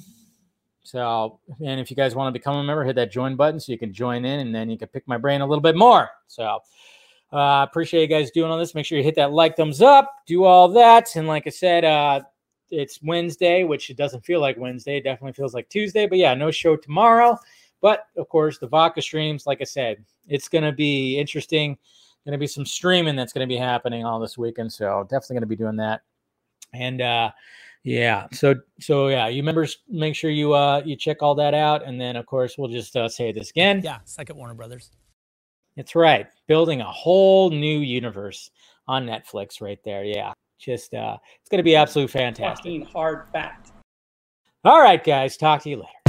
So, 0.84 1.38
and 1.64 1.80
if 1.80 1.90
you 1.90 1.96
guys 1.96 2.14
want 2.14 2.28
to 2.28 2.38
become 2.38 2.56
a 2.56 2.62
member, 2.62 2.84
hit 2.84 2.96
that 2.96 3.12
join 3.12 3.36
button 3.36 3.60
so 3.60 3.72
you 3.72 3.78
can 3.78 3.92
join 3.92 4.24
in, 4.24 4.40
and 4.40 4.54
then 4.54 4.68
you 4.68 4.76
can 4.76 4.88
pick 4.88 5.06
my 5.06 5.16
brain 5.16 5.40
a 5.40 5.46
little 5.46 5.62
bit 5.62 5.76
more. 5.76 6.10
So, 6.26 6.58
uh, 7.32 7.66
appreciate 7.68 8.02
you 8.02 8.08
guys 8.08 8.30
doing 8.30 8.50
all 8.50 8.58
this. 8.58 8.74
Make 8.74 8.84
sure 8.84 8.98
you 8.98 9.04
hit 9.04 9.14
that 9.14 9.32
like, 9.32 9.56
thumbs 9.56 9.80
up, 9.80 10.12
do 10.26 10.44
all 10.44 10.68
that, 10.68 11.14
and 11.16 11.26
like 11.28 11.46
I 11.46 11.50
said, 11.50 11.84
uh, 11.84 12.20
it's 12.72 13.00
Wednesday, 13.02 13.64
which 13.64 13.90
it 13.90 13.96
doesn't 13.96 14.24
feel 14.24 14.40
like 14.40 14.56
Wednesday. 14.56 14.96
It 14.96 15.04
definitely 15.04 15.34
feels 15.34 15.54
like 15.54 15.68
Tuesday. 15.68 16.06
But 16.06 16.18
yeah, 16.18 16.34
no 16.34 16.50
show 16.50 16.76
tomorrow. 16.76 17.38
But 17.80 18.06
of 18.16 18.28
course, 18.28 18.58
the 18.58 18.66
Vodka 18.66 19.02
streams, 19.02 19.46
like 19.46 19.60
I 19.60 19.64
said, 19.64 20.04
it's 20.28 20.48
going 20.48 20.64
to 20.64 20.72
be 20.72 21.18
interesting. 21.18 21.76
Going 22.24 22.32
to 22.32 22.38
be 22.38 22.46
some 22.46 22.64
streaming 22.64 23.16
that's 23.16 23.32
going 23.32 23.46
to 23.48 23.52
be 23.52 23.58
happening 23.58 24.04
all 24.04 24.20
this 24.20 24.38
weekend. 24.38 24.72
So 24.72 25.02
definitely 25.10 25.34
going 25.34 25.42
to 25.42 25.46
be 25.48 25.56
doing 25.56 25.76
that. 25.76 26.02
And 26.72 27.00
uh, 27.02 27.32
yeah, 27.84 28.28
so 28.32 28.54
so 28.80 29.08
yeah, 29.08 29.26
you 29.26 29.42
members 29.42 29.78
make 29.88 30.14
sure 30.14 30.30
you 30.30 30.54
uh 30.54 30.82
you 30.84 30.94
check 30.94 31.20
all 31.20 31.34
that 31.34 31.52
out, 31.52 31.84
and 31.84 32.00
then 32.00 32.14
of 32.14 32.26
course 32.26 32.56
we'll 32.56 32.68
just 32.68 32.96
uh, 32.96 33.08
say 33.08 33.32
this 33.32 33.50
again. 33.50 33.80
Yeah, 33.82 33.98
second 34.04 34.36
Warner 34.36 34.54
Brothers. 34.54 34.90
It's 35.76 35.94
right, 35.96 36.28
building 36.46 36.80
a 36.80 36.90
whole 36.90 37.50
new 37.50 37.80
universe 37.80 38.50
on 38.86 39.06
Netflix 39.06 39.60
right 39.60 39.80
there. 39.84 40.04
Yeah, 40.04 40.32
just 40.58 40.94
uh, 40.94 41.16
it's 41.40 41.48
going 41.48 41.58
to 41.58 41.64
be 41.64 41.74
absolute 41.74 42.10
fantastic. 42.10 42.86
hard 42.86 43.26
fact. 43.32 43.72
All 44.64 44.80
right, 44.80 45.02
guys, 45.02 45.36
talk 45.36 45.62
to 45.62 45.70
you 45.70 45.76
later. 45.78 46.01